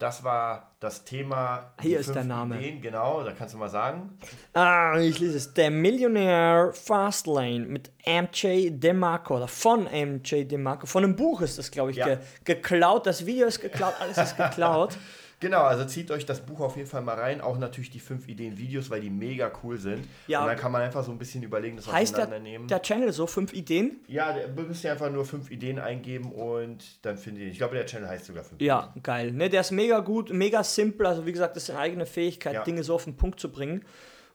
das 0.00 0.24
war 0.24 0.74
das 0.80 1.04
Thema. 1.04 1.72
Hier 1.80 2.00
ist 2.00 2.12
der 2.12 2.24
Name. 2.24 2.56
Ideen, 2.58 2.82
genau, 2.82 3.22
da 3.22 3.30
kannst 3.30 3.54
du 3.54 3.58
mal 3.58 3.68
sagen. 3.68 4.18
Ah, 4.52 4.98
ich 4.98 5.20
lese 5.20 5.36
es. 5.36 5.54
Der 5.54 5.70
Millionär 5.70 6.72
Fastlane 6.74 7.60
mit 7.66 7.92
MJ 8.04 8.70
DeMarco 8.70 9.36
oder 9.36 9.46
von 9.46 9.84
MJ 9.84 10.42
DeMarco. 10.44 10.86
Von 10.86 11.04
einem 11.04 11.14
Buch 11.14 11.40
ist 11.42 11.56
das, 11.56 11.70
glaube 11.70 11.92
ich, 11.92 11.98
Ja. 11.98 12.06
ge 12.06 12.18
geklaut. 12.44 13.06
Das 13.06 13.24
Video 13.26 13.46
ist 13.46 13.60
geklaut, 13.60 13.94
alles 14.00 14.18
ist 14.18 14.36
geklaut. 14.36 14.98
Genau, 15.42 15.62
also 15.62 15.84
zieht 15.84 16.08
euch 16.12 16.24
das 16.24 16.40
Buch 16.40 16.60
auf 16.60 16.76
jeden 16.76 16.88
Fall 16.88 17.02
mal 17.02 17.16
rein. 17.18 17.40
Auch 17.40 17.58
natürlich 17.58 17.90
die 17.90 17.98
fünf 17.98 18.28
Ideen 18.28 18.56
Videos, 18.56 18.90
weil 18.90 19.00
die 19.00 19.10
mega 19.10 19.50
cool 19.64 19.76
sind. 19.76 20.06
Ja. 20.28 20.40
Und 20.42 20.46
dann 20.46 20.56
kann 20.56 20.70
man 20.70 20.82
einfach 20.82 21.02
so 21.02 21.10
ein 21.10 21.18
bisschen 21.18 21.42
überlegen, 21.42 21.76
das 21.76 21.90
heißt 21.90 22.16
der, 22.16 22.22
auseinandernehmen. 22.26 22.68
der 22.68 22.80
Channel 22.80 23.12
so? 23.12 23.26
Fünf 23.26 23.52
Ideen? 23.52 23.98
ja, 24.06 24.32
du 24.32 24.62
müsst 24.62 24.84
ja 24.84 24.92
einfach 24.92 25.10
nur 25.10 25.24
fünf 25.24 25.50
Ideen 25.50 25.80
eingeben 25.80 26.30
und 26.30 27.04
dann 27.04 27.18
findet 27.18 27.42
ihr. 27.42 27.50
Ich 27.50 27.58
glaube, 27.58 27.74
der 27.74 27.86
Channel 27.86 28.08
heißt 28.08 28.26
sogar 28.26 28.44
fünf. 28.44 28.62
Ja, 28.62 28.94
geil. 29.02 29.32
Ne, 29.32 29.48
der 29.48 29.62
ist 29.62 29.72
mega 29.72 29.98
gut, 29.98 30.32
mega 30.32 30.62
simpel. 30.62 31.06
Also, 31.06 31.26
wie 31.26 31.32
gesagt, 31.32 31.56
das 31.56 31.64
ist 31.64 31.70
eine 31.70 31.80
eigene 31.80 32.06
Fähigkeit, 32.06 32.54
Ja. 32.54 32.62
Dinge 32.62 32.84
so 32.84 32.94
auf 32.94 33.02
den 33.04 33.16
Punkt 33.16 33.40
zu 33.40 33.50
bringen. 33.50 33.84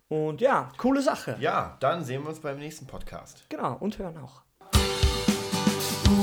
Und 0.09 0.41
ja, 0.41 0.71
coole 0.77 1.01
Sache. 1.01 1.37
Ja, 1.39 1.77
dann 1.79 2.03
sehen 2.03 2.23
wir 2.23 2.29
uns 2.29 2.39
beim 2.41 2.59
nächsten 2.59 2.85
Podcast. 2.85 3.45
Genau, 3.47 3.77
und 3.79 3.97
hören 3.97 4.17
auch. 4.17 4.41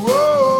Wow! 0.06 0.53